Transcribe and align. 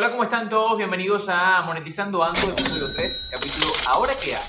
Hola, 0.00 0.12
¿cómo 0.12 0.22
están 0.22 0.48
todos? 0.48 0.78
Bienvenidos 0.78 1.28
a 1.28 1.60
Monetizando 1.60 2.24
Ando, 2.24 2.40
episodio 2.40 2.86
3, 2.96 3.28
capítulo 3.32 3.66
Ahora 3.86 4.14
qué 4.18 4.34
hago. 4.34 4.46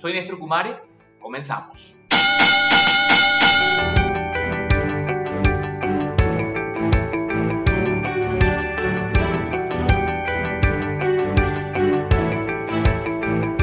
Soy 0.00 0.12
Néstor 0.12 0.38
Kumare, 0.38 0.78
comenzamos. 1.20 1.96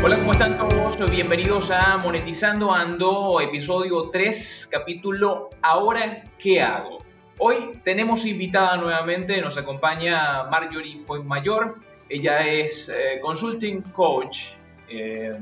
Hola, 0.04 0.18
¿cómo 0.18 0.34
están 0.34 0.58
todos? 0.58 1.10
Bienvenidos 1.10 1.72
a 1.72 1.96
Monetizando 1.96 2.74
Ando, 2.74 3.40
episodio 3.40 4.10
3, 4.10 4.68
capítulo 4.70 5.50
Ahora 5.62 6.26
qué 6.38 6.62
hago. 6.62 7.01
Hoy 7.38 7.80
tenemos 7.84 8.26
invitada 8.26 8.78
nuevamente, 8.78 9.42
nos 9.42 9.58
acompaña 9.58 10.44
Marjorie 10.44 11.04
Mayor. 11.24 11.76
Ella 12.08 12.46
es 12.48 12.90
eh, 12.90 13.20
consulting 13.22 13.82
coach 13.94 14.54
eh, 14.90 15.38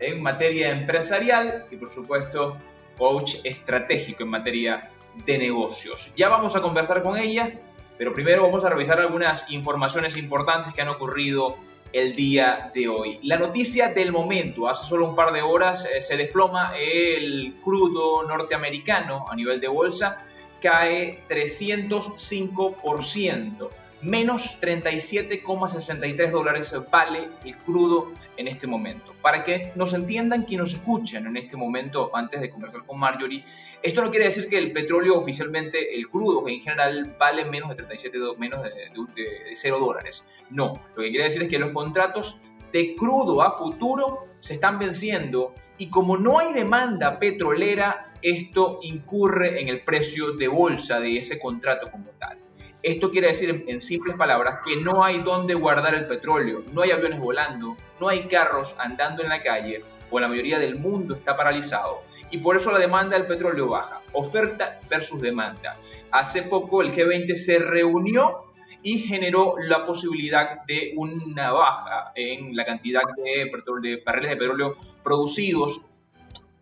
en 0.00 0.22
materia 0.22 0.70
empresarial 0.70 1.64
y 1.70 1.76
por 1.76 1.90
supuesto 1.90 2.58
coach 2.98 3.36
estratégico 3.44 4.24
en 4.24 4.30
materia 4.30 4.90
de 5.24 5.38
negocios. 5.38 6.12
Ya 6.16 6.28
vamos 6.28 6.56
a 6.56 6.60
conversar 6.60 7.02
con 7.02 7.16
ella, 7.16 7.52
pero 7.96 8.12
primero 8.12 8.42
vamos 8.42 8.64
a 8.64 8.68
revisar 8.68 9.00
algunas 9.00 9.50
informaciones 9.50 10.16
importantes 10.16 10.74
que 10.74 10.82
han 10.82 10.88
ocurrido 10.88 11.56
el 11.92 12.14
día 12.14 12.70
de 12.74 12.88
hoy. 12.88 13.20
La 13.22 13.38
noticia 13.38 13.88
del 13.88 14.12
momento, 14.12 14.68
hace 14.68 14.86
solo 14.86 15.08
un 15.08 15.14
par 15.14 15.32
de 15.32 15.40
horas 15.40 15.86
eh, 15.86 16.02
se 16.02 16.16
desploma 16.16 16.72
el 16.76 17.54
crudo 17.62 18.22
norteamericano 18.24 19.24
a 19.30 19.36
nivel 19.36 19.60
de 19.60 19.68
bolsa 19.68 20.26
cae 20.66 21.22
305%, 21.28 23.68
menos 24.02 24.60
37,63 24.60 26.30
dólares 26.32 26.74
vale 26.90 27.28
el 27.44 27.56
crudo 27.58 28.10
en 28.36 28.48
este 28.48 28.66
momento. 28.66 29.14
Para 29.22 29.44
que 29.44 29.70
nos 29.76 29.92
entiendan 29.92 30.42
quienes 30.42 30.72
nos 30.72 30.80
escuchan 30.80 31.28
en 31.28 31.36
este 31.36 31.56
momento, 31.56 32.10
antes 32.12 32.40
de 32.40 32.50
conversar 32.50 32.84
con 32.84 32.98
Marjorie, 32.98 33.44
esto 33.80 34.02
no 34.02 34.10
quiere 34.10 34.24
decir 34.24 34.48
que 34.48 34.58
el 34.58 34.72
petróleo 34.72 35.16
oficialmente, 35.16 35.96
el 35.96 36.08
crudo 36.08 36.48
en 36.48 36.60
general 36.60 37.14
vale 37.16 37.44
menos 37.44 37.68
de 37.68 37.76
37, 37.76 38.18
menos 38.36 38.64
de, 38.64 38.70
de 39.14 39.54
0 39.54 39.78
dólares. 39.78 40.26
No, 40.50 40.80
lo 40.96 41.02
que 41.04 41.10
quiere 41.10 41.26
decir 41.26 41.44
es 41.44 41.48
que 41.48 41.60
los 41.60 41.70
contratos 41.70 42.40
de 42.72 42.96
crudo 42.96 43.40
a 43.40 43.52
futuro 43.52 44.26
se 44.40 44.54
están 44.54 44.80
venciendo 44.80 45.54
y 45.78 45.90
como 45.90 46.16
no 46.16 46.40
hay 46.40 46.52
demanda 46.52 47.20
petrolera, 47.20 48.05
esto 48.22 48.78
incurre 48.82 49.60
en 49.60 49.68
el 49.68 49.82
precio 49.82 50.32
de 50.32 50.48
bolsa 50.48 51.00
de 51.00 51.18
ese 51.18 51.38
contrato 51.38 51.90
como 51.90 52.10
tal. 52.18 52.38
Esto 52.82 53.10
quiere 53.10 53.28
decir, 53.28 53.64
en, 53.66 53.80
simples 53.80 54.16
palabras, 54.16 54.60
que 54.64 54.76
no 54.76 55.04
hay 55.04 55.18
dónde 55.18 55.54
guardar 55.54 55.94
el 55.94 56.06
petróleo, 56.06 56.62
no 56.72 56.82
hay 56.82 56.92
aviones 56.92 57.18
volando, 57.18 57.76
no 58.00 58.08
hay 58.08 58.28
carros 58.28 58.76
andando 58.78 59.22
en 59.22 59.28
la 59.28 59.42
calle, 59.42 59.82
o 60.10 60.20
la 60.20 60.28
mayoría 60.28 60.58
del 60.58 60.76
mundo 60.76 61.16
está 61.16 61.36
paralizado. 61.36 62.02
Y 62.30 62.38
por 62.38 62.56
eso 62.56 62.70
la 62.70 62.78
demanda 62.78 63.18
del 63.18 63.26
petróleo 63.26 63.68
baja, 63.68 64.02
oferta 64.12 64.80
versus 64.88 65.20
demanda. 65.20 65.76
Hace 66.12 66.42
poco 66.42 66.82
el 66.82 66.92
G20 66.92 67.34
se 67.34 67.58
reunió 67.58 68.44
y 68.82 69.00
generó 69.00 69.54
la 69.58 69.84
posibilidad 69.84 70.64
de 70.66 70.92
una 70.96 71.50
baja 71.50 72.12
en 72.14 72.54
la 72.54 72.64
cantidad 72.64 73.02
de, 73.16 73.50
de 73.82 74.02
barriles 74.04 74.30
de 74.30 74.36
petróleo 74.36 74.76
producidos 75.02 75.80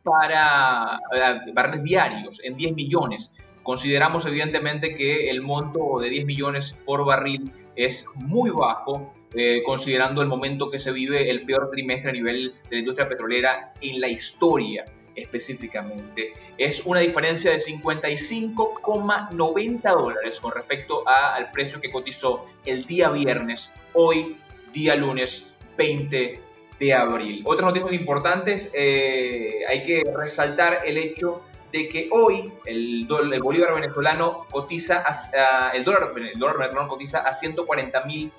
para 0.04 1.00
eh, 1.12 1.40
barriles 1.52 1.82
diarios 1.82 2.40
en 2.44 2.56
10 2.56 2.74
millones. 2.74 3.32
Consideramos 3.62 4.26
evidentemente 4.26 4.94
que 4.94 5.30
el 5.30 5.40
monto 5.40 5.98
de 5.98 6.10
10 6.10 6.26
millones 6.26 6.76
por 6.84 7.04
barril 7.04 7.50
es 7.74 8.06
muy 8.14 8.50
bajo, 8.50 9.12
eh, 9.34 9.62
considerando 9.64 10.22
el 10.22 10.28
momento 10.28 10.70
que 10.70 10.78
se 10.78 10.92
vive 10.92 11.28
el 11.30 11.44
peor 11.44 11.70
trimestre 11.70 12.10
a 12.10 12.12
nivel 12.12 12.54
de 12.68 12.76
la 12.76 12.78
industria 12.78 13.08
petrolera 13.08 13.72
en 13.80 14.00
la 14.00 14.06
historia 14.08 14.84
específicamente. 15.16 16.34
Es 16.58 16.84
una 16.84 17.00
diferencia 17.00 17.50
de 17.50 17.56
55,90 17.56 19.96
dólares 19.96 20.38
con 20.40 20.52
respecto 20.52 21.02
al 21.06 21.50
precio 21.50 21.80
que 21.80 21.90
cotizó 21.90 22.44
el 22.64 22.84
día 22.84 23.08
viernes, 23.10 23.72
hoy 23.94 24.36
día 24.72 24.94
lunes 24.96 25.50
20 25.76 26.43
de 26.78 26.94
abril. 26.94 27.42
Otras 27.44 27.66
noticias 27.66 27.92
importantes, 27.92 28.70
eh, 28.74 29.60
hay 29.68 29.84
que 29.84 30.04
resaltar 30.14 30.82
el 30.84 30.98
hecho 30.98 31.42
de 31.72 31.88
que 31.88 32.08
hoy 32.12 32.52
el, 32.66 33.06
bolívar 33.42 33.74
venezolano 33.74 34.46
cotiza, 34.50 35.04
a, 35.06 35.72
dólar, 35.84 36.12
el 36.16 36.38
dólar 36.38 36.58
venezolano 36.58 36.88
cotiza 36.88 37.20
a 37.20 37.32
140 37.32 38.04
mil 38.04 38.30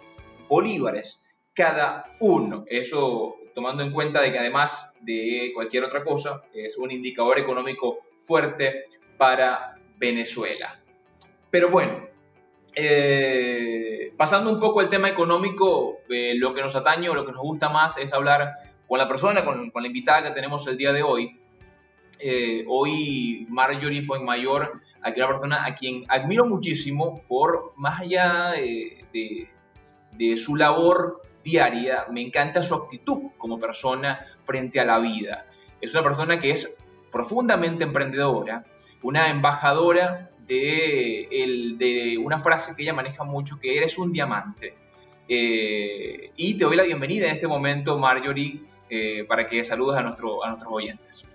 bolívares 0.47 1.25
cada 1.53 2.06
uno. 2.19 2.66
Eso 2.68 3.38
tomando 3.56 3.84
en 3.84 3.91
cuenta 3.91 4.22
de 4.22 4.31
que 4.31 4.38
además 4.38 4.95
de 5.01 5.51
cualquier 5.56 5.85
otra 5.85 6.03
cosa, 6.03 6.44
es 6.53 6.78
un 6.78 6.91
indicador 6.91 7.40
económico 7.40 8.00
fuerte 8.18 8.85
para 9.18 9.78
Venezuela. 9.97 10.79
Pero 11.50 11.69
bueno, 11.69 12.06
eh, 12.75 14.13
pasando 14.18 14.52
un 14.52 14.59
poco 14.59 14.81
al 14.81 14.90
tema 14.90 15.09
económico, 15.09 16.00
eh, 16.09 16.34
lo 16.36 16.53
que 16.53 16.62
nos 16.62 16.75
atañe 16.75 17.09
o 17.09 17.16
lo 17.16 17.25
que 17.25 17.31
nos 17.31 17.41
gusta 17.41 17.69
más 17.69 17.97
es 17.97 18.13
hablar 18.13 18.53
con 18.88 19.00
la 19.00 19.08
persona, 19.08 19.46
con, 19.46 19.72
la 19.74 19.88
invitada 19.88 20.24
que 20.24 20.31
tenemos 20.31 20.68
el 20.68 20.78
día 20.78 20.94
de 20.94 21.02
hoy. 21.02 21.40
Eh, 22.19 22.66
hoy 22.68 23.46
Marjorie 23.50 24.02
fue 24.02 24.19
mayor, 24.19 24.81
aquí 25.02 25.19
una 25.19 25.30
persona 25.30 25.66
a 25.66 25.75
quien 25.75 26.03
admiro 26.08 26.46
muchísimo 26.46 27.22
por 27.28 27.74
más 27.75 28.02
allá 28.02 28.53
de 28.53 30.38
su 30.38 30.56
labor 30.56 31.22
diaria, 31.46 32.07
me 32.12 32.22
encanta 32.22 32.63
su 32.63 32.74
actitud 32.74 33.31
como 33.38 33.59
persona 33.59 34.25
frente 34.44 34.80
a 34.80 34.86
la 34.86 35.00
vida. 35.00 35.46
Es 35.80 35.94
una 35.94 36.03
persona 36.03 36.40
que 36.40 36.52
es 36.52 36.78
profundamente 37.12 37.84
emprendedora, 37.84 38.66
una 39.03 39.30
embajadora 39.30 40.31
de, 40.47 41.75
de 41.78 42.17
una 42.17 42.39
frase 42.39 42.75
que 42.75 42.83
ella 42.83 42.94
maneja 42.94 43.23
mucho, 43.23 43.59
que 43.59 43.78
eres 43.78 43.97
un 43.97 44.11
diamante. 44.11 44.75
Eh, 45.28 46.31
y 46.35 46.57
te 46.57 46.66
doy 46.66 46.75
la 46.75 46.83
bienvenida 46.83 47.28
en 47.28 47.35
este 47.35 47.47
momento, 47.47 47.97
Marjorie, 47.97 48.61
eh, 48.89 49.23
para 49.28 49.50
que 49.50 49.63
saludes 49.63 49.97
a, 49.97 50.03
nuestro, 50.03 50.44
a 50.44 50.50
nuestros 50.50 50.72
oyentes. 50.72 51.25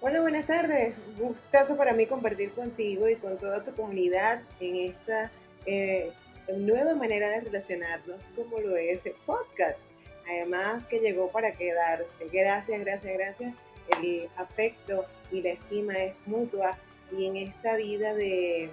Hola, 0.00 0.20
buenas 0.20 0.46
tardes. 0.46 1.00
Gustazo 1.18 1.76
para 1.76 1.92
mí 1.92 2.06
compartir 2.06 2.52
contigo 2.52 3.08
y 3.08 3.16
con 3.16 3.36
toda 3.38 3.62
tu 3.62 3.74
comunidad 3.74 4.42
en 4.60 4.76
esta 4.76 5.30
eh, 5.66 6.12
nueva 6.56 6.94
manera 6.94 7.28
de 7.30 7.40
relacionarnos 7.40 8.26
como 8.34 8.60
lo 8.60 8.76
es 8.76 9.04
el 9.04 9.14
podcast. 9.26 9.78
Además 10.28 10.86
que 10.86 11.00
llegó 11.00 11.30
para 11.30 11.52
quedarse. 11.52 12.28
Gracias, 12.32 12.80
gracias, 12.80 13.12
gracias. 13.12 13.54
El 14.02 14.28
afecto 14.36 15.04
y 15.30 15.42
la 15.42 15.50
estima 15.50 15.94
es 15.98 16.20
mutua 16.26 16.76
y 17.16 17.26
en 17.26 17.36
esta 17.36 17.76
vida 17.76 18.14
de 18.14 18.70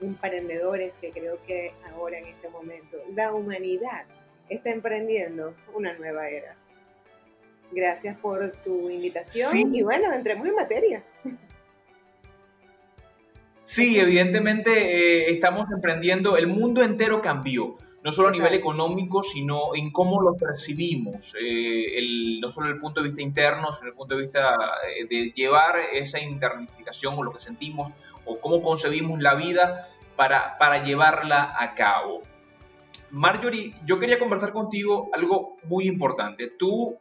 emprendedores 0.00 0.94
que 1.00 1.10
creo 1.10 1.38
que 1.46 1.72
ahora 1.92 2.18
en 2.18 2.26
este 2.26 2.48
momento 2.48 2.98
la 3.14 3.32
humanidad 3.32 4.04
está 4.48 4.70
emprendiendo 4.70 5.54
una 5.74 5.94
nueva 5.94 6.28
era. 6.28 6.56
Gracias 7.72 8.16
por 8.16 8.52
tu 8.62 8.90
invitación 8.90 9.74
y 9.74 9.82
bueno, 9.82 10.12
entremos 10.12 10.46
en 10.48 10.54
materia. 10.54 11.04
Sí, 13.64 13.98
evidentemente 13.98 14.70
eh, 14.70 15.30
estamos 15.32 15.68
emprendiendo, 15.72 16.36
el 16.36 16.46
mundo 16.46 16.84
entero 16.84 17.20
cambió, 17.20 17.76
no 18.06 18.12
solo 18.12 18.28
a 18.28 18.30
nivel 18.30 18.54
económico, 18.54 19.24
sino 19.24 19.74
en 19.74 19.90
cómo 19.90 20.22
lo 20.22 20.36
percibimos, 20.36 21.34
eh, 21.42 22.38
no 22.40 22.48
solo 22.50 22.66
desde 22.68 22.76
el 22.76 22.80
punto 22.80 23.00
de 23.00 23.08
vista 23.08 23.20
interno, 23.20 23.72
sino 23.72 23.78
desde 23.78 23.88
el 23.88 23.94
punto 23.94 24.14
de 24.14 24.20
vista 24.20 24.54
eh, 24.88 25.06
de 25.10 25.32
llevar 25.32 25.80
esa 25.92 26.20
internificación 26.20 27.14
o 27.16 27.24
lo 27.24 27.32
que 27.32 27.40
sentimos 27.40 27.90
o 28.24 28.38
cómo 28.38 28.62
concebimos 28.62 29.20
la 29.20 29.34
vida 29.34 29.88
para, 30.14 30.56
para 30.56 30.84
llevarla 30.84 31.56
a 31.58 31.74
cabo. 31.74 32.22
Marjorie, 33.10 33.74
yo 33.84 33.98
quería 33.98 34.20
conversar 34.20 34.52
contigo 34.52 35.10
algo 35.12 35.56
muy 35.64 35.88
importante. 35.88 36.52
Tú 36.56 36.96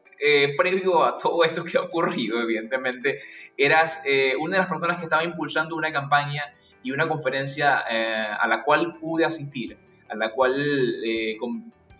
previo 0.57 1.03
a 1.03 1.19
todo 1.19 1.43
esto 1.43 1.63
que 1.63 1.77
ha 1.77 1.81
ocurrido, 1.81 2.41
evidentemente, 2.41 3.19
eras 3.57 4.01
una 4.39 4.53
de 4.53 4.57
las 4.59 4.67
personas 4.67 4.97
que 4.97 5.03
estaba 5.03 5.23
impulsando 5.23 5.75
una 5.75 5.91
campaña 5.91 6.55
y 6.85 6.91
una 6.91 7.07
conferencia 7.07 7.83
eh, 7.89 8.27
a 8.39 8.47
la 8.47 8.61
cual 8.63 8.97
pude 8.99 9.25
asistir, 9.25 9.75
a 10.09 10.15
la 10.15 10.31
cual 10.31 10.55
eh, 11.03 11.37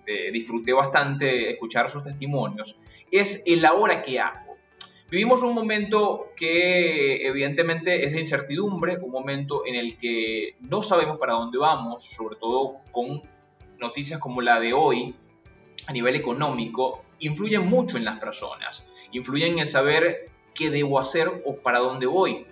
eh, 0.08 0.32
disfruté 0.32 0.74
bastante 0.74 1.52
escuchar 1.52 1.90
sus 1.90 2.04
testimonios, 2.04 2.78
es 3.12 3.44
el 3.46 3.66
ahora 3.66 4.04
que 4.04 4.20
hago. 4.20 4.56
Vivimos 5.10 5.44
un 5.44 5.54
momento 5.54 6.32
que 6.36 7.28
evidentemente 7.28 8.06
es 8.06 8.14
de 8.14 8.20
incertidumbre, 8.20 8.98
un 8.98 9.12
momento 9.12 9.66
en 9.66 9.76
el 9.76 9.98
que 9.98 10.56
no 10.60 10.82
sabemos 10.82 11.18
para 11.20 11.34
dónde 11.34 11.58
vamos, 11.58 12.04
sobre 12.04 12.36
todo 12.38 12.78
con 12.92 13.22
noticias 13.80 14.20
como 14.20 14.42
la 14.42 14.60
de 14.60 14.74
hoy 14.74 15.16
a 15.88 15.94
nivel 15.94 16.16
económico, 16.16 17.04
influyen 17.20 17.68
mucho 17.68 17.98
en 17.98 18.06
las 18.06 18.20
personas, 18.20 18.84
influyen 19.12 19.54
en 19.54 19.60
el 19.60 19.68
saber 19.68 20.30
qué 20.54 20.70
debo 20.70 21.00
hacer 21.00 21.44
o 21.46 21.58
para 21.58 21.80
dónde 21.80 22.08
voy. 22.08 22.48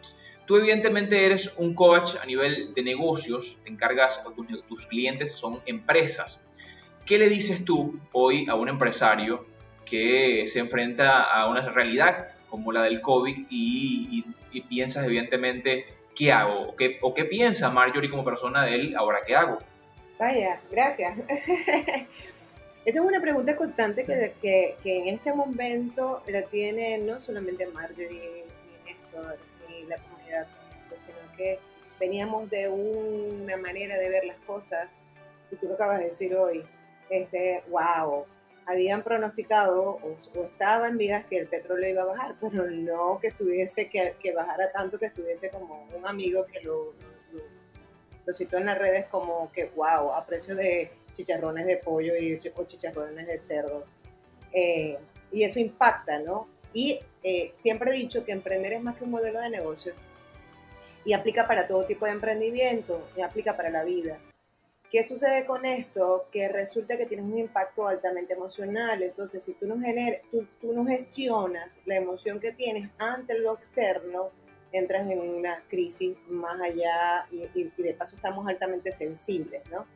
Tú 0.46 0.58
evidentemente 0.58 1.26
eres 1.26 1.54
un 1.58 1.74
coach 1.74 2.16
a 2.22 2.26
nivel 2.26 2.74
de 2.74 2.84
negocios, 2.84 3.60
te 3.64 3.70
encargas, 3.70 4.22
tus, 4.36 4.68
tus 4.68 4.86
clientes 4.86 5.34
son 5.34 5.62
empresas. 5.66 6.42
¿Qué 7.06 7.18
le 7.18 7.30
dices 7.30 7.64
tú 7.64 8.00
hoy 8.12 8.46
a 8.50 8.56
un 8.56 8.70
empresario 8.70 9.46
que 9.86 10.46
se 10.48 10.60
enfrenta 10.60 11.24
a 11.24 11.50
una 11.50 11.70
realidad 11.70 12.30
como 12.50 12.72
la 12.72 12.84
del 12.84 13.02
COVID 13.02 13.48
y, 13.50 14.24
piensas 14.70 15.06
evidentemente, 15.06 15.86
¿qué 16.16 16.32
hago? 16.32 16.70
¿O 16.70 16.76
qué, 16.76 17.00
¿O 17.02 17.14
qué 17.14 17.26
piensa 17.26 17.72
Marjorie 17.72 18.10
como 18.10 18.24
persona 18.24 18.64
de 18.66 18.76
él, 18.76 18.96
ahora 18.96 19.20
qué 19.26 19.36
hago? 19.36 19.58
Vaya, 20.20 20.62
gracias. 20.72 21.18
Esa 22.86 23.00
es 23.00 23.06
una 23.06 23.20
pregunta 23.22 23.56
constante 23.56 24.06
que, 24.06 24.34
que, 24.42 24.76
que, 24.84 25.00
en 25.00 25.08
este 25.08 25.34
momento 25.34 26.22
la 26.28 26.44
tiene 26.44 26.98
no 27.00 27.18
solamente 27.18 27.66
Marjorie, 27.68 28.46
ni 28.86 28.92
Néstor, 28.92 29.40
sino 30.96 31.18
que 31.36 31.60
veníamos 32.00 32.50
de 32.50 32.68
una 32.70 33.58
manera 33.58 33.98
de 33.98 34.10
ver 34.10 34.26
las 34.26 34.38
cosas, 34.40 34.90
y 35.52 35.56
tú 35.56 35.68
lo 35.68 35.76
acabas 35.76 36.00
de 36.00 36.06
decir 36.06 36.36
hoy, 36.36 36.66
este, 37.10 37.64
wow, 37.70 38.26
habían 38.66 39.04
pronosticado 39.04 40.00
o, 40.02 40.16
estaba 40.46 40.88
en 40.88 40.98
vidas 40.98 41.26
que 41.26 41.38
el 41.38 41.48
petróleo 41.48 41.90
iba 41.90 42.02
a 42.04 42.06
bajar, 42.06 42.36
pero 42.40 42.66
no 42.70 43.20
que 43.20 43.28
estuviese, 43.28 43.90
que, 43.90 44.16
que 44.20 44.34
bajara 44.34 44.72
tanto 44.72 44.98
que 44.98 45.08
estuviese 45.08 45.50
como 45.50 45.88
un 45.96 46.08
amigo 46.08 46.46
que 46.46 46.62
lo, 46.62 46.94
lo, 48.26 48.34
citó 48.34 48.58
en 48.58 48.66
las 48.66 48.78
redes 48.78 49.06
como 49.06 49.52
que, 49.52 49.66
wow, 49.76 50.14
a 50.14 50.26
precio 50.26 50.56
de 50.56 50.92
chicharrones 51.12 51.66
de 51.66 51.78
pollo 51.78 52.16
y, 52.18 52.40
o 52.56 52.64
chicharrones 52.64 53.28
de 53.28 53.38
cerdo. 53.38 53.86
Eh, 54.54 54.98
y 55.32 55.44
eso 55.44 55.60
impacta, 55.60 56.20
¿no? 56.20 56.48
Y 56.74 57.00
eh, 57.22 57.52
siempre 57.54 57.92
he 57.92 57.94
dicho 57.94 58.24
que 58.24 58.32
emprender 58.32 58.74
es 58.74 58.82
más 58.82 58.98
que 58.98 59.04
un 59.04 59.12
modelo 59.12 59.40
de 59.40 59.50
negocio 59.50 59.94
y 61.06 61.14
aplica 61.14 61.48
para 61.48 61.68
todo 61.68 61.86
tipo 61.86 62.06
de 62.06 62.12
emprendimiento 62.12 63.08
y 63.18 63.22
aplica 63.22 63.56
para 63.56 63.70
la 63.70 63.84
vida. 63.84 64.20
¿Qué 64.94 65.02
sucede 65.02 65.46
con 65.48 65.66
esto? 65.66 66.28
Que 66.32 66.48
resulta 66.48 66.98
que 66.98 67.08
tienes 67.08 67.26
un 67.26 67.40
impacto 67.40 67.88
altamente 67.88 68.34
emocional. 68.34 69.02
Entonces, 69.02 69.42
si 69.44 69.54
tú 69.54 69.66
no, 69.66 69.80
gener, 69.80 70.22
tú, 70.30 70.46
tú 70.62 70.72
no 70.72 70.86
gestionas 70.86 71.80
la 71.86 71.96
emoción 71.96 72.40
que 72.40 72.52
tienes 72.52 72.92
ante 73.00 73.40
lo 73.40 73.56
externo, 73.56 74.30
entras 74.72 75.10
en 75.10 75.20
una 75.20 75.64
crisis 75.68 76.16
más 76.28 76.62
allá 76.62 77.28
y, 77.32 77.48
y, 77.56 77.72
de 77.82 77.94
paso 77.96 78.16
estamos 78.16 78.48
altamente 78.48 78.92
sensibles, 78.92 79.64
¿no? 79.72 79.88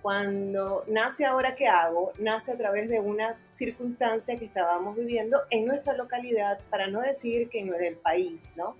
Cuando 0.00 0.84
nace 0.86 1.24
ahora 1.24 1.56
qué 1.56 1.66
hago, 1.66 2.12
nace 2.20 2.52
a 2.52 2.56
través 2.56 2.88
de 2.88 3.00
una 3.00 3.44
circunstancia 3.48 4.38
que 4.38 4.44
estábamos 4.44 4.96
viviendo 4.96 5.42
en 5.50 5.66
nuestra 5.66 5.94
localidad, 5.94 6.60
para 6.70 6.86
no 6.86 7.00
decir 7.00 7.48
que 7.48 7.62
en 7.62 7.74
el 7.74 7.96
país, 7.96 8.48
¿no? 8.54 8.76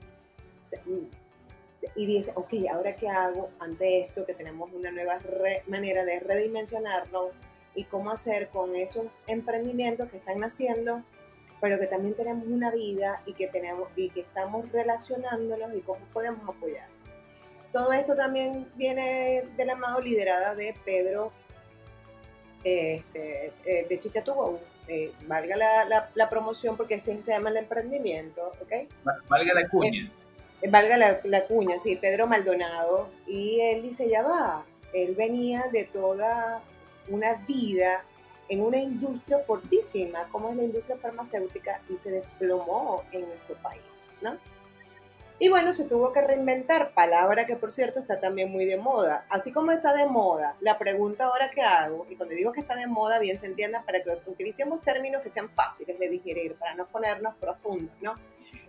Y 1.94 2.06
dice, 2.06 2.32
ok, 2.34 2.52
¿ahora 2.72 2.96
qué 2.96 3.08
hago 3.08 3.50
ante 3.58 4.00
esto? 4.00 4.24
Que 4.26 4.34
tenemos 4.34 4.70
una 4.72 4.90
nueva 4.90 5.18
manera 5.66 6.04
de 6.04 6.20
redimensionarlo 6.20 7.30
y 7.74 7.84
cómo 7.84 8.10
hacer 8.10 8.48
con 8.48 8.74
esos 8.74 9.18
emprendimientos 9.26 10.10
que 10.10 10.16
están 10.16 10.40
naciendo, 10.40 11.02
pero 11.60 11.78
que 11.78 11.86
también 11.86 12.14
tenemos 12.14 12.46
una 12.48 12.70
vida 12.70 13.22
y 13.26 13.34
que, 13.34 13.46
tenemos, 13.48 13.88
y 13.96 14.10
que 14.10 14.20
estamos 14.20 14.70
relacionándolos 14.72 15.76
y 15.76 15.80
cómo 15.82 16.04
podemos 16.12 16.42
apoyar. 16.48 16.88
Todo 17.72 17.92
esto 17.92 18.16
también 18.16 18.70
viene 18.74 19.44
de 19.56 19.64
la 19.64 19.76
mano 19.76 20.00
liderada 20.00 20.54
de 20.54 20.74
Pedro 20.84 21.32
este, 22.64 23.52
eh, 23.64 23.86
de 23.88 23.98
Chichatubón. 23.98 24.58
Eh, 24.88 25.12
valga 25.26 25.56
la, 25.56 26.10
la, 26.14 26.30
promoción 26.30 26.76
porque 26.76 26.94
así 26.94 27.20
se 27.22 27.32
llama 27.32 27.50
el 27.50 27.56
emprendimiento, 27.56 28.52
¿ok? 28.62 28.88
Valga 29.28 29.54
la 29.54 29.68
cuña. 29.68 30.04
Eh, 30.04 30.10
valga 30.70 31.20
la, 31.24 31.46
cuña, 31.46 31.78
sí, 31.78 31.96
Pedro 31.96 32.26
Maldonado, 32.26 33.08
y 33.26 33.60
él 33.60 33.82
dice, 33.82 34.08
ya 34.08 34.22
va, 34.22 34.64
él 34.92 35.14
venía 35.14 35.64
de 35.72 35.84
toda 35.84 36.62
una 37.08 37.34
vida 37.46 38.04
en 38.48 38.62
una 38.62 38.78
industria 38.78 39.38
fortísima, 39.38 40.28
como 40.28 40.50
es 40.50 40.56
la 40.56 40.64
industria 40.64 40.96
farmacéutica, 40.96 41.82
y 41.88 41.96
se 41.96 42.10
desplomó 42.10 43.04
en 43.12 43.28
nuestro 43.28 43.56
país, 43.56 44.08
¿no? 44.22 44.38
Y 45.38 45.50
bueno, 45.50 45.70
se 45.72 45.84
tuvo 45.84 46.14
que 46.14 46.22
reinventar, 46.22 46.94
palabra 46.94 47.46
que 47.46 47.56
por 47.56 47.70
cierto 47.70 47.98
está 47.98 48.20
también 48.20 48.50
muy 48.50 48.64
de 48.64 48.78
moda. 48.78 49.26
Así 49.28 49.52
como 49.52 49.70
está 49.70 49.92
de 49.92 50.06
moda, 50.06 50.56
la 50.60 50.78
pregunta 50.78 51.26
ahora 51.26 51.50
que 51.50 51.60
hago, 51.60 52.06
y 52.08 52.16
cuando 52.16 52.34
digo 52.34 52.52
que 52.52 52.60
está 52.60 52.74
de 52.74 52.86
moda, 52.86 53.18
bien 53.18 53.38
se 53.38 53.46
entienda 53.46 53.82
para 53.84 54.02
que 54.02 54.18
utilicemos 54.26 54.80
términos 54.80 55.20
que 55.20 55.28
sean 55.28 55.50
fáciles 55.50 55.98
de 55.98 56.08
digerir, 56.08 56.54
para 56.54 56.74
no 56.74 56.86
ponernos 56.86 57.34
profundos, 57.34 57.94
¿no? 58.00 58.14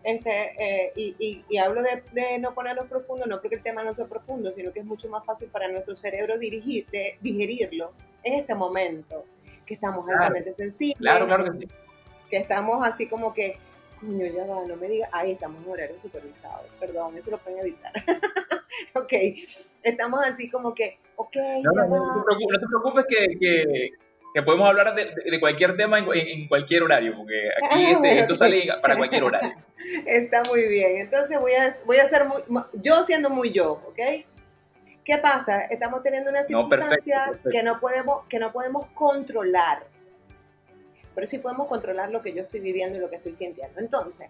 Este, 0.03 0.55
eh, 0.59 0.93
y, 0.97 1.43
y, 1.47 1.57
hablo 1.57 1.81
de, 1.83 2.03
de, 2.11 2.37
no 2.39 2.53
ponernos 2.53 2.87
profundos, 2.87 3.27
no 3.27 3.39
porque 3.41 3.55
el 3.55 3.63
tema 3.63 3.83
no 3.83 3.95
sea 3.95 4.07
profundo, 4.07 4.51
sino 4.51 4.73
que 4.73 4.79
es 4.79 4.85
mucho 4.85 5.07
más 5.07 5.23
fácil 5.25 5.49
para 5.49 5.69
nuestro 5.69 5.95
cerebro 5.95 6.37
dirigir, 6.37 6.87
de, 6.87 7.17
digerirlo 7.21 7.93
en 8.23 8.33
este 8.33 8.55
momento, 8.55 9.23
que 9.65 9.75
estamos 9.75 10.07
altamente 10.09 10.53
sensibles. 10.53 10.97
Claro, 10.97 11.27
claro 11.27 11.45
que 11.45 11.59
sí. 11.59 11.67
Que 12.29 12.37
estamos 12.37 12.85
así 12.85 13.07
como 13.07 13.33
que 13.33 13.57
coño, 13.99 14.25
ya 14.25 14.45
va, 14.45 14.65
no 14.65 14.75
me 14.75 14.87
diga, 14.87 15.09
ahí 15.11 15.31
estamos 15.31 15.63
en 15.63 15.71
horario 15.71 15.99
supervisado, 15.99 16.63
perdón, 16.79 17.17
eso 17.17 17.31
lo 17.31 17.37
pueden 17.37 17.59
editar. 17.59 17.91
ok, 18.95 19.13
estamos 19.83 20.25
así 20.25 20.49
como 20.49 20.73
que, 20.73 20.99
ok, 21.15 21.35
no, 21.63 21.71
ya 21.73 21.81
va. 21.81 21.97
No, 21.97 22.59
te 22.59 22.65
preocupes, 22.67 23.05
que, 23.07 23.39
que, 23.39 23.89
que, 24.33 24.41
podemos 24.43 24.69
hablar 24.69 24.95
de, 24.95 25.13
de 25.29 25.39
cualquier 25.39 25.75
tema 25.75 25.99
en, 25.99 26.07
en, 26.13 26.47
cualquier 26.47 26.83
horario, 26.83 27.15
porque 27.17 27.49
aquí 27.63 27.85
este, 27.91 28.19
esto 28.19 28.35
sale 28.35 28.67
para 28.81 28.97
cualquier 28.97 29.23
horario. 29.23 29.55
Está 30.05 30.43
muy 30.47 30.67
bien, 30.67 30.97
entonces 30.97 31.39
voy 31.39 31.53
a, 31.53 31.75
voy 31.85 31.97
a 31.97 32.05
ser 32.05 32.25
muy, 32.25 32.41
yo 32.73 33.03
siendo 33.03 33.29
muy 33.29 33.51
yo, 33.51 33.71
¿ok? 33.73 34.25
¿Qué 35.07 35.17
pasa? 35.19 35.61
Estamos 35.61 36.01
teniendo 36.01 36.29
una 36.29 36.43
circunstancia 36.43 37.39
Que, 37.49 37.63
no 37.63 37.79
podemos, 37.79 38.25
que 38.27 38.39
no 38.39 38.51
podemos 38.51 38.87
controlar 38.87 39.87
pero 41.17 41.25
sí 41.25 41.39
podemos 41.39 41.65
controlar 41.65 42.11
lo 42.11 42.21
que 42.21 42.31
yo 42.31 42.43
estoy 42.43 42.59
viviendo 42.59 42.95
y 42.95 43.01
lo 43.01 43.09
que 43.09 43.15
estoy 43.15 43.33
sintiendo. 43.33 43.79
Entonces, 43.79 44.29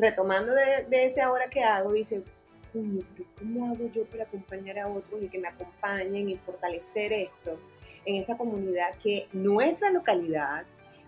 retomando 0.00 0.52
de, 0.52 1.04
ese 1.04 1.20
ahora 1.20 1.48
que 1.48 1.62
hago, 1.62 1.92
dice, 1.92 2.24
¿cómo 2.72 3.68
hago 3.68 3.88
yo 3.92 4.04
para 4.06 4.24
acompañar 4.24 4.80
a 4.80 4.88
otros 4.88 5.22
y 5.22 5.28
que 5.28 5.38
me 5.38 5.46
acompañen 5.46 6.28
y 6.28 6.34
fortalecer 6.34 7.12
esto 7.12 7.60
en 8.04 8.16
esta 8.16 8.36
comunidad 8.36 8.96
que 9.00 9.28
nuestra 9.32 9.90
localidad 9.90 10.64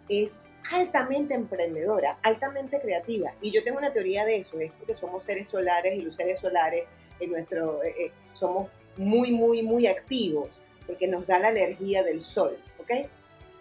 es 0.09 0.37
altamente 0.73 1.35
emprendedora, 1.35 2.21
altamente 2.23 2.81
creativa. 2.81 3.35
Y 3.41 3.51
yo 3.51 3.65
tengo 3.65 3.79
una 3.79 3.91
teoría 3.91 4.25
de 4.25 4.37
eso, 4.37 4.61
es 4.61 4.71
porque 4.71 4.95
somos 4.95 5.25
seres 5.25 5.49
solares 5.49 5.95
y 5.97 6.03
los 6.03 6.15
seres 6.15 6.39
solares 6.39 6.85
en 7.19 7.33
nuestro, 7.33 7.83
eh, 7.83 7.93
eh, 7.99 8.13
somos 8.31 8.71
muy, 8.97 9.33
muy, 9.33 9.65
muy 9.65 9.89
activos, 9.89 10.61
porque 10.87 11.09
nos 11.09 11.27
da 11.27 11.41
la 11.41 11.49
energía 11.49 12.05
del 12.05 12.21
sol, 12.21 12.57
¿ok? 12.79 13.09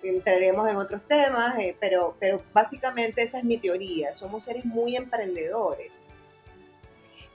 Entraremos 0.03 0.69
en 0.69 0.77
otros 0.77 1.01
temas, 1.07 1.57
eh, 1.59 1.75
pero, 1.79 2.15
pero 2.19 2.41
básicamente 2.53 3.21
esa 3.21 3.39
es 3.39 3.43
mi 3.43 3.57
teoría. 3.57 4.13
Somos 4.13 4.43
seres 4.43 4.65
muy 4.65 4.95
emprendedores. 4.95 6.01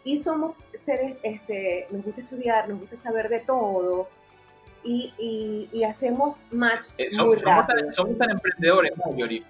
Y 0.04 0.18
somos 0.18 0.54
seres, 0.80 1.16
este, 1.22 1.86
nos 1.90 2.04
gusta 2.04 2.20
estudiar, 2.20 2.68
nos 2.68 2.80
gusta 2.80 2.96
saber 2.96 3.28
de 3.28 3.40
todo. 3.40 4.08
Y, 4.84 5.68
y, 5.72 5.82
hacemos 5.82 6.36
match 6.52 6.90
eh, 6.98 7.08
muy 7.18 7.36
rápido. 7.38 7.92
somos 7.92 8.16
tan 8.18 8.30
emprendedores, 8.30 8.92
Yori 9.16 9.44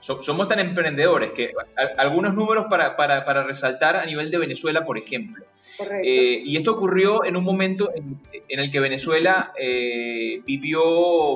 somos 0.00 0.48
tan 0.48 0.60
emprendedores 0.60 1.32
que 1.32 1.52
algunos 1.98 2.34
números 2.34 2.66
para, 2.68 2.96
para, 2.96 3.24
para, 3.24 3.42
resaltar 3.44 3.96
a 3.96 4.04
nivel 4.04 4.30
de 4.30 4.38
Venezuela, 4.38 4.84
por 4.84 4.98
ejemplo. 4.98 5.44
Eh, 6.04 6.42
y 6.44 6.56
esto 6.56 6.72
ocurrió 6.72 7.24
en 7.24 7.36
un 7.36 7.44
momento 7.44 7.90
en, 7.94 8.20
el 8.48 8.70
que 8.70 8.80
Venezuela 8.80 9.52
eh, 9.58 10.40
vivió 10.46 10.82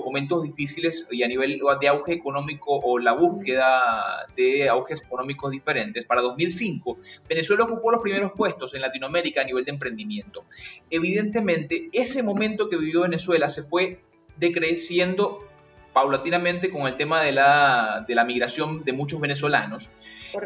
momentos 0.05 0.43
difíciles 0.43 1.07
y 1.11 1.23
a 1.23 1.29
nivel 1.29 1.61
de 1.81 1.89
auge 1.89 2.13
económico 2.13 2.79
o 2.83 2.99
la 2.99 3.13
búsqueda 3.13 4.27
de 4.37 4.69
auges 4.69 5.03
económicos 5.03 5.51
diferentes. 5.51 6.05
Para 6.05 6.23
2005, 6.23 6.99
Venezuela 7.29 7.65
ocupó 7.65 7.91
los 7.91 8.03
primeros 8.03 8.33
puestos 8.33 8.75
en 8.75 8.83
Latinoamérica 8.83 9.41
a 9.41 9.45
nivel 9.45 9.65
de 9.65 9.73
emprendimiento. 9.73 10.45
Evidentemente, 10.91 11.89
ese 11.93 12.23
momento 12.23 12.69
que 12.69 12.77
vivió 12.77 13.03
Venezuela 13.03 13.49
se 13.49 13.63
fue 13.63 14.01
decreciendo 14.37 15.45
paulatinamente 15.93 16.71
con 16.71 16.87
el 16.87 16.97
tema 16.97 17.23
de 17.23 17.33
la, 17.33 18.05
de 18.07 18.15
la 18.15 18.25
migración 18.25 18.85
de 18.85 18.93
muchos 18.93 19.21
venezolanos 19.21 19.91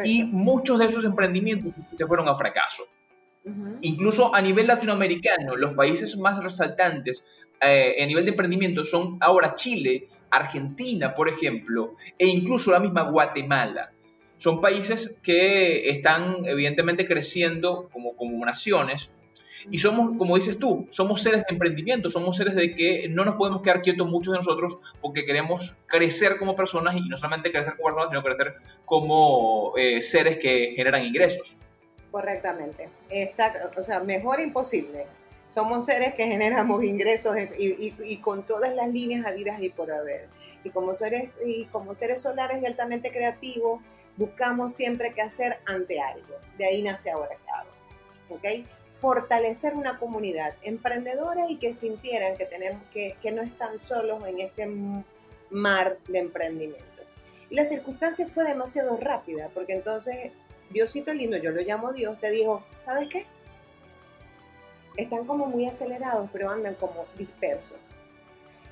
y 0.02 0.24
muchos 0.24 0.78
de 0.78 0.86
esos 0.86 1.04
emprendimientos 1.04 1.72
se 1.96 2.06
fueron 2.06 2.28
a 2.28 2.34
fracaso. 2.34 2.84
Incluso 3.82 4.34
a 4.34 4.40
nivel 4.40 4.66
latinoamericano, 4.66 5.54
los 5.56 5.74
países 5.74 6.16
más 6.16 6.42
resaltantes 6.42 7.22
eh, 7.60 8.02
a 8.02 8.06
nivel 8.06 8.24
de 8.24 8.30
emprendimiento 8.30 8.84
son 8.84 9.18
ahora 9.20 9.54
Chile, 9.54 10.08
Argentina, 10.30 11.14
por 11.14 11.28
ejemplo, 11.28 11.96
e 12.18 12.26
incluso 12.26 12.70
la 12.70 12.80
misma 12.80 13.02
Guatemala. 13.02 13.92
Son 14.38 14.60
países 14.60 15.20
que 15.22 15.90
están 15.90 16.44
evidentemente 16.44 17.06
creciendo 17.06 17.88
como, 17.92 18.16
como 18.16 18.44
naciones, 18.44 19.12
y 19.71 19.78
somos, 19.78 20.16
como 20.16 20.37
dices 20.37 20.59
tú, 20.59 20.87
somos 20.90 21.23
seres 21.23 21.40
de 21.40 21.47
emprendimiento, 21.50 22.09
somos 22.09 22.37
seres 22.37 22.54
de 22.54 22.75
que 22.75 23.09
no 23.09 23.25
nos 23.25 23.37
podemos 23.37 23.62
quedar 23.62 23.83
quietos 23.83 24.11
muchos 24.11 24.33
de 24.33 24.38
nosotros 24.38 24.78
porque 25.00 25.25
queremos 25.25 25.76
crecer 25.87 26.37
como 26.38 26.54
personas 26.54 26.97
y 26.97 27.09
no 27.09 27.16
solamente 27.16 27.50
crecer 27.50 27.76
como 27.76 27.94
personas, 27.94 28.11
sino 28.11 28.23
crecer 28.23 28.54
como 28.85 29.73
eh, 29.76 30.00
seres 30.00 30.38
que 30.38 30.75
generan 30.76 31.04
ingresos. 31.04 31.56
Correctamente, 32.11 32.88
exacto, 33.11 33.78
o 33.78 33.83
sea, 33.83 34.00
mejor 34.00 34.40
imposible. 34.40 35.06
somos 35.49 35.87
seres 35.87 36.14
que 36.14 36.26
generamos 36.26 36.85
ingresos 36.85 37.37
y, 37.59 38.16
con 38.18 38.44
todas 38.44 38.75
las 38.75 38.88
líneas 38.88 39.26
habidas 39.26 39.61
y 39.62 39.68
por 39.68 39.90
haber. 39.92 40.28
Y 40.62 40.71
como 40.71 40.94
seres, 40.94 41.30
y 41.44 41.66
como 41.66 41.92
seres 41.94 42.23
solares 42.23 42.62
y 42.62 42.66
altamente 42.66 43.11
creativos, 43.11 43.80
buscamos 44.16 44.75
siempre 44.75 45.12
qué 45.12 45.23
hacer 45.23 45.59
ante 45.66 46.00
algo. 46.00 46.35
De 46.56 46.66
ahí 46.66 46.83
nace 46.83 47.11
ahora 47.11 47.37
que 47.37 47.50
hago. 47.50 47.71
¿Ok? 48.30 48.66
Fortalecer 49.04 49.75
una 49.75 49.99
comunidad 49.99 50.54
emprendedora 50.62 51.50
y 51.50 51.56
que 51.56 51.75
sintieran 51.75 52.38
que, 52.38 52.46
tenemos, 52.46 52.82
que, 52.90 53.18
que 53.20 53.32
no 53.32 53.42
están 53.42 53.78
solos 53.78 54.26
en 54.26 54.40
este 54.40 54.66
mar 55.50 55.99
de 56.08 56.20
emprendimiento. 56.20 57.02
Y 57.50 57.54
la 57.54 57.66
circunstancia 57.66 58.26
fue 58.28 58.44
demasiado 58.44 58.96
rápida, 58.96 59.50
porque 59.52 59.75
entonces 59.75 60.32
Diosito 60.70 61.12
lindo, 61.12 61.37
yo 61.37 61.50
lo 61.50 61.61
llamo 61.61 61.92
Dios, 61.92 62.18
te 62.18 62.30
dijo, 62.30 62.64
¿sabes 62.78 63.08
qué? 63.11 63.26
Están 64.96 65.26
como 65.26 65.44
muy 65.44 65.66
acelerados, 65.66 66.30
pero 66.32 66.49
andan 66.49 66.75
como 66.76 67.04
dispersos. 67.18 67.76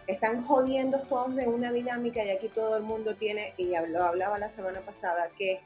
Están 0.07 0.43
jodiendo 0.43 1.03
todos 1.03 1.37
de 1.37 1.47
una 1.47 1.71
dinámica 1.71 2.25
y 2.25 2.31
aquí 2.31 2.49
todo 2.49 2.79
el 2.79 2.85
mundo 2.85 3.17
tiene, 3.17 3.53
y 3.59 3.67
lo 3.67 4.03
hablaba 4.03 4.39
la 4.39 4.49
semana 4.49 4.81
pasada, 4.81 5.29
que 5.37 5.61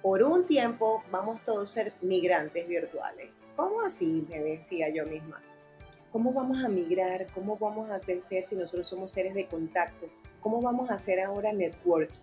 por 0.00 0.22
un 0.22 0.46
tiempo 0.46 1.04
vamos 1.10 1.42
todos 1.42 1.68
a 1.68 1.72
ser 1.74 1.92
migrantes 2.00 2.66
virtuales. 2.66 3.28
¿Cómo 3.60 3.82
así? 3.82 4.26
Me 4.30 4.40
decía 4.40 4.88
yo 4.88 5.04
misma. 5.04 5.38
¿Cómo 6.10 6.32
vamos 6.32 6.64
a 6.64 6.70
migrar? 6.70 7.26
¿Cómo 7.34 7.58
vamos 7.58 7.90
a 7.90 8.00
crecer 8.00 8.42
si 8.42 8.56
nosotros 8.56 8.86
somos 8.86 9.12
seres 9.12 9.34
de 9.34 9.46
contacto? 9.46 10.06
¿Cómo 10.40 10.62
vamos 10.62 10.90
a 10.90 10.94
hacer 10.94 11.20
ahora 11.20 11.52
networking? 11.52 12.22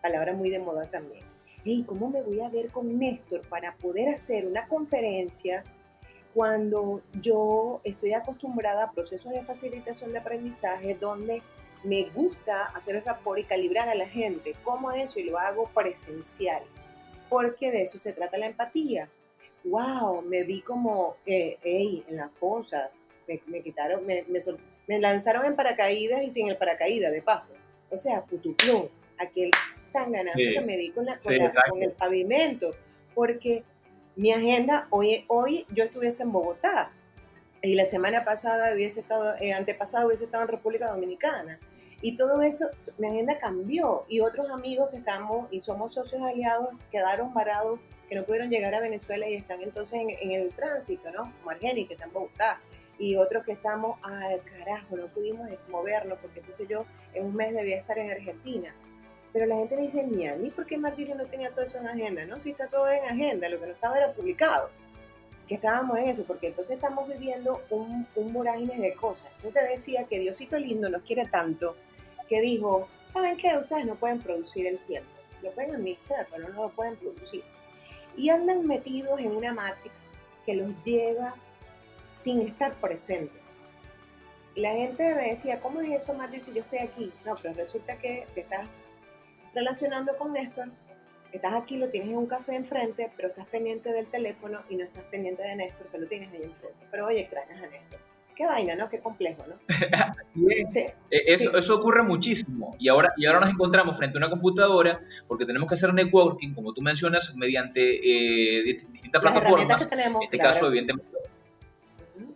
Palabra 0.00 0.32
muy 0.32 0.48
de 0.48 0.60
moda 0.60 0.88
también. 0.88 1.24
¿Y 1.64 1.82
¿cómo 1.82 2.08
me 2.08 2.22
voy 2.22 2.40
a 2.40 2.50
ver 2.50 2.70
con 2.70 3.00
Néstor 3.00 3.42
para 3.48 3.74
poder 3.74 4.10
hacer 4.10 4.46
una 4.46 4.68
conferencia 4.68 5.64
cuando 6.32 7.02
yo 7.20 7.80
estoy 7.82 8.12
acostumbrada 8.14 8.84
a 8.84 8.92
procesos 8.92 9.32
de 9.32 9.42
facilitación 9.42 10.12
de 10.12 10.18
aprendizaje 10.20 10.94
donde 10.94 11.42
me 11.82 12.10
gusta 12.10 12.62
hacer 12.66 12.94
el 12.94 13.02
rapport 13.02 13.40
y 13.40 13.42
calibrar 13.42 13.88
a 13.88 13.96
la 13.96 14.06
gente? 14.06 14.54
¿Cómo 14.62 14.92
eso? 14.92 15.18
Y 15.18 15.24
lo 15.24 15.36
hago 15.36 15.68
presencial. 15.74 16.62
Porque 17.28 17.72
de 17.72 17.82
eso 17.82 17.98
se 17.98 18.12
trata 18.12 18.38
la 18.38 18.46
empatía. 18.46 19.10
¡Wow! 19.66 20.22
Me 20.22 20.44
vi 20.44 20.60
como, 20.60 21.16
eh, 21.26 21.58
en 21.62 22.16
la 22.16 22.28
fosa, 22.28 22.90
me, 23.46 23.62
quitaron, 23.62 24.06
me, 24.06 24.24
me, 24.86 24.98
lanzaron 25.00 25.44
en 25.44 25.56
paracaídas 25.56 26.22
y 26.22 26.30
sin 26.30 26.48
el 26.48 26.56
paracaídas, 26.56 27.12
de 27.12 27.22
paso. 27.22 27.52
O 27.90 27.96
sea, 27.96 28.24
putuplum, 28.24 28.88
aquel 29.18 29.50
tan 29.92 30.12
ganazo 30.12 30.38
que 30.54 30.60
me 30.60 30.76
di 30.76 30.90
con, 30.90 31.06
con, 31.22 31.82
el 31.82 31.92
pavimento, 31.92 32.74
porque 33.14 33.64
mi 34.14 34.32
agenda, 34.32 34.86
hoy, 34.90 35.24
hoy 35.28 35.66
yo 35.70 35.84
estuviese 35.84 36.22
en 36.22 36.32
Bogotá 36.32 36.92
y 37.62 37.74
la 37.74 37.84
semana 37.84 38.24
pasada 38.24 38.72
hubiese 38.74 39.00
estado, 39.00 39.34
eh, 39.40 39.52
antepasada 39.52 40.06
hubiese 40.06 40.24
estado 40.24 40.44
en 40.44 40.48
República 40.48 40.90
Dominicana. 40.90 41.58
Y 42.02 42.16
todo 42.16 42.42
eso, 42.42 42.66
mi 42.98 43.08
agenda 43.08 43.38
cambió 43.38 44.04
y 44.08 44.20
otros 44.20 44.50
amigos 44.50 44.90
que 44.90 44.98
estamos 44.98 45.48
y 45.50 45.60
somos 45.60 45.94
socios 45.94 46.22
aliados 46.22 46.68
quedaron 46.90 47.32
varados 47.32 47.80
que 48.08 48.14
no 48.14 48.24
pudieron 48.24 48.50
llegar 48.50 48.74
a 48.74 48.80
Venezuela 48.80 49.28
y 49.28 49.34
están 49.34 49.62
entonces 49.62 50.00
en, 50.00 50.30
el 50.30 50.50
tránsito, 50.50 51.10
¿no? 51.10 51.32
Como 51.38 51.50
Argeni, 51.50 51.86
que 51.86 51.94
está 51.94 52.06
en 52.06 52.12
Bogotá, 52.12 52.60
y 52.98 53.16
otros 53.16 53.44
que 53.44 53.52
estamos, 53.52 53.98
ay 54.02 54.38
carajo, 54.40 54.96
no 54.96 55.08
pudimos 55.08 55.48
movernos 55.68 56.18
porque 56.20 56.40
entonces 56.40 56.66
yo 56.68 56.86
en 57.14 57.26
un 57.26 57.34
mes 57.34 57.54
debía 57.54 57.76
estar 57.76 57.98
en 57.98 58.10
Argentina. 58.10 58.74
Pero 59.32 59.44
la 59.46 59.56
gente 59.56 59.76
me 59.76 59.82
dice, 59.82 60.06
Miami, 60.06 60.50
¿por 60.50 60.64
qué 60.64 60.78
Marjorie 60.78 61.14
no 61.14 61.26
tenía 61.26 61.50
todo 61.50 61.64
eso 61.64 61.78
en 61.78 61.88
agenda? 61.88 62.24
No, 62.24 62.38
si 62.38 62.50
está 62.50 62.68
todo 62.68 62.88
en 62.88 63.04
agenda, 63.04 63.48
lo 63.48 63.60
que 63.60 63.66
no 63.66 63.72
estaba 63.72 63.96
era 63.96 64.12
publicado. 64.12 64.70
Que 65.46 65.56
estábamos 65.56 65.98
en 65.98 66.04
eso, 66.04 66.24
porque 66.24 66.48
entonces 66.48 66.76
estamos 66.76 67.06
viviendo 67.06 67.62
un, 67.70 68.06
un 68.16 68.32
vorágine 68.32 68.78
de 68.78 68.94
cosas. 68.94 69.30
Yo 69.42 69.50
te 69.50 69.62
decía 69.64 70.04
que 70.04 70.18
Diosito 70.18 70.58
lindo 70.58 70.88
nos 70.88 71.02
quiere 71.02 71.26
tanto 71.26 71.76
que 72.28 72.40
dijo, 72.40 72.88
¿saben 73.04 73.36
qué? 73.36 73.56
Ustedes 73.56 73.84
no 73.86 73.94
pueden 73.96 74.20
producir 74.20 74.66
el 74.66 74.78
tiempo. 74.80 75.10
Lo 75.42 75.52
pueden 75.52 75.74
administrar, 75.76 76.26
pero 76.30 76.48
no 76.48 76.62
lo 76.62 76.70
pueden 76.70 76.96
producir. 76.96 77.44
Y 78.16 78.30
andan 78.30 78.66
metidos 78.66 79.20
en 79.20 79.36
una 79.36 79.52
matrix 79.52 80.08
que 80.44 80.54
los 80.54 80.84
lleva 80.84 81.34
sin 82.06 82.40
estar 82.42 82.74
presentes. 82.74 83.60
Y 84.54 84.60
la 84.60 84.70
gente 84.70 85.14
me 85.14 85.30
decía, 85.30 85.60
¿cómo 85.60 85.80
es 85.80 85.90
eso, 85.90 86.14
Marjorie, 86.14 86.40
si 86.40 86.54
yo 86.54 86.62
estoy 86.62 86.78
aquí? 86.78 87.12
No, 87.24 87.36
pero 87.42 87.54
resulta 87.54 87.98
que 87.98 88.26
te 88.34 88.40
estás 88.40 88.84
relacionando 89.54 90.16
con 90.16 90.32
Néstor, 90.32 90.70
estás 91.32 91.54
aquí, 91.54 91.76
lo 91.78 91.90
tienes 91.90 92.10
en 92.10 92.16
un 92.16 92.26
café 92.26 92.54
enfrente, 92.54 93.12
pero 93.16 93.28
estás 93.28 93.46
pendiente 93.46 93.92
del 93.92 94.06
teléfono 94.06 94.62
y 94.70 94.76
no 94.76 94.84
estás 94.84 95.04
pendiente 95.04 95.42
de 95.42 95.56
Néstor, 95.56 95.88
que 95.88 95.98
lo 95.98 96.06
tienes 96.06 96.32
ahí 96.32 96.42
enfrente. 96.42 96.86
Pero 96.90 97.06
oye, 97.06 97.20
extrañas 97.20 97.62
a 97.62 97.66
Néstor. 97.66 98.15
Qué 98.36 98.44
vaina, 98.44 98.74
¿no? 98.74 98.90
Qué 98.90 99.00
complejo, 99.00 99.44
¿no? 99.48 99.56
sí, 100.66 100.80
eh, 100.80 100.92
eso, 101.10 101.56
eso 101.56 101.74
ocurre 101.74 102.02
muchísimo. 102.02 102.76
Y 102.78 102.90
ahora, 102.90 103.14
y 103.16 103.24
ahora 103.24 103.40
nos 103.40 103.48
encontramos 103.48 103.96
frente 103.96 104.18
a 104.18 104.20
una 104.20 104.28
computadora 104.28 105.00
porque 105.26 105.46
tenemos 105.46 105.66
que 105.66 105.74
hacer 105.74 105.94
networking, 105.94 106.52
como 106.52 106.74
tú 106.74 106.82
mencionas, 106.82 107.34
mediante 107.34 107.80
eh, 107.80 108.76
distintas 108.90 109.22
plataformas. 109.22 109.88
en 109.90 110.16
este 110.20 110.38
caso, 110.38 110.66
evidentemente. 110.66 111.08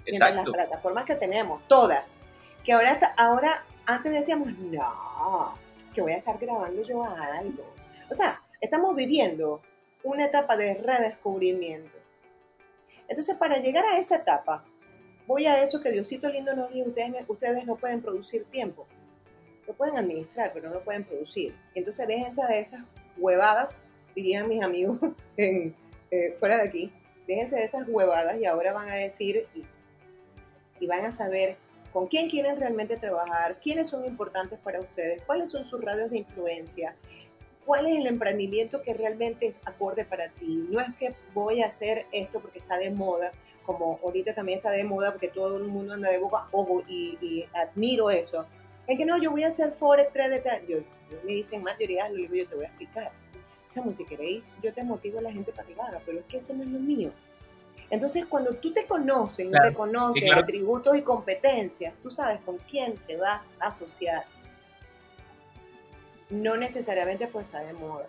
Exacto. 0.07 0.53
Las 0.53 0.67
plataformas 0.69 1.05
que 1.05 1.17
tenemos, 1.17 1.69
todas. 1.69 2.19
Que 2.65 2.73
ahora, 2.73 2.99
ahora 3.19 3.67
antes 3.85 4.11
decíamos, 4.11 4.49
no, 4.59 5.55
que 5.93 6.01
voy 6.01 6.13
a 6.13 6.17
estar 6.17 6.39
grabando 6.39 6.83
yo 6.83 7.05
algo. 7.05 7.75
O 8.11 8.15
sea, 8.15 8.41
estamos 8.63 8.97
viviendo 8.97 9.61
una 10.03 10.25
etapa 10.25 10.57
de 10.57 10.75
redescubrimiento. 10.75 11.99
Entonces, 13.07 13.37
para 13.37 13.59
llegar 13.59 13.85
a 13.85 13.99
esa 13.99 14.17
etapa, 14.17 14.65
voy 15.31 15.47
a 15.47 15.63
eso 15.63 15.81
que 15.81 15.93
Diosito 15.93 16.29
lindo 16.29 16.57
nos 16.57 16.73
dijo, 16.73 16.89
ustedes, 16.89 17.25
ustedes 17.29 17.65
no 17.65 17.77
pueden 17.77 18.03
producir 18.03 18.47
tiempo. 18.47 18.89
Lo 19.65 19.75
pueden 19.75 19.97
administrar, 19.97 20.51
pero 20.53 20.69
no 20.69 20.75
lo 20.75 20.83
pueden 20.83 21.05
producir. 21.05 21.55
Entonces, 21.77 22.09
déjense 22.09 22.45
de 22.49 22.59
esas 22.59 22.83
huevadas, 23.17 23.85
dirían 24.17 24.49
mis 24.49 24.61
amigos 24.61 24.99
en, 25.37 25.77
eh, 26.11 26.35
fuera 26.41 26.57
de 26.57 26.65
aquí, 26.65 26.93
déjense 27.29 27.55
de 27.55 27.63
esas 27.63 27.85
huevadas 27.87 28.41
y 28.41 28.45
ahora 28.45 28.73
van 28.73 28.91
a 28.91 28.97
decir 28.97 29.47
y, 29.55 29.65
y 30.81 30.87
van 30.89 31.05
a 31.05 31.13
saber 31.13 31.57
con 31.93 32.09
quién 32.09 32.29
quieren 32.29 32.59
realmente 32.59 32.97
trabajar, 32.97 33.61
quiénes 33.61 33.87
son 33.87 34.05
importantes 34.05 34.59
para 34.59 34.81
ustedes, 34.81 35.23
cuáles 35.23 35.49
son 35.49 35.63
sus 35.63 35.81
radios 35.81 36.11
de 36.11 36.19
influencia, 36.19 36.97
cuál 37.71 37.87
es 37.87 38.01
el 38.01 38.09
emprendimiento 38.09 38.83
que 38.83 38.95
realmente 38.95 39.47
es 39.47 39.61
acorde 39.65 40.05
para 40.05 40.29
ti. 40.29 40.67
No 40.69 40.81
es 40.81 40.89
que 40.99 41.15
voy 41.33 41.63
a 41.63 41.67
hacer 41.67 42.05
esto 42.11 42.41
porque 42.41 42.59
está 42.59 42.77
de 42.77 42.91
moda, 42.91 43.31
como 43.65 44.01
ahorita 44.03 44.35
también 44.35 44.57
está 44.57 44.73
de 44.73 44.83
moda 44.83 45.13
porque 45.13 45.29
todo 45.29 45.57
el 45.57 45.69
mundo 45.69 45.93
anda 45.93 46.11
de 46.11 46.19
boca, 46.19 46.49
ojo, 46.51 46.83
y, 46.89 47.47
admiro 47.55 48.11
eso. 48.11 48.45
Es 48.89 48.99
que 48.99 49.07
no, 49.07 49.23
yo 49.23 49.31
voy 49.31 49.45
a 49.45 49.47
hacer 49.47 49.71
Forex 49.71 50.13
3 50.13 50.31
de 50.31 50.41
tal. 50.41 50.67
Yo, 50.67 50.79
me 51.25 51.33
dicen, 51.33 51.63
mayoría, 51.63 52.09
lo 52.09 52.17
digo, 52.17 52.35
yo 52.35 52.45
te 52.49 52.57
voy 52.57 52.65
a 52.65 52.67
explicar. 52.67 53.13
Chamo, 53.71 53.93
si 53.93 54.05
queréis, 54.05 54.43
yo 54.61 54.73
te 54.75 54.83
motivo 54.83 55.21
a 55.21 55.23
la 55.23 55.31
gente 55.31 55.53
para 55.53 55.69
que 55.69 55.77
lo 55.77 55.85
haga, 55.85 56.03
pero 56.05 56.19
es 56.19 56.25
que 56.25 56.39
eso 56.39 56.53
no 56.55 56.65
es 56.65 56.71
lo 56.71 56.81
mío. 56.81 57.13
Entonces, 57.89 58.27
cuando 58.27 58.55
tú 58.55 58.73
te 58.73 58.85
conoces 58.85 59.47
y 59.47 59.53
reconoces 59.53 60.29
atributos 60.33 60.97
y 60.97 61.03
competencias, 61.03 61.95
tú 62.03 62.11
sabes 62.11 62.41
con 62.41 62.59
quién 62.69 62.97
te 63.07 63.17
vas 63.17 63.49
a 63.61 63.69
asociar. 63.69 64.25
No 66.31 66.57
necesariamente 66.57 67.27
pues 67.29 67.47
está 67.47 67.61
de 67.61 67.73
moda. 67.73 68.07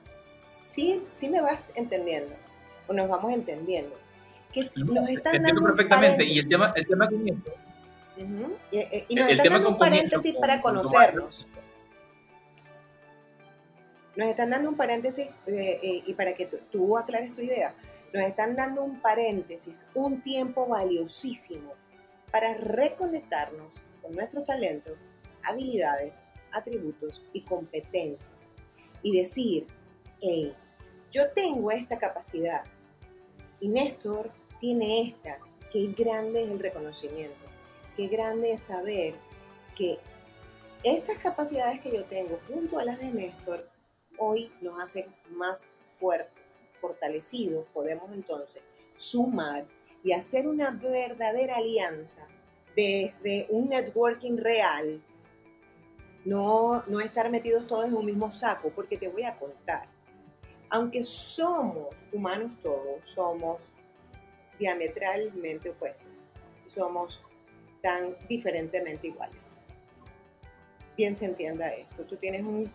Sí, 0.64 1.04
sí 1.10 1.30
me 1.30 1.42
vas 1.42 1.60
entendiendo, 1.76 2.36
o 2.88 2.94
nos 2.94 3.10
vamos 3.10 3.34
entendiendo. 3.34 3.98
Que 4.54 4.70
nos 4.76 5.10
están 5.10 5.36
Entiendo 5.36 5.62
perfectamente. 5.64 6.24
Y 6.26 6.40
el 6.40 6.50
tema, 6.50 6.74
el 6.76 6.88
tema 6.88 7.10
con 7.10 7.28
esto. 7.28 7.54
y, 8.20 9.16
nos 9.16 9.30
están 9.30 9.54
dando 9.54 9.70
un 9.70 9.78
paréntesis 9.78 10.36
para 10.36 10.62
conocernos. 10.62 11.48
Nos 14.16 14.28
están 14.28 14.50
dando 14.50 14.70
un 14.70 14.76
paréntesis 14.76 15.28
eh, 15.48 15.80
eh, 15.82 16.04
y 16.06 16.14
para 16.14 16.34
que 16.34 16.46
tú 16.46 16.98
aclares 16.98 17.32
tu 17.32 17.42
idea 17.42 17.74
nos 18.14 18.24
están 18.24 18.56
dando 18.56 18.84
un 18.84 19.00
paréntesis, 19.00 19.88
un 19.94 20.22
tiempo 20.22 20.68
valiosísimo 20.68 21.74
para 22.32 22.54
reconectarnos 22.54 23.80
con 24.02 24.14
nuestros 24.14 24.44
talentos, 24.44 24.98
habilidades, 25.44 26.20
atributos 26.52 27.24
y 27.34 27.42
competencias. 27.42 28.48
Y 29.04 29.18
decir, 29.18 29.68
hey, 30.22 30.54
yo 31.10 31.32
tengo 31.32 31.72
esta 31.72 31.98
capacidad 31.98 32.64
y 33.60 33.68
Néstor 33.68 34.32
tiene 34.60 35.02
esta. 35.02 35.40
Qué 35.72 35.88
grande 35.88 36.44
es 36.44 36.50
el 36.50 36.60
reconocimiento. 36.60 37.46
Qué 37.96 38.08
grande 38.08 38.52
es 38.52 38.62
saber 38.62 39.16
que 39.76 40.00
estas 40.84 41.18
capacidades 41.18 41.80
que 41.82 41.94
yo 41.94 42.06
tengo 42.06 42.40
junto 42.48 42.80
a 42.80 42.84
las 42.84 43.00
de 43.00 43.12
Néstor 43.12 43.70
hoy 44.18 44.52
nos 44.62 44.80
hacen 44.80 45.06
más 45.32 45.68
fuertes, 46.00 46.56
fortalecidos, 46.80 47.66
podemos 47.74 48.12
entonces 48.14 48.64
sumar 48.94 49.66
y 50.04 50.14
hacer 50.14 50.48
una 50.48 50.72
verdadera 50.72 51.58
alianza 51.58 52.28
desde 52.76 53.48
un 53.50 53.70
networking 53.70 54.38
real, 54.38 55.04
no, 56.26 56.84
no 56.88 57.00
estar 57.00 57.30
metidos 57.30 57.68
todos 57.68 57.88
en 57.88 57.96
un 57.96 58.06
mismo 58.06 58.32
saco, 58.32 58.70
porque 58.70 58.98
te 58.98 59.08
voy 59.08 59.24
a 59.24 59.38
contar, 59.38 59.88
aunque 60.70 61.02
somos 61.04 61.96
humanos 62.12 62.54
todos, 62.62 63.10
somos 63.10 63.70
diametralmente 64.58 65.70
opuestos. 65.70 66.26
somos 66.66 67.22
tan 67.82 68.16
diferentemente 68.30 69.08
iguales. 69.08 69.64
Bien 70.96 71.16
se 71.16 71.26
entienda 71.26 71.68
esto. 71.70 72.06
Tú 72.06 72.16
tienes 72.16 72.44
un, 72.44 72.72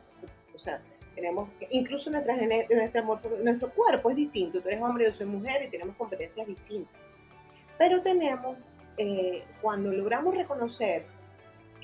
o 0.53 0.59
sea, 0.59 0.83
tenemos, 1.15 1.49
incluso 1.71 2.11
nuestra, 2.11 2.37
nuestra, 2.37 3.03
nuestro 3.43 3.71
cuerpo 3.73 4.11
es 4.11 4.17
distinto. 4.17 4.61
Tú 4.61 4.69
eres 4.69 4.83
hombre, 4.83 5.05
yo 5.05 5.13
soy 5.13 5.27
mujer 5.27 5.63
y 5.63 5.71
tenemos 5.71 5.97
competencias 5.97 6.47
distintas. 6.47 7.01
Pero 7.79 8.03
tenemos, 8.03 8.59
eh, 8.99 9.45
cuando 9.63 9.93
logramos 9.93 10.35
reconocer 10.35 11.07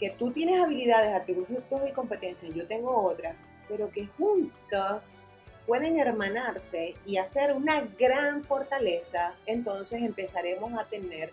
que 0.03 0.11
tú 0.11 0.33
tienes 0.33 0.61
habilidades, 0.61 1.15
atributos 1.15 1.89
y 1.89 1.93
competencias, 1.93 2.53
yo 2.53 2.67
tengo 2.67 2.93
otras, 2.93 3.37
pero 3.69 3.89
que 3.89 4.09
juntos 4.09 5.13
pueden 5.65 5.97
hermanarse 5.97 6.97
y 7.07 7.19
hacer 7.19 7.53
una 7.53 7.83
gran 7.97 8.43
fortaleza, 8.43 9.37
entonces 9.47 10.03
empezaremos 10.03 10.77
a 10.77 10.89
tener 10.89 11.33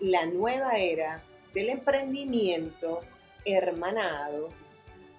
la 0.00 0.26
nueva 0.26 0.72
era 0.72 1.22
del 1.54 1.68
emprendimiento 1.68 3.02
hermanado, 3.44 4.48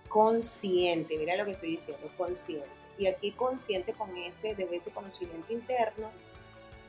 consciente, 0.09 1.17
mira 1.17 1.37
lo 1.37 1.45
que 1.45 1.51
estoy 1.51 1.71
diciendo, 1.71 2.11
consciente. 2.17 2.67
Y 2.97 3.07
aquí 3.07 3.31
consciente 3.31 3.93
con 3.93 4.17
ese, 4.17 4.53
desde 4.53 4.75
ese 4.75 4.91
conocimiento 4.91 5.53
interno 5.53 6.11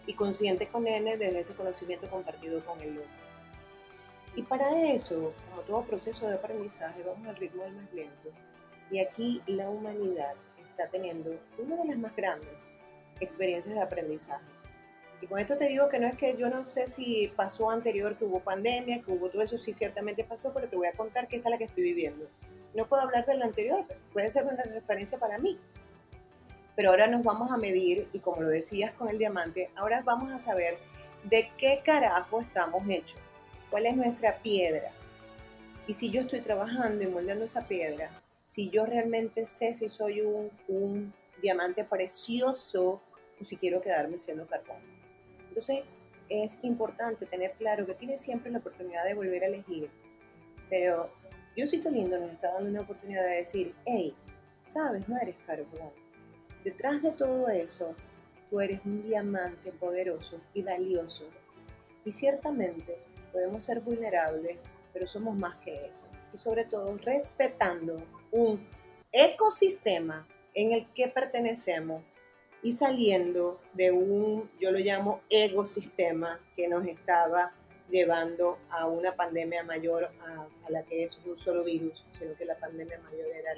y 0.04 0.14
consciente 0.14 0.66
con 0.66 0.88
N 0.88 1.16
desde 1.16 1.38
ese 1.38 1.54
conocimiento 1.54 2.10
compartido 2.10 2.64
con 2.66 2.80
el 2.80 2.98
otro. 2.98 3.25
Y 4.36 4.42
para 4.42 4.82
eso, 4.82 5.32
como 5.48 5.62
todo 5.62 5.82
proceso 5.84 6.28
de 6.28 6.34
aprendizaje, 6.34 7.02
vamos 7.02 7.26
al 7.26 7.36
ritmo 7.36 7.64
del 7.64 7.72
más 7.72 7.92
lento. 7.92 8.28
Y 8.90 9.00
aquí 9.00 9.42
la 9.46 9.68
humanidad 9.70 10.34
está 10.58 10.88
teniendo 10.88 11.40
una 11.58 11.76
de 11.76 11.86
las 11.86 11.98
más 11.98 12.14
grandes 12.14 12.68
experiencias 13.18 13.74
de 13.74 13.80
aprendizaje. 13.80 14.44
Y 15.22 15.26
con 15.26 15.38
esto 15.38 15.56
te 15.56 15.68
digo 15.68 15.88
que 15.88 15.98
no 15.98 16.06
es 16.06 16.14
que 16.14 16.36
yo 16.36 16.50
no 16.50 16.62
sé 16.64 16.86
si 16.86 17.32
pasó 17.34 17.70
anterior, 17.70 18.18
que 18.18 18.26
hubo 18.26 18.40
pandemia, 18.40 19.00
que 19.00 19.10
hubo 19.10 19.30
todo 19.30 19.40
eso, 19.40 19.56
sí 19.56 19.72
ciertamente 19.72 20.22
pasó, 20.22 20.52
pero 20.52 20.68
te 20.68 20.76
voy 20.76 20.88
a 20.88 20.92
contar 20.92 21.26
que 21.26 21.36
esta 21.36 21.48
es 21.48 21.52
la 21.52 21.58
que 21.58 21.64
estoy 21.64 21.84
viviendo. 21.84 22.28
No 22.74 22.86
puedo 22.86 23.02
hablar 23.02 23.24
de 23.24 23.38
lo 23.38 23.44
anterior, 23.44 23.86
puede 24.12 24.28
ser 24.28 24.44
una 24.44 24.62
referencia 24.62 25.18
para 25.18 25.38
mí. 25.38 25.58
Pero 26.76 26.90
ahora 26.90 27.06
nos 27.06 27.24
vamos 27.24 27.50
a 27.50 27.56
medir, 27.56 28.10
y 28.12 28.18
como 28.18 28.42
lo 28.42 28.50
decías 28.50 28.92
con 28.92 29.08
el 29.08 29.16
diamante, 29.16 29.70
ahora 29.76 30.02
vamos 30.02 30.30
a 30.30 30.38
saber 30.38 30.76
de 31.24 31.50
qué 31.56 31.80
carajo 31.82 32.42
estamos 32.42 32.86
hechos, 32.86 33.18
cuál 33.76 33.85
es 33.85 33.97
nuestra 33.99 34.38
piedra. 34.38 34.90
Y 35.87 35.92
si 35.92 36.09
yo 36.09 36.23
estoy 36.23 36.40
trabajando 36.40 37.04
y 37.04 37.09
moldeando 37.09 37.45
esa 37.45 37.68
piedra, 37.68 38.23
si 38.47 38.71
yo 38.71 38.87
realmente 38.87 39.45
sé 39.45 39.75
si 39.75 39.90
soy 39.90 40.23
un, 40.23 41.12
diamante 41.42 41.85
precioso 41.85 43.02
o 43.38 43.45
si 43.45 43.59
quiero 43.59 43.83
quedarme 43.83 44.16
siendo 44.16 44.47
carbón. 44.47 44.78
Entonces, 45.49 45.85
es 46.30 46.59
importante 46.64 47.26
tener 47.26 47.52
claro 47.59 47.85
que 47.85 47.92
tienes 47.92 48.18
siempre 48.18 48.50
la 48.50 48.61
oportunidad 48.61 49.04
de 49.04 49.12
volver 49.12 49.45
a 49.45 49.49
elegir, 49.49 49.90
pero 50.71 51.12
Diosito 51.54 51.90
lindo 51.90 52.18
nos 52.18 52.33
está 52.33 52.54
dando 52.54 52.71
una 52.71 52.80
oportunidad 52.80 53.25
de 53.25 53.37
decir, 53.37 53.75
hey, 53.85 54.14
sabes, 54.64 55.06
no 55.06 55.18
eres 55.18 55.37
carbón. 55.47 55.90
Detrás 56.64 57.02
de 57.02 57.11
todo 57.11 57.49
eso, 57.49 57.95
tú 58.49 58.59
eres 58.59 58.80
un 58.87 59.02
diamante 59.02 59.71
poderoso 59.71 60.40
y 60.54 60.62
valioso. 60.62 61.28
Y 62.06 62.12
ciertamente 62.12 62.97
podemos 63.36 63.62
ser 63.62 63.80
vulnerables, 63.80 64.56
pero 64.94 65.06
somos 65.06 65.36
más 65.36 65.56
que 65.56 65.90
eso. 65.90 66.06
Y 66.32 66.38
sobre 66.38 66.64
todo 66.64 66.96
respetando 66.96 68.02
un 68.30 68.66
ecosistema 69.12 70.26
en 70.54 70.72
el 70.72 70.90
que 70.94 71.08
pertenecemos 71.08 72.02
y 72.62 72.72
saliendo 72.72 73.60
de 73.74 73.92
un, 73.92 74.50
yo 74.58 74.70
lo 74.70 74.78
llamo 74.78 75.20
ecosistema 75.28 76.40
que 76.56 76.66
nos 76.66 76.86
estaba 76.86 77.52
llevando 77.90 78.58
a 78.70 78.86
una 78.86 79.14
pandemia 79.14 79.62
mayor 79.64 80.10
a, 80.22 80.48
la 80.70 80.82
que 80.84 81.04
es 81.04 81.20
un 81.26 81.36
solo 81.36 81.62
virus, 81.62 82.06
sino 82.12 82.34
que 82.36 82.46
la 82.46 82.56
pandemia 82.56 82.99
mayor 83.00 83.26
era 83.26 83.50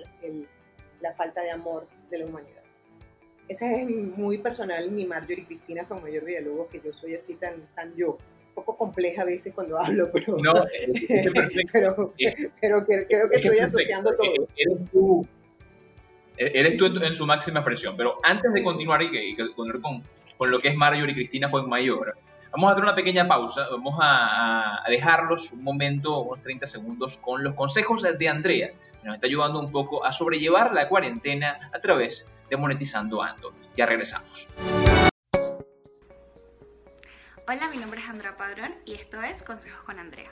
la 1.00 1.14
falta 1.14 1.40
de 1.40 1.52
amor 1.52 1.86
de 2.10 2.18
la 2.18 2.26
humanidad. 2.26 2.64
Ese 3.46 3.80
es 3.80 3.88
muy 3.88 4.38
personal, 4.38 4.90
mi 4.90 5.06
Marjorie 5.06 5.46
Cristina 5.46 5.84
fue 5.84 6.00
mayor 6.00 6.24
Villalobos, 6.24 6.68
que 6.68 6.80
yo 6.80 6.92
soy 6.92 7.14
así 7.14 7.36
tan, 7.36 7.72
tan 7.76 7.94
yo 7.94 8.18
poco 8.58 8.76
compleja 8.76 9.22
a 9.22 9.24
veces 9.24 9.54
cuando 9.54 9.80
hablo, 9.80 10.10
pero, 10.12 10.36
no, 10.38 10.52
pero, 11.72 12.14
pero, 12.60 12.84
creo 12.86 12.86
que 12.86 13.06
estoy 13.32 13.58
asociando 13.58 14.14
todo. 14.14 14.48
Eres 14.56 14.90
tú, 14.90 15.26
eres 16.36 16.76
tú 16.76 16.86
en, 16.86 17.14
su 17.14 17.26
máxima 17.26 17.60
expresión, 17.60 17.96
pero 17.96 18.18
antes 18.22 18.52
de 18.52 18.62
continuar 18.62 19.02
y 19.02 19.10
que, 19.10 19.54
con, 19.54 20.02
con, 20.36 20.50
lo 20.50 20.60
que 20.60 20.68
es 20.68 20.76
Marjorie 20.76 21.12
y 21.12 21.14
Cristina 21.14 21.48
fue 21.48 21.66
mayor, 21.66 22.16
vamos 22.52 22.70
a 22.70 22.72
hacer 22.72 22.84
una 22.84 22.94
pequeña 22.94 23.26
pausa, 23.26 23.68
vamos 23.70 23.96
a, 24.00 24.84
a, 24.84 24.90
dejarlos 24.90 25.52
un 25.52 25.62
momento, 25.62 26.20
unos 26.20 26.40
30 26.42 26.66
segundos, 26.66 27.16
con 27.18 27.42
los 27.42 27.54
consejos 27.54 28.02
de 28.02 28.28
Andrea, 28.28 28.70
que 29.00 29.06
nos 29.06 29.14
está 29.14 29.26
ayudando 29.26 29.60
un 29.60 29.70
poco 29.70 30.04
a 30.04 30.12
sobrellevar 30.12 30.72
la 30.74 30.88
cuarentena 30.88 31.70
a 31.72 31.80
través 31.80 32.28
de 32.50 32.56
Monetizando 32.56 33.22
Ando. 33.22 33.52
Ya 33.76 33.86
regresamos. 33.86 34.48
Hola, 37.50 37.70
mi 37.70 37.78
nombre 37.78 37.98
es 37.98 38.06
Andrea 38.06 38.36
Padrón 38.36 38.74
y 38.84 38.92
esto 38.92 39.22
es 39.22 39.42
Consejos 39.42 39.80
con 39.80 39.98
Andrea. 39.98 40.30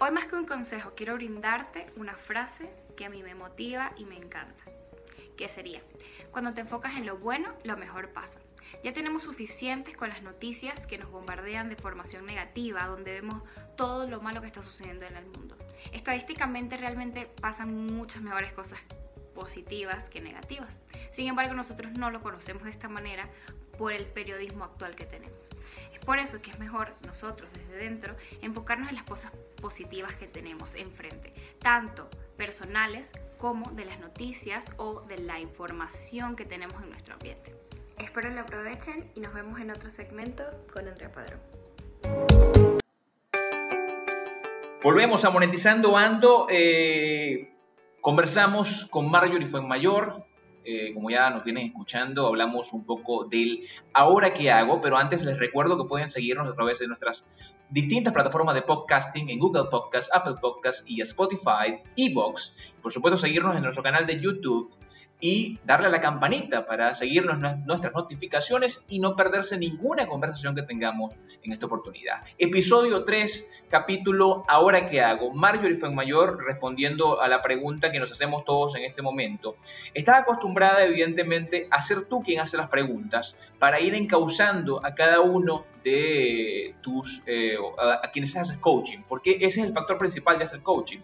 Hoy 0.00 0.10
más 0.12 0.24
que 0.24 0.34
un 0.34 0.46
consejo, 0.46 0.94
quiero 0.96 1.12
brindarte 1.12 1.92
una 1.96 2.14
frase 2.14 2.74
que 2.96 3.04
a 3.04 3.10
mí 3.10 3.22
me 3.22 3.34
motiva 3.34 3.92
y 3.98 4.06
me 4.06 4.16
encanta. 4.16 4.64
¿Qué 5.36 5.50
sería? 5.50 5.82
Cuando 6.30 6.54
te 6.54 6.62
enfocas 6.62 6.96
en 6.96 7.04
lo 7.04 7.18
bueno, 7.18 7.52
lo 7.64 7.76
mejor 7.76 8.14
pasa. 8.14 8.38
Ya 8.82 8.94
tenemos 8.94 9.24
suficientes 9.24 9.94
con 9.94 10.08
las 10.08 10.22
noticias 10.22 10.86
que 10.86 10.96
nos 10.96 11.10
bombardean 11.10 11.68
de 11.68 11.76
formación 11.76 12.24
negativa, 12.24 12.86
donde 12.86 13.12
vemos 13.12 13.42
todo 13.76 14.08
lo 14.08 14.22
malo 14.22 14.40
que 14.40 14.46
está 14.46 14.62
sucediendo 14.62 15.04
en 15.04 15.16
el 15.16 15.26
mundo. 15.26 15.58
Estadísticamente 15.92 16.78
realmente 16.78 17.28
pasan 17.42 17.92
muchas 17.94 18.22
mejores 18.22 18.54
cosas 18.54 18.80
positivas 19.34 20.08
que 20.08 20.22
negativas. 20.22 20.72
Sin 21.12 21.28
embargo, 21.28 21.52
nosotros 21.52 21.92
no 21.98 22.10
lo 22.10 22.22
conocemos 22.22 22.64
de 22.64 22.70
esta 22.70 22.88
manera 22.88 23.28
por 23.76 23.92
el 23.92 24.06
periodismo 24.06 24.64
actual 24.64 24.96
que 24.96 25.04
tenemos. 25.04 25.53
Por 26.04 26.18
eso 26.18 26.42
que 26.42 26.50
es 26.50 26.58
mejor 26.58 26.94
nosotros 27.06 27.48
desde 27.54 27.76
dentro 27.76 28.14
enfocarnos 28.42 28.90
en 28.90 28.96
las 28.96 29.04
cosas 29.04 29.32
positivas 29.60 30.14
que 30.16 30.26
tenemos 30.26 30.74
enfrente, 30.74 31.32
tanto 31.58 32.08
personales 32.36 33.10
como 33.38 33.70
de 33.70 33.86
las 33.86 33.98
noticias 34.00 34.64
o 34.76 35.00
de 35.02 35.18
la 35.18 35.40
información 35.40 36.36
que 36.36 36.44
tenemos 36.44 36.82
en 36.82 36.90
nuestro 36.90 37.14
ambiente. 37.14 37.54
Espero 37.96 38.28
lo 38.30 38.40
aprovechen 38.40 39.10
y 39.14 39.20
nos 39.20 39.32
vemos 39.32 39.60
en 39.60 39.70
otro 39.70 39.88
segmento 39.88 40.44
con 40.72 40.88
Andrea 40.88 41.10
Padrón. 41.10 41.40
Volvemos 44.82 45.24
a 45.24 45.30
Monetizando 45.30 45.96
Ando. 45.96 46.46
Eh, 46.50 47.54
conversamos 48.02 48.84
con 48.90 49.10
Marjorie 49.10 49.46
Fuenmayor, 49.46 50.26
eh, 50.64 50.92
como 50.94 51.10
ya 51.10 51.30
nos 51.30 51.44
vienen 51.44 51.66
escuchando, 51.66 52.26
hablamos 52.26 52.72
un 52.72 52.84
poco 52.84 53.24
del 53.24 53.60
ahora 53.92 54.32
que 54.32 54.50
hago, 54.50 54.80
pero 54.80 54.96
antes 54.96 55.22
les 55.24 55.38
recuerdo 55.38 55.76
que 55.76 55.88
pueden 55.88 56.08
seguirnos 56.08 56.50
a 56.50 56.54
través 56.54 56.78
de 56.78 56.86
nuestras 56.86 57.26
distintas 57.70 58.12
plataformas 58.12 58.54
de 58.54 58.62
podcasting 58.62 59.30
en 59.30 59.38
Google 59.38 59.64
Podcast, 59.70 60.08
Apple 60.14 60.36
Podcast 60.40 60.88
y 60.88 61.00
Spotify, 61.00 61.82
Evox. 61.96 62.54
Por 62.82 62.92
supuesto, 62.92 63.18
seguirnos 63.18 63.56
en 63.56 63.62
nuestro 63.62 63.82
canal 63.82 64.06
de 64.06 64.20
YouTube 64.20 64.74
y 65.24 65.58
darle 65.64 65.86
a 65.86 65.90
la 65.90 66.02
campanita 66.02 66.66
para 66.66 66.94
seguirnos 66.94 67.38
nuestras 67.64 67.94
notificaciones 67.94 68.84
y 68.88 68.98
no 68.98 69.16
perderse 69.16 69.56
ninguna 69.56 70.06
conversación 70.06 70.54
que 70.54 70.60
tengamos 70.60 71.14
en 71.42 71.50
esta 71.50 71.64
oportunidad. 71.64 72.16
Episodio 72.36 73.04
3, 73.04 73.50
capítulo 73.70 74.44
Ahora 74.46 74.86
qué 74.86 75.00
hago. 75.00 75.32
Marjorie 75.32 75.78
Mayor 75.88 76.44
respondiendo 76.44 77.22
a 77.22 77.28
la 77.28 77.40
pregunta 77.40 77.90
que 77.90 78.00
nos 78.00 78.12
hacemos 78.12 78.44
todos 78.44 78.74
en 78.74 78.84
este 78.84 79.00
momento. 79.00 79.56
Estás 79.94 80.20
acostumbrada 80.20 80.84
evidentemente 80.84 81.68
a 81.70 81.80
ser 81.80 82.02
tú 82.02 82.22
quien 82.22 82.40
hace 82.40 82.58
las 82.58 82.68
preguntas 82.68 83.34
para 83.58 83.80
ir 83.80 83.94
encauzando 83.94 84.84
a 84.84 84.94
cada 84.94 85.20
uno 85.22 85.64
de 85.82 86.74
tus, 86.82 87.22
eh, 87.24 87.56
a, 87.78 88.10
quienes 88.10 88.34
les 88.34 88.42
haces 88.42 88.58
coaching, 88.58 88.98
porque 89.08 89.38
ese 89.40 89.62
es 89.62 89.68
el 89.68 89.72
factor 89.72 89.96
principal 89.96 90.36
de 90.36 90.44
hacer 90.44 90.60
coaching. 90.60 90.98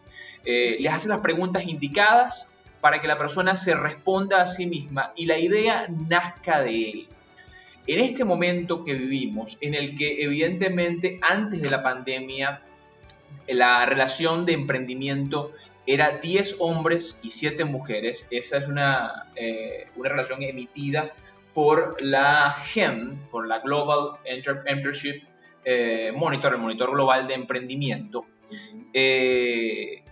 Eh, 0.44 0.76
les 0.78 0.92
haces 0.92 1.06
las 1.06 1.20
preguntas 1.20 1.66
indicadas 1.66 2.50
para 2.81 3.01
que 3.01 3.09
la 3.09 3.19
persona 3.19 3.57
se 3.57 3.75
responda 3.75 4.43
a 4.43 4.47
sí 4.47 4.66
misma 4.66 5.12
y 5.16 5.27
la 5.27 5.38
idea 5.38 5.87
nazca 5.88 6.62
de 6.62 6.90
él. 6.90 7.09
En 7.87 7.99
este 8.01 8.25
momento 8.25 8.85
que 8.85 8.95
vivimos, 8.95 9.59
en 9.61 9.75
el 9.75 9.97
que 9.97 10.23
evidentemente 10.23 11.19
antes 11.23 11.61
de 11.61 11.71
la 11.71 11.83
pandemia 11.83 12.62
la 13.49 13.85
relación 13.87 14.47
de 14.47 14.53
emprendimiento 14.53 15.53
era 15.87 16.19
10 16.19 16.57
hombres 16.61 17.19
y 17.23 17.31
7 17.31 17.64
mujeres, 17.64 18.27
esa 18.31 18.59
es 18.59 18.69
una, 18.69 19.27
eh, 19.35 19.88
una 19.97 20.11
relación 20.11 20.43
emitida 20.43 21.12
por 21.53 22.01
la 22.01 22.53
GEM, 22.53 23.16
por 23.31 23.49
la 23.49 23.59
Global 23.59 24.19
Entrepreneurship 24.25 25.23
eh, 25.64 26.12
Monitor, 26.14 26.55
el 26.55 26.61
monitor 26.61 26.90
global 26.93 27.27
de 27.27 27.35
emprendimiento. 27.35 28.25
Eh, 28.95 30.03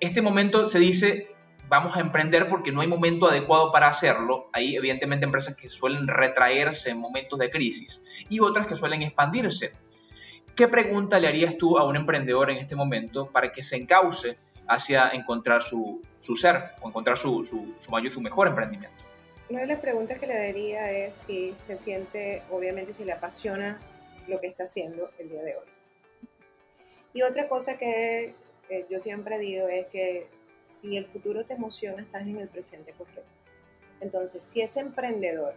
este 0.00 0.22
momento 0.22 0.68
se 0.68 0.78
dice 0.78 1.29
vamos 1.70 1.96
a 1.96 2.00
emprender 2.00 2.48
porque 2.48 2.72
no 2.72 2.80
hay 2.80 2.88
momento 2.88 3.28
adecuado 3.28 3.70
para 3.70 3.86
hacerlo. 3.86 4.50
Hay 4.52 4.74
evidentemente 4.74 5.24
empresas 5.24 5.54
que 5.54 5.68
suelen 5.68 6.08
retraerse 6.08 6.90
en 6.90 6.98
momentos 6.98 7.38
de 7.38 7.48
crisis 7.48 8.02
y 8.28 8.40
otras 8.40 8.66
que 8.66 8.74
suelen 8.74 9.02
expandirse. 9.02 9.72
¿qué 10.56 10.68
pregunta 10.68 11.18
le 11.18 11.28
harías 11.28 11.56
tú 11.56 11.78
a 11.78 11.86
un 11.86 11.96
emprendedor 11.96 12.50
en 12.50 12.58
este 12.58 12.76
momento 12.76 13.30
para 13.30 13.50
que 13.50 13.62
se 13.62 13.76
encauce 13.76 14.36
hacia 14.68 15.08
encontrar 15.10 15.62
su, 15.62 16.02
su 16.18 16.36
ser 16.36 16.72
o 16.82 16.88
encontrar 16.88 17.16
su, 17.16 17.42
su, 17.42 17.74
su 17.78 17.90
mayor, 17.90 18.12
su 18.12 18.20
mejor 18.20 18.48
emprendimiento? 18.48 19.04
Una 19.48 19.60
de 19.60 19.68
las 19.68 19.78
preguntas 19.78 20.18
que 20.18 20.26
le 20.26 20.36
daría 20.36 20.90
es 20.90 21.24
si 21.26 21.54
se 21.60 21.76
siente, 21.78 22.42
obviamente, 22.50 22.92
si 22.92 23.04
le 23.04 23.12
apasiona 23.12 23.80
lo 24.28 24.40
que 24.40 24.48
está 24.48 24.64
haciendo 24.64 25.10
el 25.18 25.30
día 25.30 25.42
de 25.42 25.56
hoy. 25.56 25.66
Y 27.14 27.22
otra 27.22 27.48
cosa 27.48 27.78
que 27.78 28.34
yo 28.90 29.00
siempre 29.00 29.38
digo 29.38 29.66
es 29.66 29.86
que 29.86 30.28
si 30.60 30.96
el 30.96 31.06
futuro 31.06 31.44
te 31.44 31.54
emociona, 31.54 32.02
estás 32.02 32.26
en 32.26 32.38
el 32.38 32.48
presente 32.48 32.92
correcto. 32.92 33.42
Entonces, 34.00 34.44
si 34.44 34.60
ese 34.60 34.80
emprendedor 34.80 35.54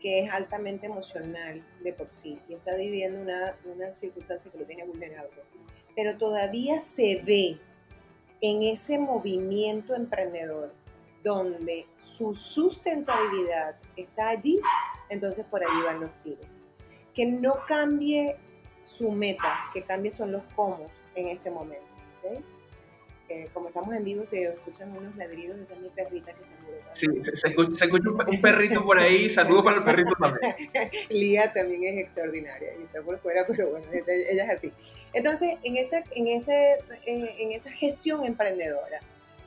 que 0.00 0.24
es 0.24 0.32
altamente 0.32 0.86
emocional 0.86 1.64
de 1.82 1.92
por 1.92 2.10
sí 2.10 2.38
y 2.48 2.54
está 2.54 2.74
viviendo 2.74 3.20
una, 3.20 3.56
una 3.64 3.92
circunstancia 3.92 4.50
que 4.50 4.58
lo 4.58 4.64
tiene 4.64 4.84
vulnerable, 4.84 5.30
pero 5.94 6.16
todavía 6.16 6.80
se 6.80 7.22
ve 7.24 7.60
en 8.40 8.62
ese 8.64 8.98
movimiento 8.98 9.94
emprendedor 9.94 10.74
donde 11.22 11.86
su 11.98 12.34
sustentabilidad 12.34 13.76
está 13.96 14.30
allí, 14.30 14.60
entonces 15.08 15.44
por 15.44 15.62
allí 15.62 15.82
van 15.84 16.00
los 16.00 16.10
tiros. 16.22 16.46
Que 17.14 17.26
no 17.26 17.58
cambie 17.68 18.36
su 18.82 19.12
meta, 19.12 19.70
que 19.72 19.82
cambie 19.82 20.10
son 20.10 20.32
los 20.32 20.42
cómo 20.56 20.88
en 21.14 21.28
este 21.28 21.50
momento. 21.50 21.94
Como 23.52 23.68
estamos 23.68 23.94
en 23.94 24.04
vivo, 24.04 24.24
se 24.24 24.44
escuchan 24.44 24.96
unos 24.96 25.14
ladridos, 25.16 25.58
esa 25.58 25.74
es 25.74 25.80
mi 25.80 25.88
perrita 25.88 26.32
que 26.32 26.44
se 26.44 26.50
Sí, 26.94 27.06
se, 27.22 27.48
escucha, 27.48 27.86
un 28.26 28.40
perrito 28.40 28.84
por 28.84 28.98
ahí, 28.98 29.30
saludos 29.30 29.64
para 29.64 29.78
el 29.78 29.84
perrito 29.84 30.12
también. 30.18 30.56
Lía 31.10 31.52
también 31.52 31.84
es 31.84 32.04
extraordinaria, 32.04 32.74
y 32.78 32.82
está 32.82 33.02
por 33.02 33.18
fuera, 33.18 33.44
pero 33.46 33.70
bueno, 33.70 33.86
ella 33.92 34.44
es 34.44 34.50
así. 34.50 34.72
Entonces, 35.12 35.56
en 35.62 35.76
esa, 35.76 36.04
en 36.10 36.28
ese, 36.28 36.78
eh, 37.06 37.34
en 37.38 37.52
esa 37.52 37.70
gestión 37.70 38.24
emprendedora, 38.24 39.00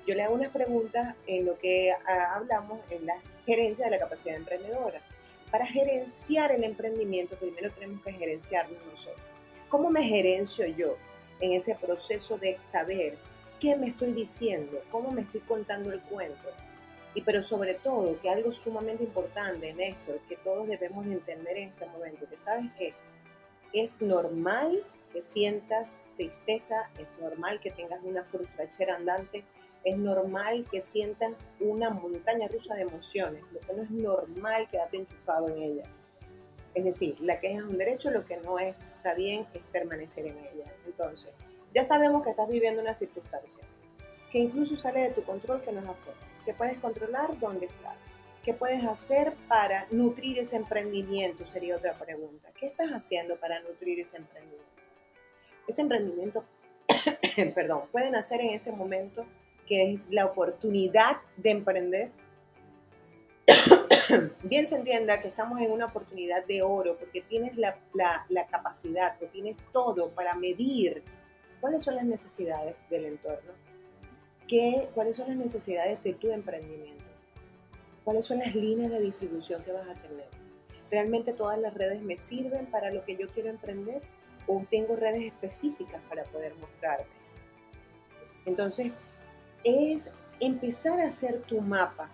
yo 0.07 0.13
le 0.13 0.23
hago 0.23 0.35
unas 0.35 0.49
preguntas 0.49 1.15
en 1.27 1.45
lo 1.45 1.57
que 1.57 1.91
ah, 1.91 2.35
hablamos 2.35 2.79
en 2.89 3.05
la 3.05 3.15
gerencia 3.45 3.85
de 3.85 3.91
la 3.91 3.99
capacidad 3.99 4.35
emprendedora. 4.35 5.01
Para 5.51 5.65
gerenciar 5.65 6.51
el 6.51 6.63
emprendimiento, 6.63 7.37
primero 7.37 7.71
tenemos 7.71 8.03
que 8.03 8.13
gerenciarnos 8.13 8.77
nosotros. 8.85 9.25
¿Cómo 9.69 9.89
me 9.89 10.03
gerencio 10.03 10.65
yo 10.67 10.97
en 11.39 11.53
ese 11.53 11.75
proceso 11.75 12.37
de 12.37 12.57
saber 12.63 13.17
qué 13.59 13.75
me 13.75 13.87
estoy 13.87 14.13
diciendo, 14.13 14.81
cómo 14.91 15.11
me 15.11 15.21
estoy 15.21 15.41
contando 15.41 15.91
el 15.91 16.01
cuento? 16.01 16.49
Y 17.13 17.21
pero 17.21 17.41
sobre 17.41 17.75
todo, 17.75 18.19
que 18.19 18.29
algo 18.29 18.51
sumamente 18.51 19.03
importante, 19.03 19.73
Néstor, 19.73 20.19
que 20.27 20.35
todos 20.37 20.67
debemos 20.67 21.05
de 21.05 21.13
entender 21.13 21.57
en 21.57 21.69
este 21.69 21.85
momento, 21.85 22.27
que 22.29 22.37
sabes 22.37 22.65
que 22.77 22.93
es 23.73 24.01
normal 24.01 24.83
que 25.13 25.21
sientas 25.21 25.95
tristeza, 26.17 26.89
es 26.99 27.07
normal 27.21 27.61
que 27.61 27.71
tengas 27.71 28.03
una 28.03 28.23
frustración 28.23 28.89
andante, 28.89 29.45
es 29.85 29.97
normal 29.97 30.65
que 30.69 30.81
sientas 30.81 31.51
una 31.59 31.89
montaña 31.89 32.47
rusa 32.47 32.75
de 32.75 32.81
emociones. 32.81 33.43
Lo 33.53 33.59
que 33.61 33.73
no 33.73 33.83
es 33.83 33.91
normal 33.91 34.67
quedarte 34.69 34.97
enchufado 34.97 35.47
en 35.47 35.61
ella. 35.61 35.83
Es 36.73 36.83
decir, 36.83 37.17
la 37.21 37.39
que 37.39 37.53
es 37.53 37.61
un 37.61 37.77
derecho, 37.77 38.11
lo 38.11 38.25
que 38.25 38.37
no 38.37 38.59
es, 38.59 38.89
está 38.89 39.13
bien 39.13 39.47
es 39.53 39.61
permanecer 39.71 40.25
en 40.25 40.37
ella. 40.37 40.73
Entonces, 40.85 41.33
ya 41.75 41.83
sabemos 41.83 42.23
que 42.23 42.31
estás 42.31 42.47
viviendo 42.47 42.81
una 42.81 42.93
circunstancia 42.93 43.63
que 44.31 44.39
incluso 44.39 44.75
sale 44.75 45.01
de 45.01 45.09
tu 45.11 45.23
control, 45.23 45.61
que 45.61 45.71
no 45.71 45.79
es 45.79 45.87
afuera. 45.87 46.19
Que 46.43 46.53
puedes 46.53 46.77
controlar 46.77 47.39
dónde 47.39 47.67
estás. 47.67 48.07
¿Qué 48.43 48.53
puedes 48.53 48.83
hacer 48.83 49.33
para 49.47 49.87
nutrir 49.91 50.39
ese 50.39 50.57
emprendimiento? 50.57 51.45
Sería 51.45 51.77
otra 51.77 51.93
pregunta. 51.97 52.49
¿Qué 52.59 52.65
estás 52.65 52.91
haciendo 52.91 53.37
para 53.37 53.61
nutrir 53.61 53.99
ese 53.99 54.17
emprendimiento? 54.17 54.65
Ese 55.67 55.81
emprendimiento, 55.81 56.43
perdón, 57.55 57.83
pueden 57.91 58.15
hacer 58.15 58.41
en 58.41 58.53
este 58.53 58.71
momento 58.71 59.25
que 59.65 59.93
es 59.93 59.99
la 60.09 60.25
oportunidad 60.25 61.17
de 61.37 61.51
emprender, 61.51 62.11
bien 64.43 64.67
se 64.67 64.75
entienda 64.75 65.21
que 65.21 65.27
estamos 65.27 65.59
en 65.59 65.71
una 65.71 65.85
oportunidad 65.85 66.45
de 66.45 66.61
oro 66.61 66.97
porque 66.97 67.21
tienes 67.21 67.55
la, 67.57 67.77
capacidad 68.49 69.15
o 69.21 69.25
tienes 69.27 69.59
todo 69.71 70.11
para 70.11 70.35
medir 70.35 71.03
cuáles 71.65 71.81
son 71.81 71.95
las 71.95 72.05
necesidades 72.05 72.75
del 72.91 73.05
entorno, 73.05 73.51
qué, 74.47 74.87
cuáles 74.93 75.15
son 75.15 75.29
las 75.29 75.35
necesidades 75.35 76.03
de 76.03 76.13
tu 76.13 76.29
emprendimiento, 76.29 77.09
cuáles 78.03 78.23
son 78.23 78.37
las 78.37 78.53
líneas 78.53 78.91
de 78.91 79.01
distribución 79.01 79.63
que 79.63 79.71
vas 79.71 79.89
a 79.89 79.95
tener. 79.95 80.27
¿Realmente 80.91 81.33
todas 81.33 81.57
las 81.57 81.73
redes 81.73 82.03
me 82.03 82.17
sirven 82.17 82.67
para 82.67 82.91
lo 82.91 83.03
que 83.03 83.15
yo 83.15 83.29
quiero 83.29 83.49
emprender 83.49 84.03
o 84.45 84.63
tengo 84.69 84.95
redes 84.95 85.23
específicas 85.23 86.03
para 86.07 86.23
poder 86.25 86.53
mostrarme? 86.57 87.07
Entonces, 88.45 88.91
es 89.63 90.11
empezar 90.39 91.01
a 91.01 91.07
hacer 91.07 91.41
tu 91.41 91.61
mapa, 91.61 92.11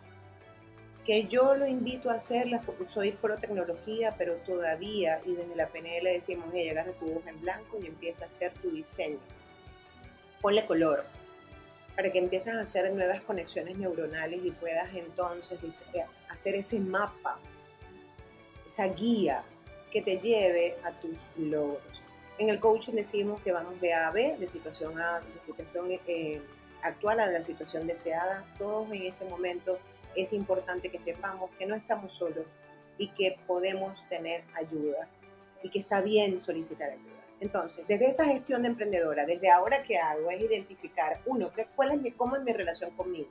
que 1.06 1.28
yo 1.28 1.56
lo 1.56 1.68
invito 1.68 2.10
a 2.10 2.14
hacerlas 2.14 2.64
porque 2.66 2.86
soy 2.86 3.12
pro 3.12 3.36
tecnología, 3.36 4.16
pero 4.18 4.36
todavía, 4.36 5.22
y 5.26 5.34
desde 5.34 5.58
la 5.58 5.68
PNL 5.68 6.06
decimos, 6.06 6.46
hey, 6.54 6.70
agarra 6.70 6.94
tu 6.94 7.18
hoja 7.18 7.32
en 7.32 7.42
blanco 7.42 7.80
y 7.82 7.88
empieza 7.88 8.24
a 8.24 8.28
hacer 8.28 8.54
tu 8.54 8.72
diseño. 8.72 9.20
Ponle 10.42 10.66
color, 10.66 11.06
para 11.96 12.12
que 12.12 12.20
empieces 12.20 12.54
a 12.54 12.62
hacer 12.62 12.92
nuevas 12.94 13.22
conexiones 13.22 13.78
neuronales 13.78 14.44
y 14.44 14.52
puedas 14.52 14.94
entonces 14.96 15.60
eh, 15.94 16.06
hacer 16.30 16.56
ese 16.56 16.80
mapa, 16.80 17.40
esa 18.68 18.88
guía 18.88 19.44
que 19.92 20.02
te 20.02 20.18
lleve 20.18 20.78
a 20.84 20.92
tus 21.00 21.28
logros. 21.38 22.02
En 22.40 22.50
el 22.50 22.60
coaching 22.60 22.94
decimos 22.94 23.42
que 23.42 23.52
vamos 23.52 23.80
de 23.82 23.94
A 23.94 24.08
a 24.08 24.12
B, 24.12 24.38
de 24.40 24.48
situación 24.48 25.00
A, 25.00 25.20
de 25.20 25.40
situación 25.40 25.88
eh, 25.92 26.42
actual 26.82 27.20
a 27.20 27.28
la 27.28 27.42
situación 27.42 27.86
deseada, 27.86 28.46
todos 28.58 28.92
en 28.92 29.04
este 29.04 29.26
momento 29.26 29.78
es 30.16 30.34
importante 30.34 30.90
que 30.90 31.00
sepamos 31.00 31.52
que 31.60 31.66
no 31.66 31.76
estamos 31.76 32.14
solos 32.14 32.46
y 32.98 33.10
que 33.10 33.38
podemos 33.48 34.08
tener 34.10 34.44
ayuda 34.56 35.08
y 35.64 35.70
que 35.70 35.80
está 35.80 36.02
bien 36.02 36.40
solicitar 36.40 36.90
ayuda. 36.90 37.22
Entonces, 37.42 37.86
desde 37.88 38.06
esa 38.06 38.26
gestión 38.26 38.62
de 38.62 38.70
emprendedora, 38.70 39.26
desde 39.26 39.50
ahora 39.50 39.84
que 39.84 39.98
hago 39.98 40.30
es 40.30 40.40
identificar, 40.40 41.22
uno, 41.26 41.52
¿qué, 41.52 41.68
cuál 41.76 41.92
es 41.92 42.02
mi, 42.02 42.12
cómo 42.12 42.38
es 42.38 42.44
mi 42.44 42.54
relación 42.54 42.92
conmigo, 42.92 43.30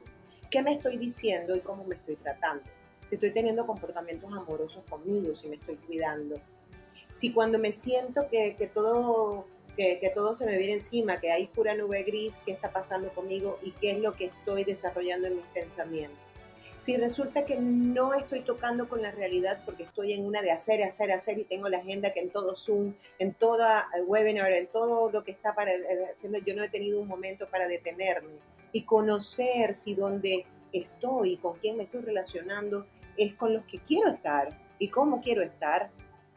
qué 0.51 0.63
me 0.63 0.73
estoy 0.73 0.99
diciendo 0.99 1.57
y 1.57 1.61
cómo 1.61 1.85
me 1.85 1.95
estoy 1.95 2.17
tratando. 2.17 2.65
Si 3.09 3.15
estoy 3.15 3.33
teniendo 3.33 3.67
comportamientos 3.67 4.33
amorosos 4.33 4.85
conmigo, 4.91 5.35
si 5.35 5.49
me 5.49 5.57
estoy 5.57 5.77
cuidando. 5.77 6.41
Si 7.13 7.33
cuando 7.33 7.59
me 7.59 7.73
siento 7.73 8.29
que, 8.29 8.57
que 8.57 8.67
todo 8.67 9.47
que, 9.77 10.13
todo 10.15 10.35
se 10.35 10.47
me 10.47 10.59
viene 10.59 10.75
encima, 10.75 11.21
que 11.21 11.31
hay 11.31 11.47
pura 11.47 11.75
nube 11.75 12.03
gris, 12.03 12.39
qué 12.45 12.53
está 12.53 12.71
pasando 12.71 13.09
conmigo 13.11 13.59
y 13.63 13.71
qué 13.73 13.93
es 13.93 13.99
lo 13.99 14.15
que 14.15 14.27
estoy 14.27 14.65
desarrollando 14.65 15.29
en 15.29 15.37
mis 15.37 15.47
pensamientos. 15.47 16.19
Si 16.81 16.97
resulta 16.97 17.45
que 17.45 17.61
no 17.61 18.15
estoy 18.15 18.41
tocando 18.41 18.89
con 18.89 19.03
la 19.03 19.11
realidad 19.11 19.61
porque 19.67 19.83
estoy 19.83 20.15
en 20.15 20.25
una 20.25 20.41
de 20.41 20.51
hacer, 20.51 20.83
hacer, 20.83 21.13
hacer 21.13 21.39
y 21.39 21.45
tengo 21.45 21.69
la 21.69 21.77
agenda 21.79 22.13
que 22.13 22.21
en 22.21 22.31
todo 22.31 22.55
Zoom, 22.55 22.95
en 23.19 23.35
toda 23.35 23.87
eh, 23.97 24.03
webinar, 24.03 24.51
en 24.53 24.67
todo 24.67 25.11
lo 25.11 25.23
que 25.23 25.31
está 25.31 25.55
para, 25.55 25.75
eh, 25.75 26.09
haciendo, 26.15 26.39
yo 26.39 26.55
no 26.55 26.63
he 26.63 26.69
tenido 26.69 26.99
un 26.99 27.07
momento 27.07 27.51
para 27.51 27.69
detenerme 27.69 28.33
y 28.73 28.83
conocer 28.83 29.75
si 29.75 29.95
donde 29.95 30.47
estoy, 30.73 31.37
con 31.37 31.59
quién 31.59 31.77
me 31.77 31.83
estoy 31.83 32.01
relacionando, 32.01 32.87
es 33.19 33.35
con 33.35 33.53
los 33.53 33.65
que 33.67 33.79
quiero 33.81 34.09
estar 34.09 34.59
y 34.79 34.89
cómo 34.89 35.21
quiero 35.21 35.43
estar 35.43 35.91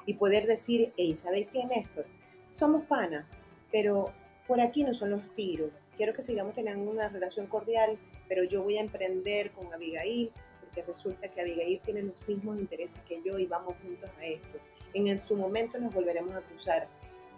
y 0.06 0.16
poder 0.16 0.46
decir, 0.46 0.92
hey, 0.98 1.16
¿sabes 1.16 1.48
qué, 1.50 1.66
Néstor? 1.66 2.06
somos 2.54 2.84
panas, 2.84 3.26
pero 3.72 4.12
por 4.48 4.62
aquí 4.62 4.84
no 4.84 4.94
son 4.94 5.10
los 5.12 5.36
tiros. 5.36 5.72
Quiero 5.98 6.14
que 6.14 6.22
sigamos 6.22 6.56
teniendo 6.56 6.90
una 6.90 7.10
relación 7.10 7.48
cordial, 7.48 7.98
pero 8.28 8.44
yo 8.44 8.64
voy 8.64 8.78
a 8.78 8.82
emprender 8.82 9.52
con 9.52 9.74
Abigail, 9.74 10.32
porque 10.62 10.84
resulta 10.84 11.28
que 11.28 11.42
Abigail 11.42 11.80
tiene 11.82 12.02
los 12.02 12.28
mismos 12.28 12.58
intereses 12.60 13.02
que 13.04 13.22
yo 13.24 13.38
y 13.38 13.46
vamos 13.46 13.76
juntos 13.82 14.10
a 14.20 14.26
esto. 14.26 14.60
En, 14.94 15.18
su 15.18 15.36
momento 15.36 15.80
nos 15.80 15.94
volveremos 15.94 16.36
a 16.36 16.42
cruzar. 16.42 16.88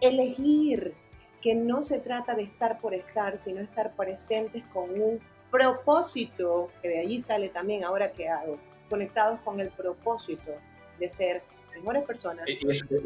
Elegir 0.02 0.94
que 1.42 1.56
no 1.56 1.82
se 1.82 2.00
trata 2.00 2.36
de 2.36 2.44
estar 2.44 2.80
por 2.80 2.94
estar, 2.94 3.38
sino 3.38 3.62
estar 3.62 3.96
presentes 3.96 4.64
con 4.74 4.90
un 5.00 5.20
propósito, 5.52 6.70
que 6.82 6.90
de 6.90 7.00
allí 7.00 7.20
sale 7.20 7.50
también 7.50 7.84
ahora 7.84 8.12
que 8.12 8.28
hago, 8.28 8.58
conectados 8.90 9.40
con 9.42 9.60
el 9.60 9.70
propósito 9.70 10.52
de 11.00 11.10
ser 11.10 11.44
mejores 11.76 12.04
personas. 12.04 12.48
Eh, 12.48 12.58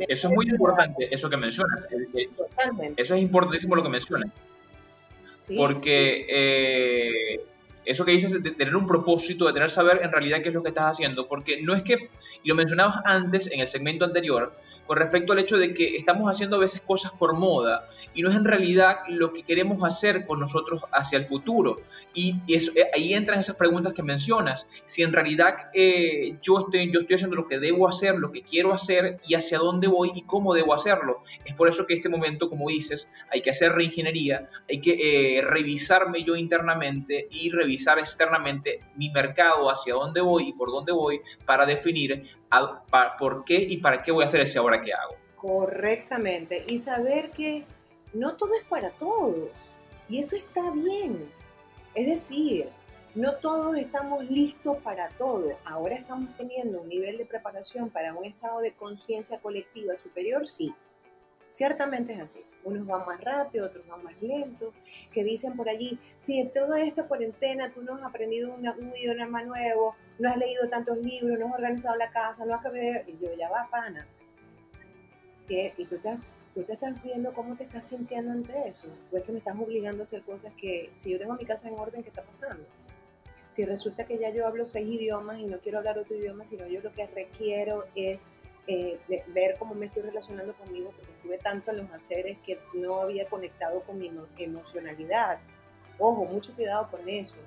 eso, 0.08 0.28
es 0.30 0.34
muy 0.34 0.48
importante, 0.48 1.14
eso 1.14 1.30
que 1.30 1.38
mencionas. 1.38 1.88
Totalmente. 2.36 3.02
Eso 3.02 3.16
es 3.16 3.22
importantísimo 3.22 3.76
lo 3.76 3.84
que 3.84 3.90
mencionas. 3.90 4.32
porque 5.58 6.26
eh, 6.30 7.40
eso 7.90 8.06
que 8.06 8.12
dices 8.12 8.44
de 8.44 8.52
tener 8.52 8.76
un 8.76 8.86
propósito, 8.86 9.48
de 9.48 9.54
tener 9.54 9.72
saber 9.72 10.02
en 10.04 10.12
realidad 10.12 10.44
qué 10.44 10.50
es 10.50 10.56
lo 10.56 10.62
que 10.62 10.70
estás 10.70 10.92
haciendo, 10.92 11.26
porque 11.26 11.60
no 11.64 11.74
es 11.74 11.82
que, 11.82 12.12
y 12.44 12.48
lo 12.48 12.54
mencionabas 12.54 12.98
antes 13.04 13.52
en 13.52 13.62
el 13.62 13.68
segmento 13.68 14.06
anterior, 14.06 14.56
con 14.86 14.98
respecto 14.98 15.34
al 15.34 15.40
hecho 15.40 15.58
de 15.58 15.74
que 15.74 15.96
estamos 15.96 16.26
haciendo 16.26 16.58
a 16.58 16.60
veces 16.60 16.82
cosas 16.82 17.12
por 17.14 17.34
moda 17.34 17.90
y 18.14 18.22
no 18.22 18.30
es 18.30 18.36
en 18.36 18.46
realidad 18.46 19.00
lo 19.08 19.34
que 19.34 19.42
queremos 19.42 19.84
hacer 19.84 20.28
con 20.28 20.40
nosotros 20.40 20.86
hacia 20.92 21.18
el 21.18 21.26
futuro. 21.26 21.82
Y, 22.14 22.36
eso, 22.48 22.72
eh, 22.76 22.86
ahí 22.94 23.16
entran 23.16 23.40
esas 23.40 23.56
preguntas 23.56 23.94
que 23.94 24.04
mencionas, 24.04 24.68
si 24.86 25.02
en 25.02 25.12
realidad 25.12 25.56
eh, 25.74 26.38
yo, 26.44 26.60
estoy, 26.60 26.92
yo 26.92 27.00
estoy 27.00 27.16
haciendo 27.16 27.38
lo 27.38 27.48
que 27.48 27.58
debo 27.58 27.88
hacer, 27.88 28.20
lo 28.20 28.32
que 28.32 28.44
quiero 28.44 28.72
hacer 28.72 29.20
y 29.28 29.34
hacia 29.34 29.58
dónde 29.58 29.88
voy 29.88 30.12
y 30.14 30.22
cómo 30.22 30.54
debo 30.54 30.76
hacerlo. 30.76 31.24
Es 31.44 31.56
por 31.56 31.68
eso 31.68 31.88
que 31.88 31.96
este 31.96 32.08
momento, 32.08 32.52
como 32.52 32.70
dices, 32.70 33.10
hay 33.32 33.42
que 33.42 33.50
hacer 33.50 33.72
reingeniería, 33.72 34.48
hay 34.70 34.80
que 34.80 35.38
eh, 35.40 35.42
revisarme 35.42 36.24
yo 36.24 36.36
internamente 36.36 37.28
y 37.32 37.50
revisar 37.50 37.79
externamente 38.00 38.82
mi 38.96 39.10
mercado, 39.10 39.70
hacia 39.70 39.94
dónde 39.94 40.22
voy 40.22 40.50
y 40.50 40.54
por 40.54 40.72
dónde 40.72 40.92
voy, 40.92 41.22
para 41.46 41.66
definir 41.66 42.28
por 43.18 43.46
qué 43.46 43.56
y 43.56 43.78
para 43.78 44.02
qué 44.02 44.12
voy 44.12 44.24
a 44.24 44.28
hacer 44.28 44.42
ese 44.42 44.60
ahora 44.60 44.82
que 44.82 44.94
hago. 44.94 45.16
Correctamente. 45.36 46.66
Y 46.68 46.80
saber 46.80 47.32
que 47.32 47.66
no 48.14 48.36
todo 48.36 48.54
es 48.54 48.66
para 48.66 48.92
todos. 48.92 49.64
Y 50.08 50.20
eso 50.20 50.36
está 50.36 50.72
bien. 50.72 51.32
Es 51.96 52.08
decir, 52.08 52.70
no 53.16 53.36
todos 53.36 53.76
estamos 53.78 54.24
listos 54.30 54.78
para 54.84 55.10
todo. 55.10 55.58
Ahora 55.66 55.96
estamos 55.96 56.34
teniendo 56.36 56.82
un 56.82 56.90
nivel 56.90 57.18
de 57.18 57.26
preparación 57.26 57.90
para 57.90 58.14
un 58.14 58.26
estado 58.26 58.60
de 58.60 58.74
conciencia 58.74 59.40
colectiva 59.40 59.96
superior, 59.96 60.48
sí. 60.48 60.74
Ciertamente 61.50 62.14
es 62.14 62.20
así. 62.20 62.46
Unos 62.64 62.86
van 62.86 63.06
más 63.06 63.20
rápido, 63.22 63.66
otros 63.66 63.86
van 63.88 64.04
más 64.04 64.14
lento, 64.22 64.72
que 65.12 65.24
dicen 65.24 65.58
por 65.58 65.68
allí, 65.68 66.00
si 66.24 66.40
en 66.40 66.54
toda 66.54 66.82
esta 66.82 67.08
cuarentena 67.08 67.74
tú 67.74 67.82
no 67.82 67.96
has 67.96 68.04
aprendido 68.04 68.54
un 68.54 68.94
idioma 68.96 69.44
nuevo, 69.44 69.96
no 70.20 70.30
has 70.30 70.38
leído 70.38 70.70
tantos 70.70 70.98
libros, 71.00 71.40
no 71.40 71.48
has 71.48 71.56
organizado 71.56 71.96
la 71.96 72.12
casa, 72.12 72.46
no 72.46 72.54
has... 72.54 72.62
Y 73.08 73.18
yo, 73.18 73.34
ya 73.34 73.50
va, 73.50 73.68
pana. 73.72 74.08
Y 75.50 75.86
tú 75.86 75.98
te, 75.98 76.14
tú 76.54 76.64
te 76.64 76.74
estás 76.74 77.02
viendo 77.02 77.34
cómo 77.34 77.56
te 77.56 77.64
estás 77.64 77.88
sintiendo 77.88 78.32
ante 78.32 78.70
eso. 78.70 78.94
O 79.12 79.18
es 79.18 79.24
que 79.24 79.32
me 79.32 79.40
estás 79.40 79.56
obligando 79.60 80.02
a 80.02 80.04
hacer 80.04 80.22
cosas 80.22 80.54
que, 80.56 80.92
si 80.96 81.12
yo 81.12 81.18
tengo 81.18 81.34
mi 81.34 81.46
casa 81.46 81.68
en 81.68 81.80
orden, 81.80 82.04
¿qué 82.04 82.10
está 82.10 82.24
pasando? 82.24 82.64
Si 83.50 83.66
resulta 83.66 84.06
que 84.06 84.20
ya 84.20 84.30
yo 84.30 84.46
hablo 84.46 84.64
seis 84.66 84.88
idiomas 84.88 85.40
y 85.40 85.48
no 85.48 85.60
quiero 85.60 85.80
hablar 85.80 85.98
otro 85.98 86.16
idioma, 86.16 86.46
sino 86.46 86.68
yo 86.68 86.82
lo 86.82 86.94
que 86.94 87.08
requiero 87.08 87.86
es 87.96 88.28
eh, 88.72 89.00
ver 89.30 89.56
cómo 89.58 89.74
me 89.74 89.88
estoy 89.88 90.04
relacionando 90.04 90.54
conmigo, 90.54 90.92
porque 90.96 91.12
estuve 91.12 91.40
tanto 91.40 91.72
en 91.72 91.78
los 91.78 91.92
haceres 91.92 92.38
que 92.46 92.60
no 92.76 93.02
había 93.02 93.28
conectado 93.28 93.82
con 93.82 93.98
mi 93.98 94.12
emocionalidad. 94.38 95.40
Ojo, 95.98 96.26
mucho 96.26 96.54
cuidado 96.54 96.88
con 96.92 97.10
eso. 97.10 97.38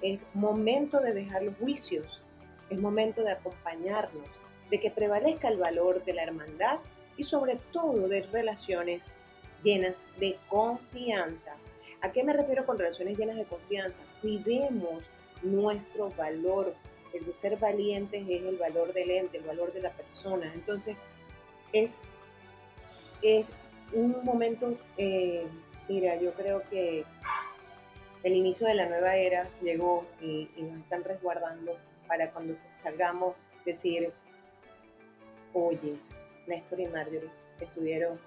Es 0.00 0.34
momento 0.34 0.98
de 1.00 1.12
dejar 1.12 1.42
los 1.42 1.54
juicios, 1.58 2.22
es 2.70 2.78
momento 2.78 3.22
de 3.22 3.32
acompañarnos, 3.32 4.40
de 4.70 4.80
que 4.80 4.90
prevalezca 4.90 5.48
el 5.48 5.58
valor 5.58 6.02
de 6.02 6.14
la 6.14 6.22
hermandad 6.22 6.78
y 7.18 7.24
sobre 7.24 7.56
todo 7.72 8.08
de 8.08 8.22
relaciones 8.22 9.04
llenas 9.62 10.00
de 10.18 10.38
confianza. 10.48 11.56
¿A 12.00 12.10
qué 12.10 12.24
me 12.24 12.32
refiero 12.32 12.64
con 12.64 12.78
relaciones 12.78 13.18
llenas 13.18 13.36
de 13.36 13.44
confianza? 13.44 14.00
Cuidemos 14.22 15.10
nuestro 15.42 16.08
valor 16.16 16.74
el 17.12 17.26
de 17.26 17.32
ser 17.32 17.56
valientes 17.56 18.22
es 18.28 18.42
el 18.42 18.56
valor 18.56 18.92
del 18.92 19.10
ente, 19.10 19.38
el 19.38 19.44
valor 19.44 19.72
de 19.72 19.82
la 19.82 19.90
persona. 19.90 20.52
Entonces, 20.54 20.96
es, 21.72 21.98
es 23.22 23.54
un 23.92 24.24
momento, 24.24 24.72
eh, 24.96 25.46
mira, 25.88 26.16
yo 26.16 26.32
creo 26.34 26.62
que 26.68 27.04
el 28.22 28.36
inicio 28.36 28.66
de 28.66 28.74
la 28.74 28.86
nueva 28.86 29.16
era 29.16 29.48
llegó 29.62 30.06
y, 30.20 30.48
nos 30.58 30.80
están 30.80 31.04
resguardando 31.04 31.78
para 32.06 32.30
cuando 32.32 32.56
salgamos 32.72 33.34
decir, 33.64 34.12
oye, 35.54 35.96
Néstor 36.46 36.80
y 36.80 36.86
Marjorie 36.86 37.30
estuvieron 37.60 38.18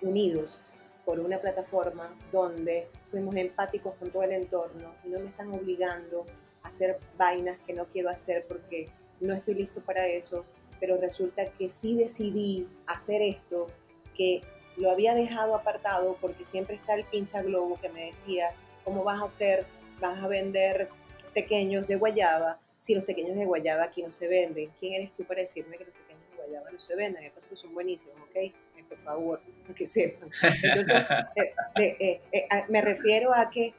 unidos 0.00 0.60
por 1.04 1.20
una 1.20 1.38
plataforma 1.38 2.16
donde 2.32 2.88
fuimos 3.10 3.36
empáticos 3.36 3.94
con 3.96 4.10
todo 4.10 4.22
el 4.22 4.32
entorno 4.32 4.94
y 5.04 5.08
no 5.08 5.20
me 5.20 5.26
están 5.26 5.52
obligando 5.52 6.24
hacer 6.64 6.98
vainas 7.16 7.58
que 7.66 7.72
no 7.72 7.86
quiero 7.86 8.10
hacer 8.10 8.44
porque 8.48 8.88
no 9.20 9.32
estoy 9.32 9.54
listo 9.54 9.80
para 9.80 10.06
eso, 10.06 10.44
pero 10.80 10.96
resulta 10.96 11.46
que 11.46 11.70
sí 11.70 11.96
decidí 11.96 12.66
hacer 12.86 13.22
esto, 13.22 13.68
que 14.14 14.42
lo 14.76 14.90
había 14.90 15.14
dejado 15.14 15.54
apartado 15.54 16.16
porque 16.20 16.42
siempre 16.42 16.74
está 16.74 16.94
el 16.94 17.04
pincha 17.04 17.42
globo 17.42 17.78
que 17.80 17.88
me 17.88 18.06
decía, 18.06 18.50
¿cómo 18.84 19.04
vas 19.04 19.20
a 19.20 19.26
hacer? 19.26 19.66
¿Vas 20.00 20.22
a 20.22 20.28
vender 20.28 20.88
pequeños 21.32 21.86
de 21.86 21.96
guayaba? 21.96 22.58
Si 22.78 22.94
los 22.94 23.04
pequeños 23.04 23.36
de 23.36 23.44
guayaba 23.44 23.84
aquí 23.84 24.02
no 24.02 24.10
se 24.10 24.26
venden, 24.26 24.70
¿quién 24.78 24.94
eres 24.94 25.12
tú 25.14 25.24
para 25.24 25.40
decirme 25.42 25.78
que 25.78 25.84
los 25.84 25.94
pequeños 25.94 26.28
de 26.30 26.36
guayaba 26.36 26.70
no 26.70 26.78
se 26.78 26.96
venden? 26.96 27.30
Pasa 27.32 27.48
que 27.48 27.56
son 27.56 27.72
buenísimos, 27.72 28.16
¿ok? 28.20 28.36
Eh, 28.36 28.52
por 28.88 28.98
favor, 28.98 29.40
que 29.76 29.86
sepan. 29.86 30.28
Entonces, 30.62 30.96
eh, 31.76 32.20
eh, 32.32 32.48
me 32.68 32.80
refiero 32.80 33.32
a 33.34 33.48
que 33.48 33.74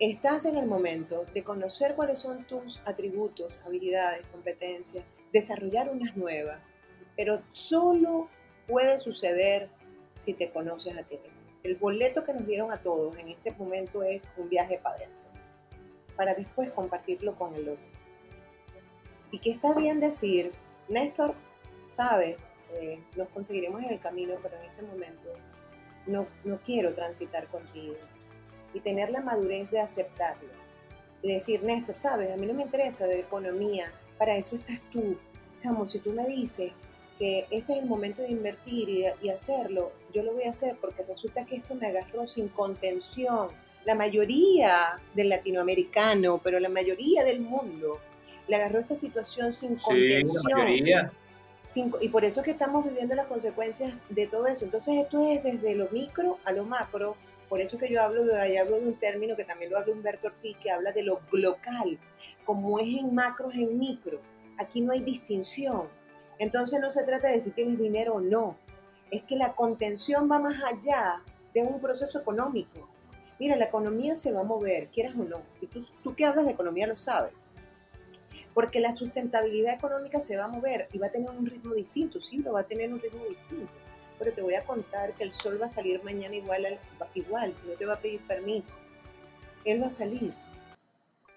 estás 0.00 0.46
en 0.46 0.56
el 0.56 0.66
momento 0.66 1.26
de 1.34 1.44
conocer 1.44 1.94
cuáles 1.94 2.18
son 2.18 2.44
tus 2.44 2.80
atributos, 2.86 3.60
habilidades, 3.66 4.24
competencias, 4.32 5.04
desarrollar 5.30 5.90
unas 5.90 6.16
nuevas, 6.16 6.60
pero 7.16 7.42
solo 7.50 8.28
puede 8.66 8.98
suceder 8.98 9.68
si 10.14 10.32
te 10.32 10.50
conoces 10.50 10.96
a 10.96 11.02
ti 11.02 11.18
mismo. 11.18 11.38
El 11.62 11.76
boleto 11.76 12.24
que 12.24 12.32
nos 12.32 12.46
dieron 12.46 12.72
a 12.72 12.82
todos 12.82 13.18
en 13.18 13.28
este 13.28 13.52
momento 13.52 14.02
es 14.02 14.32
un 14.38 14.48
viaje 14.48 14.78
para 14.78 14.96
adentro, 14.96 15.26
para 16.16 16.32
después 16.32 16.70
compartirlo 16.70 17.36
con 17.36 17.54
el 17.54 17.68
otro. 17.68 17.90
Y 19.30 19.38
que 19.38 19.50
está 19.50 19.74
bien 19.74 20.00
decir, 20.00 20.50
Néstor, 20.88 21.34
sabes, 21.86 22.38
eh, 22.72 23.04
nos 23.16 23.28
conseguiremos 23.28 23.82
en 23.82 23.90
el 23.90 24.00
camino, 24.00 24.36
pero 24.42 24.56
en 24.56 24.70
este 24.70 24.82
momento 24.82 25.28
no, 26.06 26.26
no 26.44 26.58
quiero 26.62 26.94
transitar 26.94 27.48
contigo 27.48 27.96
y 28.74 28.80
tener 28.80 29.10
la 29.10 29.20
madurez 29.20 29.70
de 29.70 29.80
aceptarlo. 29.80 30.48
Y 31.22 31.32
decir, 31.32 31.62
Néstor, 31.62 31.98
sabes, 31.98 32.30
a 32.30 32.36
mí 32.36 32.46
no 32.46 32.54
me 32.54 32.62
interesa 32.62 33.06
de 33.06 33.20
economía, 33.20 33.92
para 34.18 34.36
eso 34.36 34.54
estás 34.56 34.80
tú. 34.90 35.16
Chamo, 35.56 35.84
si 35.84 35.98
tú 35.98 36.12
me 36.12 36.26
dices 36.26 36.72
que 37.18 37.46
este 37.50 37.74
es 37.74 37.82
el 37.82 37.86
momento 37.86 38.22
de 38.22 38.30
invertir 38.30 38.88
y, 38.88 39.04
y 39.20 39.28
hacerlo, 39.28 39.92
yo 40.12 40.22
lo 40.22 40.32
voy 40.32 40.44
a 40.44 40.50
hacer 40.50 40.76
porque 40.80 41.02
resulta 41.02 41.44
que 41.44 41.56
esto 41.56 41.74
me 41.74 41.88
agarró 41.88 42.26
sin 42.26 42.48
contención. 42.48 43.48
La 43.84 43.94
mayoría 43.94 45.00
del 45.14 45.28
latinoamericano, 45.28 46.40
pero 46.42 46.60
la 46.60 46.68
mayoría 46.68 47.24
del 47.24 47.40
mundo, 47.40 47.98
le 48.50 48.56
agarró 48.56 48.80
esta 48.80 48.96
situación 48.96 49.52
sin 49.52 49.78
sí, 49.78 49.84
contención. 49.84 50.44
La 50.48 50.56
mayoría. 50.56 51.12
y 52.00 52.08
por 52.08 52.24
eso 52.24 52.40
es 52.40 52.44
que 52.44 52.50
estamos 52.50 52.84
viviendo 52.84 53.14
las 53.14 53.26
consecuencias 53.26 53.94
de 54.08 54.26
todo 54.26 54.46
eso. 54.46 54.64
Entonces 54.64 54.96
esto 54.96 55.26
es 55.26 55.42
desde 55.42 55.74
lo 55.74 55.88
micro 55.90 56.38
a 56.44 56.52
lo 56.52 56.64
macro 56.64 57.16
por 57.50 57.60
eso 57.60 57.78
que 57.78 57.90
yo 57.90 58.00
hablo 58.00 58.24
de, 58.24 58.58
hablo 58.60 58.78
de 58.78 58.86
un 58.86 58.94
término 58.94 59.34
que 59.34 59.44
también 59.44 59.72
lo 59.72 59.78
habla 59.78 59.92
Humberto 59.92 60.28
Ortiz, 60.28 60.56
que 60.58 60.70
habla 60.70 60.92
de 60.92 61.02
lo 61.02 61.20
local, 61.32 61.98
como 62.44 62.78
es 62.78 62.86
en 62.96 63.12
macro, 63.12 63.50
es 63.50 63.56
en 63.56 63.76
micro. 63.76 64.20
Aquí 64.56 64.80
no 64.80 64.92
hay 64.92 65.00
distinción. 65.00 65.88
Entonces 66.38 66.80
no 66.80 66.90
se 66.90 67.02
trata 67.02 67.26
de 67.26 67.40
si 67.40 67.50
tienes 67.50 67.76
dinero 67.76 68.14
o 68.14 68.20
no. 68.20 68.56
Es 69.10 69.24
que 69.24 69.34
la 69.34 69.54
contención 69.54 70.30
va 70.30 70.38
más 70.38 70.62
allá 70.62 71.24
de 71.52 71.64
un 71.64 71.80
proceso 71.80 72.20
económico. 72.20 72.88
Mira, 73.40 73.56
la 73.56 73.64
economía 73.64 74.14
se 74.14 74.32
va 74.32 74.42
a 74.42 74.44
mover, 74.44 74.86
quieras 74.86 75.16
o 75.16 75.24
no. 75.24 75.42
Y 75.60 75.66
tú, 75.66 75.84
tú 76.04 76.14
que 76.14 76.26
hablas 76.26 76.46
de 76.46 76.52
economía 76.52 76.86
lo 76.86 76.96
sabes. 76.96 77.50
Porque 78.54 78.78
la 78.78 78.92
sustentabilidad 78.92 79.74
económica 79.74 80.20
se 80.20 80.36
va 80.36 80.44
a 80.44 80.48
mover 80.48 80.88
y 80.92 80.98
va 80.98 81.08
a 81.08 81.10
tener 81.10 81.30
un 81.30 81.46
ritmo 81.46 81.74
distinto, 81.74 82.20
sí, 82.20 82.38
lo 82.38 82.52
va 82.52 82.60
a 82.60 82.68
tener 82.68 82.92
un 82.92 83.00
ritmo 83.00 83.24
distinto 83.24 83.89
pero 84.20 84.34
te 84.34 84.42
voy 84.42 84.54
a 84.54 84.64
contar 84.64 85.14
que 85.14 85.24
el 85.24 85.32
sol 85.32 85.58
va 85.58 85.64
a 85.64 85.68
salir 85.68 86.04
mañana 86.04 86.36
igual, 86.36 86.78
igual, 87.14 87.54
no 87.66 87.72
te 87.72 87.86
va 87.86 87.94
a 87.94 88.00
pedir 88.00 88.20
permiso. 88.26 88.76
Él 89.64 89.82
va 89.82 89.86
a 89.86 89.90
salir. 89.90 90.34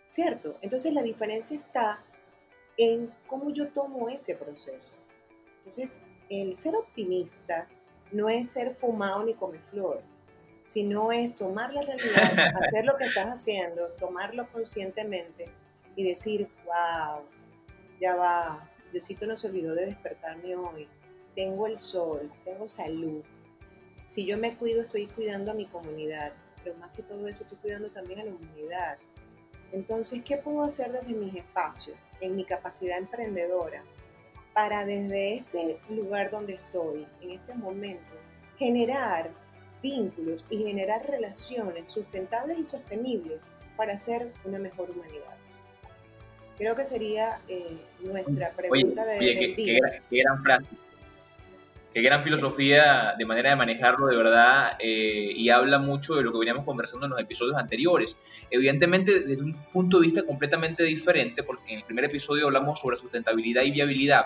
¿Cierto? 0.05 0.57
Entonces 0.61 0.93
la 0.93 1.01
diferencia 1.01 1.55
está 1.55 2.03
en 2.77 3.09
cómo 3.25 3.51
yo 3.51 3.69
tomo 3.69 4.09
ese 4.09 4.35
proceso. 4.35 4.91
Entonces, 5.59 5.87
el 6.29 6.55
ser 6.55 6.75
optimista 6.75 7.69
no 8.11 8.27
es 8.27 8.49
ser 8.49 8.75
fumado 8.75 9.23
ni 9.23 9.33
flor, 9.71 10.01
sino 10.65 11.13
es 11.13 11.35
tomar 11.35 11.73
la 11.73 11.83
realidad, 11.83 12.33
hacer 12.61 12.83
lo 12.83 12.97
que 12.97 13.05
estás 13.05 13.27
haciendo, 13.27 13.87
tomarlo 13.97 14.51
conscientemente 14.51 15.47
y 15.95 16.03
decir, 16.03 16.49
wow, 16.65 17.23
ya 18.01 18.15
va, 18.17 18.69
Diosito 18.91 19.25
no 19.25 19.37
se 19.37 19.47
olvidó 19.47 19.73
de 19.73 19.85
despertarme 19.85 20.53
hoy, 20.57 20.89
tengo 21.35 21.67
el 21.67 21.77
sol, 21.77 22.31
tengo 22.45 22.67
salud. 22.67 23.23
Si 24.05 24.25
yo 24.25 24.37
me 24.37 24.55
cuido, 24.55 24.81
estoy 24.81 25.07
cuidando 25.07 25.51
a 25.51 25.53
mi 25.53 25.65
comunidad, 25.65 26.33
pero 26.63 26.75
más 26.77 26.91
que 26.91 27.03
todo 27.03 27.27
eso, 27.27 27.43
estoy 27.43 27.57
cuidando 27.59 27.89
también 27.89 28.19
a 28.19 28.23
la 28.25 28.31
humanidad. 28.31 28.97
Entonces, 29.71 30.21
¿qué 30.23 30.37
puedo 30.37 30.63
hacer 30.63 30.91
desde 30.91 31.15
mis 31.15 31.35
espacios, 31.35 31.97
en 32.21 32.35
mi 32.35 32.45
capacidad 32.45 32.97
emprendedora, 32.97 33.83
para 34.53 34.85
desde 34.85 35.33
este 35.35 35.79
lugar 35.89 36.29
donde 36.29 36.53
estoy, 36.53 37.07
en 37.21 37.31
este 37.31 37.55
momento, 37.55 38.13
generar 38.57 39.31
vínculos 39.81 40.45
y 40.49 40.57
generar 40.59 41.09
relaciones 41.09 41.89
sustentables 41.89 42.59
y 42.59 42.63
sostenibles 42.63 43.39
para 43.75 43.97
ser 43.97 44.31
una 44.45 44.59
mejor 44.59 44.91
humanidad? 44.91 45.37
Creo 46.57 46.75
que 46.75 46.85
sería 46.85 47.41
eh, 47.47 47.77
nuestra 48.01 48.51
pregunta 48.51 49.03
de, 49.05 49.17
del 49.17 49.55
día. 49.55 50.01
Qué, 50.09 50.21
gran 50.21 50.43
frase. 50.43 50.67
Qué 51.93 52.01
gran 52.01 52.23
filosofía 52.23 53.13
de 53.17 53.25
manera 53.25 53.51
de 53.51 53.55
manejarlo 53.55 54.07
de 54.07 54.17
verdad 54.17 54.77
eh, 54.79 55.31
y 55.35 55.49
habla 55.49 55.77
mucho 55.77 56.15
de 56.15 56.23
lo 56.23 56.31
que 56.31 56.39
veníamos 56.39 56.65
conversando 56.65 57.05
en 57.05 57.11
los 57.11 57.19
episodios 57.19 57.55
anteriores. 57.55 58.17
Evidentemente 58.49 59.19
desde 59.19 59.43
un 59.43 59.53
punto 59.71 59.99
de 59.99 60.07
vista 60.07 60.23
completamente 60.23 60.83
diferente 60.83 61.43
porque 61.43 61.73
en 61.73 61.79
el 61.79 61.85
primer 61.85 62.05
episodio 62.05 62.45
hablamos 62.45 62.79
sobre 62.79 62.97
sustentabilidad 62.97 63.63
y 63.63 63.71
viabilidad 63.71 64.25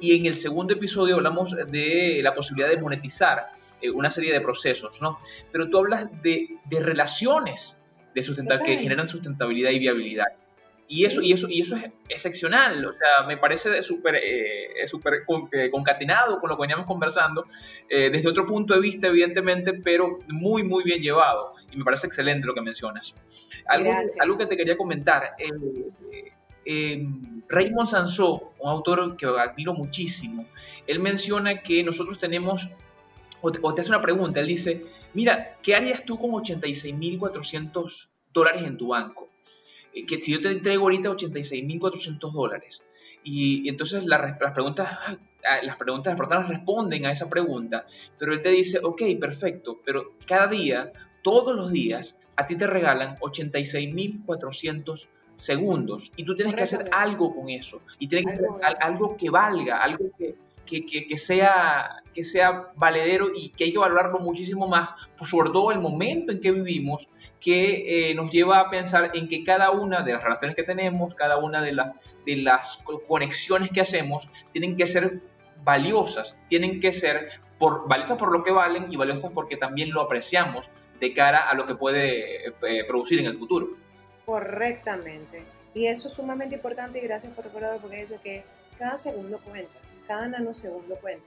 y 0.00 0.18
en 0.18 0.26
el 0.26 0.34
segundo 0.34 0.72
episodio 0.74 1.16
hablamos 1.16 1.54
de 1.54 2.20
la 2.22 2.34
posibilidad 2.34 2.70
de 2.70 2.80
monetizar 2.80 3.48
eh, 3.80 3.90
una 3.90 4.10
serie 4.10 4.32
de 4.32 4.40
procesos, 4.40 5.00
¿no? 5.02 5.18
Pero 5.52 5.68
tú 5.68 5.78
hablas 5.78 6.08
de, 6.22 6.56
de 6.64 6.80
relaciones 6.80 7.76
de 8.14 8.22
que 8.64 8.78
generan 8.78 9.06
sustentabilidad 9.06 9.70
y 9.70 9.78
viabilidad. 9.78 10.26
Y 10.86 11.06
eso, 11.06 11.22
y 11.22 11.32
eso, 11.32 11.48
y 11.48 11.62
eso 11.62 11.76
es 11.76 11.84
excepcional, 12.08 12.84
o 12.84 12.92
sea, 12.92 13.26
me 13.26 13.38
parece 13.38 13.80
súper 13.80 14.16
eh, 14.16 14.86
super 14.86 15.24
eh, 15.52 15.70
concatenado 15.70 16.38
con 16.40 16.50
lo 16.50 16.56
que 16.56 16.62
veníamos 16.62 16.86
conversando, 16.86 17.44
eh, 17.88 18.10
desde 18.10 18.28
otro 18.28 18.44
punto 18.44 18.74
de 18.74 18.80
vista, 18.80 19.06
evidentemente, 19.06 19.72
pero 19.72 20.18
muy, 20.28 20.62
muy 20.62 20.84
bien 20.84 21.00
llevado. 21.00 21.52
Y 21.72 21.78
me 21.78 21.84
parece 21.84 22.06
excelente 22.06 22.46
lo 22.46 22.54
que 22.54 22.60
mencionas. 22.60 23.14
Algo, 23.66 23.90
algo 24.20 24.38
que 24.38 24.46
te 24.46 24.56
quería 24.56 24.76
comentar. 24.76 25.34
Raymond 27.48 27.88
Sansó, 27.88 28.52
un 28.58 28.70
autor 28.70 29.16
que 29.16 29.26
admiro 29.26 29.72
muchísimo, 29.72 30.46
él 30.86 30.98
menciona 30.98 31.62
que 31.62 31.82
nosotros 31.82 32.18
tenemos, 32.18 32.68
o 33.40 33.50
te, 33.50 33.58
o 33.62 33.74
te 33.74 33.80
hace 33.80 33.90
una 33.90 34.02
pregunta, 34.02 34.40
él 34.40 34.48
dice, 34.48 34.84
mira, 35.14 35.56
¿qué 35.62 35.74
harías 35.74 36.04
tú 36.04 36.18
con 36.18 36.30
86.400 36.30 38.08
dólares 38.32 38.64
en 38.64 38.76
tu 38.76 38.88
banco? 38.88 39.23
Eh, 39.94 40.06
que 40.06 40.20
si 40.20 40.32
yo 40.32 40.40
te 40.40 40.50
entrego 40.50 40.84
ahorita 40.84 41.10
86.400 41.10 42.32
dólares 42.32 42.82
y, 43.22 43.68
entonces 43.68 44.04
las 44.04 44.36
preguntas, 44.52 44.88
ah, 44.92 45.16
las 45.62 45.76
preguntas, 45.76 46.12
las 46.12 46.18
personas 46.18 46.48
responden 46.48 47.06
a 47.06 47.12
esa 47.12 47.28
pregunta, 47.28 47.86
pero 48.18 48.32
él 48.32 48.42
te 48.42 48.50
dice, 48.50 48.80
ok, 48.82 49.02
perfecto, 49.20 49.80
pero 49.84 50.12
cada 50.26 50.48
día, 50.48 50.92
todos 51.22 51.54
los 51.54 51.72
días, 51.72 52.16
a 52.36 52.46
ti 52.46 52.56
te 52.56 52.66
regalan 52.66 53.16
86.400 53.20 55.08
segundos 55.36 56.12
y 56.16 56.24
tú 56.24 56.34
tienes 56.34 56.54
que 56.54 56.62
hacer 56.62 56.84
algo 56.92 57.34
con 57.34 57.48
eso 57.48 57.80
y 57.98 58.08
tienes 58.08 58.26
que 58.26 58.44
hacer 58.44 58.76
algo 58.80 59.16
que 59.16 59.30
valga, 59.30 59.82
algo 59.82 60.10
que, 60.18 60.34
que, 60.66 61.06
que, 61.06 61.16
sea, 61.16 62.02
que 62.12 62.24
sea 62.24 62.72
valedero 62.76 63.28
y 63.34 63.50
que 63.50 63.64
hay 63.64 63.72
que 63.72 63.78
valorarlo 63.78 64.18
muchísimo 64.18 64.68
más, 64.68 64.90
sobre 65.16 65.50
todo 65.50 65.72
el 65.72 65.80
momento 65.80 66.32
en 66.32 66.40
que 66.40 66.52
vivimos, 66.52 67.08
que 67.44 68.10
eh, 68.10 68.14
nos 68.14 68.30
lleva 68.30 68.58
a 68.58 68.70
pensar 68.70 69.10
en 69.12 69.28
que 69.28 69.44
cada 69.44 69.70
una 69.70 70.00
de 70.00 70.14
las 70.14 70.22
relaciones 70.22 70.56
que 70.56 70.62
tenemos, 70.62 71.14
cada 71.14 71.36
una 71.36 71.60
de, 71.60 71.76
de 72.24 72.36
las 72.36 72.78
conexiones 73.06 73.70
que 73.70 73.82
hacemos, 73.82 74.30
tienen 74.50 74.78
que 74.78 74.86
ser 74.86 75.20
valiosas, 75.62 76.38
tienen 76.48 76.80
que 76.80 76.90
ser 76.94 77.42
por, 77.58 77.86
valiosas 77.86 78.16
por 78.16 78.32
lo 78.32 78.42
que 78.42 78.50
valen 78.50 78.90
y 78.90 78.96
valiosas 78.96 79.30
porque 79.34 79.58
también 79.58 79.92
lo 79.92 80.00
apreciamos 80.00 80.70
de 80.98 81.12
cara 81.12 81.50
a 81.50 81.54
lo 81.54 81.66
que 81.66 81.74
puede 81.74 82.46
eh, 82.46 82.84
producir 82.88 83.20
en 83.20 83.26
el 83.26 83.36
futuro. 83.36 83.76
Correctamente. 84.24 85.42
Y 85.74 85.86
eso 85.86 86.08
es 86.08 86.14
sumamente 86.14 86.54
importante 86.54 86.98
y 86.98 87.02
gracias 87.02 87.34
por 87.34 87.44
recordarlo 87.44 87.78
porque 87.78 88.00
eso 88.00 88.14
que 88.22 88.42
cada 88.78 88.96
segundo 88.96 89.38
cuenta, 89.40 89.74
cada 90.06 90.28
nanosegundo 90.28 90.96
cuenta. 90.96 91.26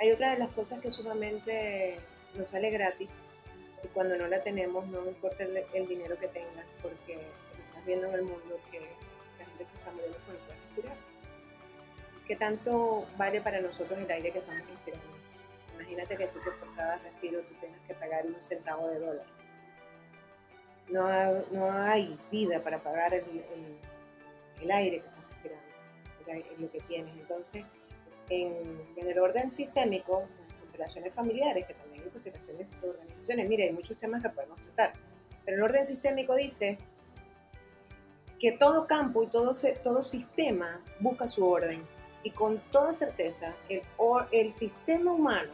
Hay 0.00 0.10
otra 0.10 0.32
de 0.32 0.40
las 0.40 0.48
cosas 0.48 0.80
que 0.80 0.90
sumamente 0.90 2.00
nos 2.36 2.48
sale 2.48 2.70
gratis 2.70 3.22
y 3.84 3.88
cuando 3.88 4.16
no 4.16 4.26
la 4.26 4.40
tenemos, 4.40 4.86
no 4.86 5.06
importa 5.06 5.44
el, 5.44 5.86
dinero 5.86 6.18
que 6.18 6.28
tengas, 6.28 6.64
porque 6.82 7.18
estás 7.68 7.84
viendo 7.84 8.08
en 8.08 8.14
el 8.14 8.22
mundo 8.22 8.58
que 8.70 8.80
la 8.80 9.44
gente 9.44 9.64
se 9.64 9.74
está 9.76 9.90
muriendo 9.92 10.18
con 10.26 10.34
el 10.34 10.40
respirar. 10.40 10.96
¿Qué 12.26 12.36
tanto 12.36 13.06
vale 13.18 13.42
para 13.42 13.60
nosotros 13.60 13.98
el 13.98 14.10
aire 14.10 14.32
que 14.32 14.38
estamos 14.38 14.66
respirando? 14.66 15.14
Imagínate 15.74 16.16
que 16.16 16.26
tú 16.28 16.38
por 16.40 16.74
cada 16.74 16.98
respiro 16.98 17.40
tú 17.42 17.54
tengas 17.60 17.80
que 17.86 17.94
pagar 17.94 18.24
un 18.26 18.40
centavo 18.40 18.88
de 18.88 18.98
dólar. 18.98 19.26
No, 20.88 21.42
no 21.50 21.72
hay 21.72 22.18
vida 22.30 22.62
para 22.62 22.82
pagar 22.82 23.12
el, 23.12 23.24
el, 24.62 24.70
aire 24.70 25.00
que 25.00 25.06
estás 25.06 25.24
respirando, 26.24 26.62
lo 26.62 26.70
que 26.70 26.80
tienes. 26.80 27.14
Entonces, 27.16 27.64
en, 28.30 28.80
en 28.96 29.10
el 29.10 29.18
orden 29.18 29.50
sistémico, 29.50 30.26
constelaciones 30.74 31.14
familiares, 31.14 31.66
que 31.66 31.74
también 31.74 32.02
hay 32.02 32.10
constelaciones 32.10 32.68
de 32.80 32.88
organizaciones, 32.88 33.48
mire, 33.48 33.64
hay 33.64 33.72
muchos 33.72 33.96
temas 33.96 34.22
que 34.22 34.28
podemos 34.30 34.58
tratar, 34.60 34.94
pero 35.44 35.56
el 35.56 35.62
orden 35.62 35.86
sistémico 35.86 36.34
dice 36.34 36.78
que 38.40 38.52
todo 38.52 38.86
campo 38.86 39.22
y 39.22 39.28
todo, 39.28 39.52
todo 39.82 40.02
sistema 40.02 40.82
busca 40.98 41.28
su 41.28 41.46
orden. 41.46 41.82
Y 42.24 42.30
con 42.30 42.58
toda 42.72 42.92
certeza, 42.92 43.54
el, 43.68 43.82
el 44.32 44.50
sistema 44.50 45.12
humano, 45.12 45.52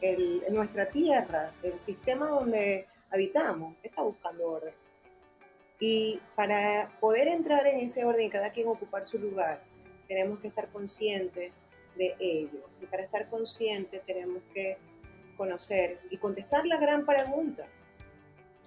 el, 0.00 0.42
nuestra 0.50 0.86
tierra, 0.86 1.52
el 1.62 1.78
sistema 1.78 2.28
donde 2.28 2.86
habitamos, 3.10 3.76
está 3.82 4.02
buscando 4.02 4.48
orden. 4.48 4.74
Y 5.78 6.20
para 6.34 6.90
poder 7.00 7.28
entrar 7.28 7.66
en 7.66 7.80
ese 7.80 8.04
orden 8.04 8.26
y 8.26 8.30
cada 8.30 8.50
quien 8.50 8.68
ocupar 8.68 9.04
su 9.04 9.18
lugar, 9.18 9.62
tenemos 10.08 10.40
que 10.40 10.48
estar 10.48 10.68
conscientes 10.70 11.62
de 12.00 12.16
ello. 12.18 12.66
Y 12.80 12.86
para 12.86 13.02
estar 13.02 13.28
conscientes 13.28 14.02
tenemos 14.06 14.42
que 14.54 14.78
conocer 15.36 16.00
y 16.10 16.16
contestar 16.16 16.66
la 16.66 16.78
gran 16.78 17.04
pregunta, 17.04 17.66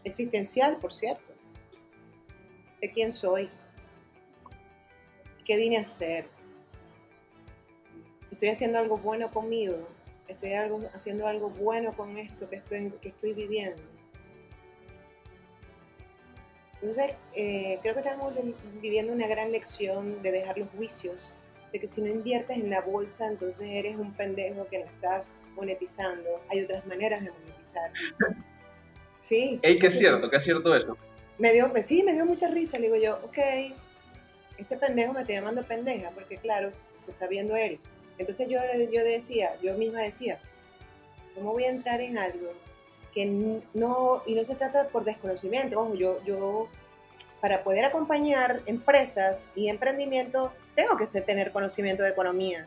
existencial, 0.04 0.78
por 0.78 0.94
cierto, 0.94 1.34
de 2.80 2.92
quién 2.92 3.12
soy, 3.12 3.50
qué 5.46 5.58
vine 5.58 5.78
a 5.78 5.82
hacer, 5.82 6.28
estoy 8.32 8.50
haciendo 8.50 8.78
algo 8.78 8.98
bueno 8.98 9.32
conmigo, 9.32 9.88
estoy 10.28 10.54
haciendo 10.94 11.28
algo 11.28 11.50
bueno 11.50 11.96
con 11.96 12.18
esto 12.18 12.48
que 12.50 12.58
estoy, 12.58 12.92
que 13.02 13.08
estoy 13.08 13.34
viviendo. 13.34 13.82
Entonces, 16.76 17.14
eh, 17.34 17.80
creo 17.82 17.94
que 17.94 18.02
estamos 18.02 18.34
viviendo 18.82 19.14
una 19.14 19.26
gran 19.26 19.52
lección 19.52 20.22
de 20.22 20.32
dejar 20.34 20.58
los 20.58 20.70
juicios, 20.72 21.36
de 21.74 21.80
que 21.80 21.88
si 21.88 22.02
no 22.02 22.08
inviertes 22.08 22.58
en 22.58 22.70
la 22.70 22.82
bolsa, 22.82 23.28
entonces 23.28 23.68
eres 23.68 23.98
un 23.98 24.14
pendejo 24.14 24.68
que 24.68 24.80
no 24.80 24.86
estás 24.86 25.34
monetizando. 25.56 26.42
Hay 26.50 26.62
otras 26.62 26.86
maneras 26.86 27.24
de 27.24 27.32
monetizar. 27.32 27.92
Sí. 29.20 29.58
Ey, 29.62 29.80
que 29.80 29.88
es 29.88 29.98
cierto, 29.98 30.30
que 30.30 30.36
es 30.36 30.44
cierto 30.44 30.76
eso. 30.76 30.98
Me 31.38 31.54
dio, 31.54 31.72
sí, 31.82 32.04
me 32.04 32.12
dio 32.12 32.26
mucha 32.26 32.50
risa. 32.50 32.78
Le 32.78 32.88
digo 32.88 32.98
yo, 32.98 33.22
ok, 33.24 33.38
este 34.58 34.76
pendejo 34.76 35.14
me 35.14 35.22
está 35.22 35.32
llamando 35.32 35.64
pendeja, 35.64 36.10
porque 36.10 36.36
claro, 36.36 36.74
se 36.98 37.12
está 37.12 37.28
viendo 37.28 37.56
él. 37.56 37.80
Entonces 38.18 38.50
yo, 38.50 38.60
yo 38.92 39.02
decía, 39.06 39.56
yo 39.62 39.78
misma 39.78 40.02
decía, 40.02 40.40
¿cómo 41.36 41.54
voy 41.54 41.64
a 41.64 41.70
entrar 41.70 42.02
en 42.02 42.18
algo 42.18 42.52
que 43.14 43.26
no, 43.26 44.24
y 44.26 44.36
no 44.36 44.44
se 44.44 44.56
trata 44.56 44.88
por 44.90 45.06
desconocimiento, 45.06 45.80
ojo, 45.80 45.96
yo, 45.96 46.24
yo 46.26 46.68
para 47.44 47.62
poder 47.62 47.84
acompañar 47.84 48.62
empresas 48.68 49.50
y 49.54 49.68
emprendimiento 49.68 50.54
tengo 50.76 50.96
que 50.96 51.06
tener 51.20 51.52
conocimiento 51.52 52.02
de 52.02 52.12
economía, 52.12 52.66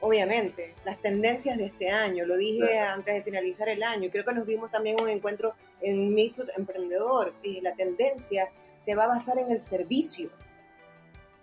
obviamente, 0.00 0.76
las 0.84 1.02
tendencias 1.02 1.58
de 1.58 1.64
este 1.64 1.90
año, 1.90 2.24
lo 2.24 2.36
dije 2.36 2.78
antes 2.78 3.14
de 3.14 3.22
finalizar 3.24 3.68
el 3.68 3.82
año, 3.82 4.08
creo 4.12 4.24
que 4.24 4.32
nos 4.32 4.46
vimos 4.46 4.70
también 4.70 5.00
un 5.00 5.08
encuentro 5.08 5.56
en 5.80 6.14
Meet 6.14 6.36
Emprendedor 6.56 7.34
y 7.42 7.60
la 7.62 7.74
tendencia 7.74 8.48
se 8.78 8.94
va 8.94 9.06
a 9.06 9.08
basar 9.08 9.38
en 9.38 9.50
el 9.50 9.58
servicio. 9.58 10.30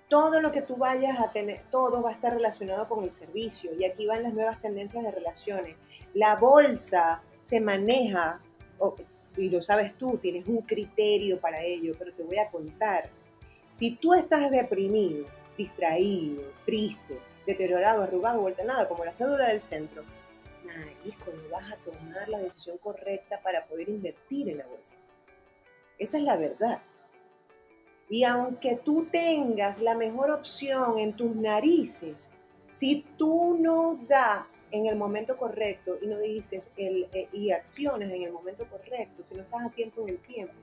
Todo 0.08 0.40
lo 0.40 0.54
que 0.54 0.62
tú 0.62 0.78
vayas 0.78 1.20
a 1.20 1.32
tener, 1.32 1.64
todo 1.70 2.02
va 2.02 2.12
a 2.12 2.14
estar 2.14 2.34
relacionado 2.34 2.88
con 2.88 3.04
el 3.04 3.12
servicio 3.12 3.72
y 3.78 3.84
aquí 3.84 4.06
van 4.06 4.24
las 4.24 4.34
nuevas 4.34 4.62
tendencias 4.62 5.04
de 5.04 5.12
relaciones. 5.12 5.76
La 6.14 6.38
bolsa 6.38 7.24
se 7.42 7.60
maneja, 7.60 8.42
y 9.38 9.50
lo 9.50 9.62
sabes 9.62 9.98
tú, 9.98 10.18
tienes 10.18 10.46
un 10.48 10.62
criterio 10.62 11.40
para 11.40 11.64
ello, 11.64 11.96
pero 11.98 12.14
te 12.14 12.24
voy 12.24 12.38
a 12.38 12.50
contar. 12.50 13.10
Si 13.70 13.96
tú 13.96 14.14
estás 14.14 14.52
deprimido, 14.52 15.26
distraído, 15.58 16.44
triste, 16.66 17.20
deteriorado, 17.46 18.04
arrugado, 18.04 18.42
vuelta 18.42 18.64
nada, 18.64 18.88
como 18.88 19.06
la 19.06 19.14
cédula 19.14 19.48
del 19.48 19.62
centro, 19.62 20.04
nariz, 20.66 21.18
cuando 21.24 21.50
vas 21.50 21.72
a 21.72 21.78
tomar 21.78 22.30
la 22.30 22.40
decisión 22.40 22.78
correcta 22.78 23.42
para 23.42 23.66
poder 23.66 23.90
invertir 23.90 24.50
en 24.50 24.60
la 24.60 24.68
bolsa. 24.68 24.96
Esa 25.98 26.18
es 26.18 26.24
la 26.24 26.38
verdad. 26.38 26.82
Y 28.10 28.24
aunque 28.24 28.76
tú 28.76 29.08
tengas 29.12 29.82
la 29.82 29.96
mejor 29.96 30.32
opción 30.32 31.00
en 31.00 31.14
tus 31.14 31.36
narices, 31.36 32.30
si 32.74 33.06
tú 33.20 33.56
no 33.60 34.00
das 34.08 34.66
en 34.72 34.88
el 34.88 34.96
momento 34.96 35.38
correcto 35.38 36.00
y 36.02 36.08
no 36.08 36.18
dices 36.18 36.72
el, 36.76 37.08
eh, 37.14 37.30
y 37.32 37.52
acciones 37.52 38.12
en 38.12 38.24
el 38.24 38.32
momento 38.32 38.68
correcto, 38.68 39.22
si 39.24 39.36
no 39.36 39.44
estás 39.44 39.68
a 39.68 39.70
tiempo 39.70 40.02
en 40.02 40.10
el 40.10 40.18
tiempo, 40.20 40.56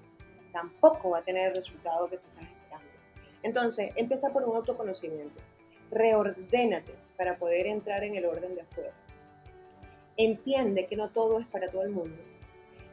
tampoco 0.52 1.10
va 1.10 1.18
a 1.18 1.22
tener 1.22 1.50
el 1.50 1.54
resultado 1.54 2.10
que 2.10 2.16
tú 2.16 2.24
estás 2.30 2.48
esperando. 2.48 2.90
Entonces, 3.44 3.92
empieza 3.94 4.32
por 4.32 4.42
un 4.42 4.56
autoconocimiento 4.56 5.40
reordénate 5.90 6.94
para 7.16 7.36
poder 7.36 7.66
entrar 7.66 8.02
en 8.02 8.16
el 8.16 8.24
orden 8.24 8.56
de 8.56 8.62
afuera. 8.62 8.92
Entiende 10.16 10.86
que 10.86 10.96
no 10.96 11.10
todo 11.10 11.38
es 11.38 11.46
para 11.46 11.68
todo 11.68 11.82
el 11.82 11.90
mundo 11.90 12.16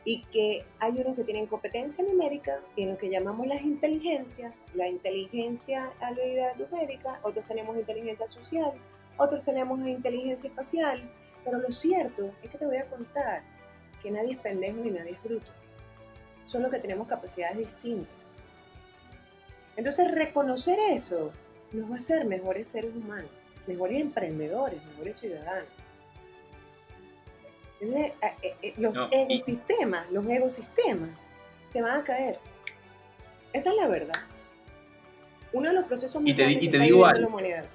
y 0.06 0.24
que 0.26 0.64
hay 0.80 1.00
unos 1.00 1.16
que 1.16 1.24
tienen 1.24 1.48
competencia 1.48 2.04
numérica 2.04 2.62
y 2.76 2.84
en 2.84 2.92
lo 2.92 2.98
que 2.98 3.10
llamamos 3.10 3.48
las 3.48 3.64
inteligencias, 3.64 4.64
la 4.76 4.88
inteligencia 4.88 5.92
numérica, 6.58 7.20
otros 7.24 7.46
tenemos 7.46 7.76
inteligencia 7.78 8.28
social, 8.28 8.74
otros 9.18 9.42
tenemos 9.42 9.80
inteligencia 9.86 10.50
espacial, 10.50 11.02
pero 11.44 11.60
lo 11.60 11.72
cierto 11.72 12.32
es 12.44 12.50
que 12.50 12.58
te 12.58 12.66
voy 12.66 12.78
a 12.78 12.86
contar 12.86 13.42
que 14.02 14.12
nadie 14.12 14.34
es 14.34 14.40
pendejo 14.40 14.78
ni 14.78 14.92
nadie 14.92 15.12
es 15.12 15.24
bruto, 15.24 15.52
solo 16.44 16.70
que 16.70 16.80
tenemos 16.80 17.08
capacidades 17.08 17.58
distintas. 17.58 18.38
Entonces 19.76 20.12
reconocer 20.12 20.80
eso 20.92 21.32
nos 21.72 21.90
va 21.90 21.96
a 21.96 21.98
hacer 21.98 22.26
mejores 22.26 22.68
seres 22.68 22.96
humanos, 22.96 23.32
mejores 23.66 24.00
emprendedores, 24.00 24.84
mejores 24.86 25.18
ciudadanos. 25.18 25.70
Eh, 27.80 28.14
eh, 28.42 28.56
eh, 28.64 28.74
los 28.78 28.98
ecosistemas, 29.12 30.12
los 30.12 30.28
ecosistemas 30.28 31.12
se 31.66 31.82
van 31.82 32.00
a 32.00 32.04
caer. 32.04 32.40
Esa 33.54 33.70
es 33.70 33.76
la 33.76 33.88
verdad. 33.88 34.20
Uno 35.54 35.70
de 35.70 35.76
los 35.76 35.84
procesos 35.84 36.22
más 36.22 36.32
y 36.32 36.34
te, 36.34 36.52
y 36.52 36.68
te 36.68 36.80
digo 36.80 37.06
algo. 37.06 37.22
la 37.22 37.28
humanidad. 37.28 37.66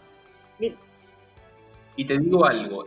Y 1.97 2.05
te 2.05 2.18
digo 2.18 2.45
algo, 2.45 2.84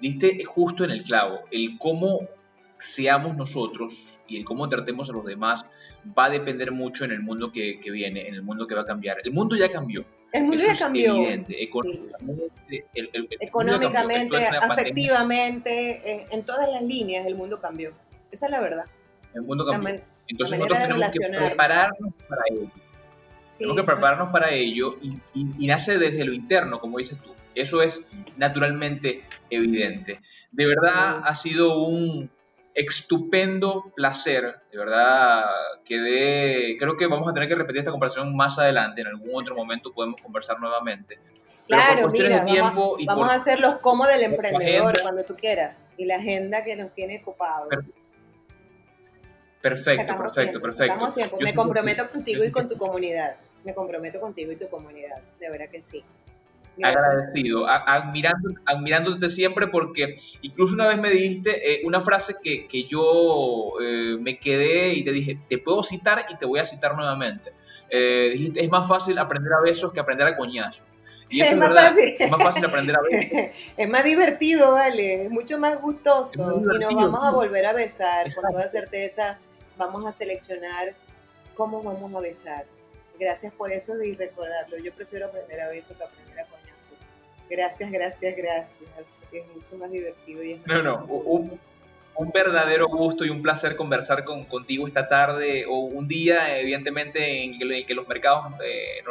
diste 0.00 0.44
justo 0.44 0.84
en 0.84 0.90
el 0.90 1.04
clavo, 1.04 1.40
el 1.50 1.78
cómo 1.78 2.20
seamos 2.78 3.36
nosotros 3.36 4.20
y 4.28 4.36
el 4.36 4.44
cómo 4.44 4.68
tratemos 4.68 5.08
a 5.08 5.12
los 5.14 5.24
demás 5.24 5.64
va 6.16 6.26
a 6.26 6.30
depender 6.30 6.70
mucho 6.72 7.04
en 7.04 7.12
el 7.12 7.20
mundo 7.20 7.50
que, 7.50 7.80
que 7.80 7.90
viene, 7.90 8.28
en 8.28 8.34
el 8.34 8.42
mundo 8.42 8.66
que 8.66 8.74
va 8.74 8.82
a 8.82 8.86
cambiar. 8.86 9.18
El 9.24 9.32
mundo 9.32 9.56
ya 9.56 9.70
cambió, 9.70 10.04
el 10.32 10.44
mundo 10.44 10.62
ya 10.64 10.76
cambió. 10.76 11.14
Económicamente, 11.14 11.62
Económicamente 13.40 14.36
afectivamente, 14.46 16.02
eh, 16.04 16.26
en 16.30 16.44
todas 16.44 16.70
las 16.70 16.82
líneas 16.82 17.26
el 17.26 17.34
mundo 17.34 17.60
cambió. 17.60 17.92
Esa 18.30 18.46
es 18.46 18.52
la 18.52 18.60
verdad. 18.60 18.84
El 19.34 19.42
mundo 19.42 19.64
cambió. 19.64 20.00
Entonces 20.28 20.58
nosotros 20.58 20.82
tenemos 20.82 21.08
que 21.12 21.28
prepararnos 21.28 22.12
para 22.28 22.42
ello. 22.50 22.70
Tenemos 23.56 23.76
que 23.76 23.84
prepararnos 23.84 24.28
para 24.30 24.50
ello 24.50 24.98
y, 25.00 25.18
y, 25.34 25.66
nace 25.66 25.98
desde 25.98 26.24
lo 26.24 26.34
interno, 26.34 26.78
como 26.80 26.98
dices 26.98 27.18
tú. 27.22 27.30
Eso 27.56 27.82
es 27.82 28.08
naturalmente 28.36 29.24
evidente. 29.50 30.20
De 30.52 30.66
verdad 30.66 31.22
ha 31.24 31.34
sido 31.34 31.80
un, 31.80 32.30
estupendo 32.76 33.90
placer, 33.96 34.56
de 34.70 34.78
verdad 34.78 35.44
quedé, 35.82 36.76
creo 36.78 36.94
que 36.96 37.06
vamos 37.06 37.26
a 37.26 37.32
tener 37.32 37.48
que 37.48 37.54
repetir 37.54 37.78
esta 37.78 37.90
conversación 37.90 38.36
más 38.36 38.58
adelante, 38.58 39.00
en 39.00 39.06
algún 39.06 39.30
otro 39.34 39.56
momento 39.56 39.92
podemos 39.94 40.20
conversar 40.20 40.60
nuevamente. 40.60 41.18
claro, 41.66 42.10
mira, 42.10 42.44
vamos, 42.44 42.98
vamos 43.06 43.30
a 43.30 43.34
hacer 43.34 43.60
los 43.60 43.78
como 43.78 44.06
del 44.06 44.24
emprendedor 44.24 45.00
cuando 45.00 45.24
tú 45.24 45.34
quieras 45.34 45.74
y 45.96 46.04
la 46.04 46.16
agenda 46.16 46.62
que 46.64 46.76
nos 46.76 46.92
tiene 46.92 47.18
ocupados. 47.22 47.68
Perfecto, 49.62 50.18
perfecto, 50.18 50.60
perfecto. 50.60 51.14
Me 51.40 51.54
comprometo 51.54 52.10
contigo 52.10 52.44
y 52.44 52.50
con 52.50 52.68
tu 52.68 52.76
comunidad. 52.76 53.36
Me 53.64 53.74
comprometo 53.74 54.20
contigo 54.20 54.52
y 54.52 54.56
tu 54.56 54.68
comunidad, 54.68 55.22
de 55.40 55.50
verdad 55.50 55.70
que 55.70 55.80
sí 55.80 56.04
agradecido, 56.82 57.66
admirando, 57.66 58.50
admirándote 58.66 59.28
siempre 59.28 59.68
porque 59.68 60.14
incluso 60.42 60.74
una 60.74 60.88
vez 60.88 60.98
me 60.98 61.10
dijiste 61.10 61.74
eh, 61.74 61.80
una 61.84 62.00
frase 62.00 62.36
que, 62.42 62.66
que 62.66 62.84
yo 62.84 63.72
eh, 63.80 64.16
me 64.20 64.38
quedé 64.38 64.94
y 64.94 65.04
te 65.04 65.12
dije, 65.12 65.38
te 65.48 65.58
puedo 65.58 65.82
citar 65.82 66.26
y 66.28 66.36
te 66.36 66.46
voy 66.46 66.60
a 66.60 66.64
citar 66.64 66.94
nuevamente. 66.94 67.52
Eh, 67.88 68.30
dijiste, 68.32 68.60
es 68.60 68.68
más 68.68 68.86
fácil 68.86 69.18
aprender 69.18 69.52
a 69.52 69.60
besos 69.60 69.92
que 69.92 70.00
aprender 70.00 70.26
a 70.26 70.36
coñazo. 70.36 70.84
Y 71.28 71.40
eso 71.40 71.52
es, 71.52 71.58
más 71.58 71.68
verdad, 71.70 71.88
fácil. 71.88 72.16
es 72.18 72.30
más 72.30 72.42
fácil 72.42 72.64
aprender 72.64 72.96
a 72.96 73.00
besos. 73.02 73.30
es 73.76 73.88
más 73.88 74.04
divertido, 74.04 74.72
vale, 74.72 75.24
es 75.24 75.30
mucho 75.30 75.58
más 75.58 75.80
gustoso 75.80 76.62
y 76.72 76.78
nos 76.78 76.94
vamos 76.94 77.24
a 77.24 77.30
volver 77.30 77.66
a 77.66 77.72
besar 77.72 78.32
con 78.34 78.50
toda 78.50 78.68
certeza. 78.68 79.38
Vamos 79.76 80.06
a 80.06 80.12
seleccionar 80.12 80.94
cómo 81.54 81.82
vamos 81.82 82.14
a 82.14 82.20
besar. 82.20 82.64
Gracias 83.18 83.52
por 83.52 83.72
eso 83.72 84.00
y 84.02 84.14
recordarlo. 84.14 84.76
Yo 84.78 84.92
prefiero 84.94 85.26
aprender 85.26 85.60
a 85.60 85.68
besos 85.68 85.96
que 85.96 86.04
aprender 86.04 86.38
a 86.38 86.44
coñazo. 86.44 86.55
Gracias, 87.48 87.90
gracias, 87.90 88.36
gracias. 88.36 89.14
Es 89.32 89.44
mucho 89.54 89.76
más 89.76 89.90
divertido. 89.90 90.42
Y 90.42 90.52
es 90.52 90.66
no, 90.66 90.82
no, 90.82 91.04
un, 91.04 91.60
un, 92.16 92.30
verdadero 92.30 92.88
gusto 92.88 93.24
y 93.24 93.30
un 93.30 93.42
placer 93.42 93.76
conversar 93.76 94.24
con, 94.24 94.44
contigo 94.44 94.86
esta 94.86 95.06
tarde 95.08 95.64
o 95.66 95.78
un 95.78 96.08
día, 96.08 96.58
evidentemente, 96.58 97.44
en 97.44 97.58
que, 97.58 97.94
los 97.94 98.08
mercados 98.08 98.52
eh, 98.64 99.02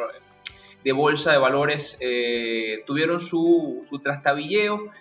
de 0.84 0.92
bolsa 0.92 1.32
de 1.32 1.38
valores 1.38 1.98
eh, 2.00 2.84
tuvieron 2.86 3.22
su, 3.22 3.84
su 3.90 4.00
trastabilleo 4.00 4.92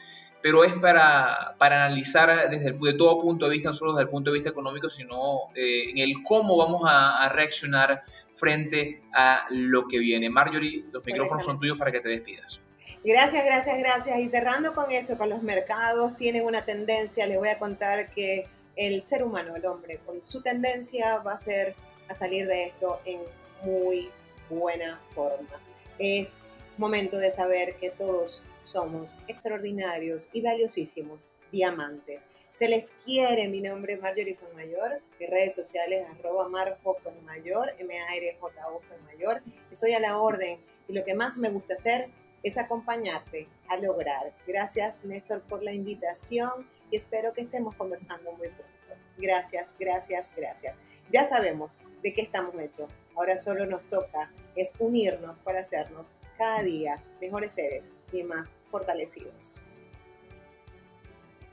pero 0.44 0.62
es 0.62 0.74
para, 0.74 1.54
para, 1.56 1.86
analizar 1.86 2.50
desde 2.50 2.68
el, 2.68 2.78
de 2.78 2.92
todo 2.92 3.18
punto 3.18 3.46
de 3.46 3.52
vista, 3.52 3.70
no 3.70 3.72
solo 3.72 3.92
desde 3.92 4.02
el 4.02 4.10
punto 4.10 4.30
de 4.30 4.34
vista 4.34 4.50
económico, 4.50 4.90
sino 4.90 5.48
eh, 5.54 5.88
en 5.88 5.96
el 5.96 6.16
cómo 6.22 6.58
vamos 6.58 6.82
a, 6.84 7.24
a, 7.24 7.30
reaccionar 7.30 8.02
frente 8.34 9.00
a 9.14 9.46
lo 9.48 9.88
que 9.88 9.98
viene. 9.98 10.28
Marjorie, 10.28 10.84
los 10.92 11.02
micrófonos 11.02 11.46
son 11.46 11.58
tuyos 11.58 11.78
para 11.78 11.90
que 11.90 12.00
te 12.00 12.10
despidas. 12.10 12.60
Gracias, 13.06 13.44
gracias, 13.44 13.78
gracias. 13.78 14.18
Y 14.18 14.28
cerrando 14.30 14.74
con 14.74 14.90
eso, 14.90 15.18
con 15.18 15.28
los 15.28 15.42
mercados 15.42 16.16
tienen 16.16 16.46
una 16.46 16.64
tendencia, 16.64 17.26
les 17.26 17.36
voy 17.36 17.50
a 17.50 17.58
contar 17.58 18.08
que 18.08 18.48
el 18.76 19.02
ser 19.02 19.22
humano, 19.22 19.54
el 19.54 19.66
hombre, 19.66 20.00
con 20.06 20.22
su 20.22 20.40
tendencia 20.40 21.18
va 21.18 21.34
a 21.34 21.38
ser 21.38 21.76
a 22.08 22.14
salir 22.14 22.46
de 22.46 22.64
esto 22.64 23.00
en 23.04 23.20
muy 23.62 24.10
buena 24.48 25.02
forma. 25.14 25.60
Es 25.98 26.44
momento 26.78 27.18
de 27.18 27.30
saber 27.30 27.76
que 27.76 27.90
todos 27.90 28.42
somos 28.62 29.18
extraordinarios 29.28 30.30
y 30.32 30.40
valiosísimos 30.40 31.28
diamantes. 31.52 32.22
Se 32.52 32.68
les 32.68 32.92
quiere, 33.04 33.48
mi 33.48 33.60
nombre 33.60 33.94
es 33.94 34.00
Marjorie 34.00 34.38
Mayor, 34.54 35.02
mis 35.20 35.28
redes 35.28 35.54
sociales 35.54 36.06
arroba 36.10 36.48
Mayor, 36.48 37.74
M-A-R-J-O 37.78 38.80
Mayor. 39.04 39.42
Estoy 39.70 39.92
a 39.92 40.00
la 40.00 40.16
orden 40.16 40.58
y 40.88 40.94
lo 40.94 41.04
que 41.04 41.14
más 41.14 41.36
me 41.36 41.50
gusta 41.50 41.74
hacer 41.74 42.08
es 42.44 42.58
acompañarte 42.58 43.48
a 43.68 43.76
lograr. 43.78 44.32
Gracias 44.46 45.00
Néstor 45.02 45.40
por 45.42 45.64
la 45.64 45.72
invitación 45.72 46.68
y 46.90 46.96
espero 46.96 47.32
que 47.32 47.40
estemos 47.40 47.74
conversando 47.74 48.30
muy 48.32 48.48
pronto. 48.48 48.74
Gracias, 49.16 49.74
gracias, 49.78 50.30
gracias. 50.36 50.76
Ya 51.10 51.24
sabemos 51.24 51.78
de 52.02 52.12
qué 52.12 52.22
estamos 52.22 52.54
hechos. 52.60 52.90
Ahora 53.16 53.36
solo 53.36 53.66
nos 53.66 53.86
toca 53.86 54.30
es 54.54 54.74
unirnos 54.78 55.36
para 55.38 55.60
hacernos 55.60 56.14
cada 56.38 56.62
día 56.62 57.02
mejores 57.20 57.52
seres 57.52 57.84
y 58.12 58.22
más 58.22 58.52
fortalecidos. 58.70 59.60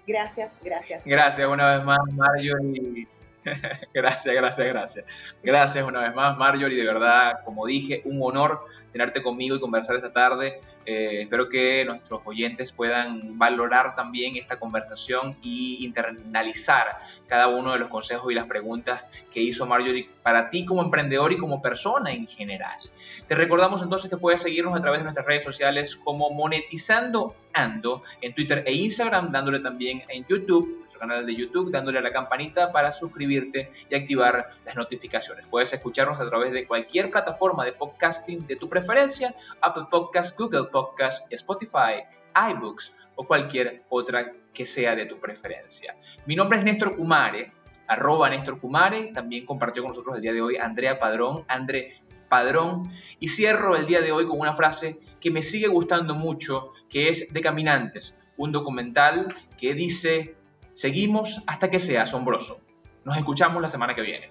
Gracias, 0.06 0.60
gracias. 0.62 1.06
Gracias 1.06 1.48
una 1.48 1.76
vez 1.76 1.86
más, 1.86 2.00
Mario. 2.14 2.58
Y 2.60 3.08
gracias, 3.94 4.36
gracias, 4.36 4.68
gracias. 4.68 5.06
Gracias 5.44 5.86
una 5.86 6.02
vez 6.02 6.16
más, 6.16 6.38
Marjorie. 6.38 6.78
De 6.78 6.86
verdad, 6.86 7.44
como 7.46 7.66
dije, 7.66 8.02
un 8.06 8.22
honor 8.22 8.66
tenerte 8.92 9.22
conmigo 9.22 9.56
y 9.56 9.60
conversar 9.60 9.96
esta 9.96 10.12
tarde. 10.12 10.62
Eh, 10.86 11.24
espero 11.24 11.50
que 11.50 11.86
nuestros 11.86 12.22
oyentes 12.26 12.72
puedan 12.72 13.38
valorar 13.38 13.96
también 13.96 14.36
esta 14.36 14.60
conversación 14.60 15.38
y 15.42 15.86
internalizar 15.86 17.00
cada 17.28 17.48
uno 17.48 17.74
de 17.74 17.80
los 17.80 17.90
consejos 17.90 18.32
y 18.32 18.36
las 18.36 18.48
preguntas 18.48 19.04
que 19.32 19.42
hizo 19.42 19.66
Marjorie 19.66 20.10
para 20.24 20.50
ti 20.50 20.66
como 20.66 20.82
emprendedor 20.82 21.32
y 21.32 21.38
como 21.38 21.62
persona 21.62 22.12
en 22.12 22.28
general. 22.28 22.80
Te 23.28 23.36
recordamos 23.36 23.82
entonces 23.82 24.10
que 24.10 24.18
puedes 24.18 24.42
seguirnos 24.42 24.76
a 24.76 24.82
través 24.82 25.00
de 25.00 25.04
nuestras 25.04 25.26
redes 25.26 25.44
sociales 25.44 25.96
como 25.96 26.32
Monetizando 26.32 27.36
Ando 27.54 28.04
en 28.22 28.34
Twitter 28.34 28.64
e 28.66 28.74
Instagram, 28.74 29.32
dándole 29.32 29.60
también 29.60 30.04
en 30.08 30.26
YouTube 30.26 30.82
canal 31.02 31.26
de 31.26 31.36
YouTube, 31.36 31.72
dándole 31.72 31.98
a 31.98 32.02
la 32.02 32.14
campanita 32.14 32.72
para 32.72 32.92
suscribirte 32.92 33.72
y 33.90 33.96
activar 33.96 34.52
las 34.64 34.76
notificaciones. 34.76 35.46
Puedes 35.48 35.74
escucharnos 35.74 36.20
a 36.20 36.30
través 36.30 36.54
de 36.54 36.68
cualquier 36.68 37.10
plataforma 37.10 37.66
de 37.66 37.74
podcasting 37.74 38.46
de 38.46 38.56
tu 38.56 38.70
preferencia, 38.70 39.36
Apple 39.62 39.86
Podcasts, 39.90 40.36
Google 40.38 40.66
Podcasts, 40.72 41.26
Spotify, 41.30 42.04
iBooks 42.52 42.94
o 43.16 43.26
cualquier 43.26 43.84
otra 43.90 44.32
que 44.54 44.66
sea 44.66 44.96
de 44.96 45.06
tu 45.06 45.20
preferencia. 45.20 45.96
Mi 46.26 46.36
nombre 46.36 46.60
es 46.60 46.64
Néstor 46.64 46.96
Kumare, 46.96 47.52
arroba 47.88 48.30
Néstor 48.30 48.60
Kumare, 48.60 49.12
también 49.14 49.46
compartió 49.46 49.84
con 49.84 49.90
nosotros 49.90 50.16
el 50.16 50.22
día 50.22 50.34
de 50.34 50.42
hoy 50.42 50.58
Andrea 50.58 51.00
Padrón, 51.00 51.46
André 51.48 52.02
Padrón, 52.30 52.92
y 53.20 53.28
cierro 53.28 53.76
el 53.76 53.86
día 53.86 54.02
de 54.02 54.12
hoy 54.12 54.26
con 54.26 54.40
una 54.40 54.54
frase 54.54 55.00
que 55.20 55.32
me 55.32 55.42
sigue 55.42 55.68
gustando 55.68 56.16
mucho, 56.16 56.72
que 56.90 57.10
es 57.10 57.34
de 57.34 57.42
Caminantes, 57.42 58.16
un 58.38 58.52
documental 58.52 59.28
que 59.58 59.74
dice 59.74 60.36
Seguimos 60.72 61.44
hasta 61.48 61.70
que 61.70 61.80
sea 61.80 62.04
asombroso. 62.04 62.62
Nos 63.04 63.18
escuchamos 63.18 63.62
la 63.62 63.68
semana 63.68 63.94
que 63.94 64.02
viene. 64.02 64.30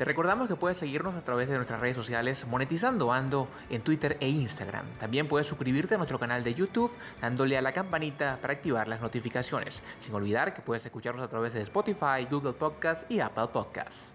Te 0.00 0.06
recordamos 0.06 0.48
que 0.48 0.56
puedes 0.56 0.78
seguirnos 0.78 1.14
a 1.14 1.22
través 1.22 1.50
de 1.50 1.56
nuestras 1.56 1.78
redes 1.78 1.94
sociales 1.94 2.46
Monetizando 2.46 3.12
Ando 3.12 3.48
en 3.68 3.82
Twitter 3.82 4.16
e 4.20 4.30
Instagram. 4.30 4.86
También 4.98 5.28
puedes 5.28 5.46
suscribirte 5.46 5.94
a 5.94 5.98
nuestro 5.98 6.18
canal 6.18 6.42
de 6.42 6.54
YouTube 6.54 6.90
dándole 7.20 7.58
a 7.58 7.60
la 7.60 7.72
campanita 7.72 8.38
para 8.40 8.54
activar 8.54 8.88
las 8.88 9.02
notificaciones. 9.02 9.82
Sin 9.98 10.14
olvidar 10.14 10.54
que 10.54 10.62
puedes 10.62 10.86
escucharnos 10.86 11.22
a 11.22 11.28
través 11.28 11.52
de 11.52 11.60
Spotify, 11.60 12.26
Google 12.30 12.54
Podcasts 12.54 13.04
y 13.10 13.20
Apple 13.20 13.48
Podcasts. 13.52 14.14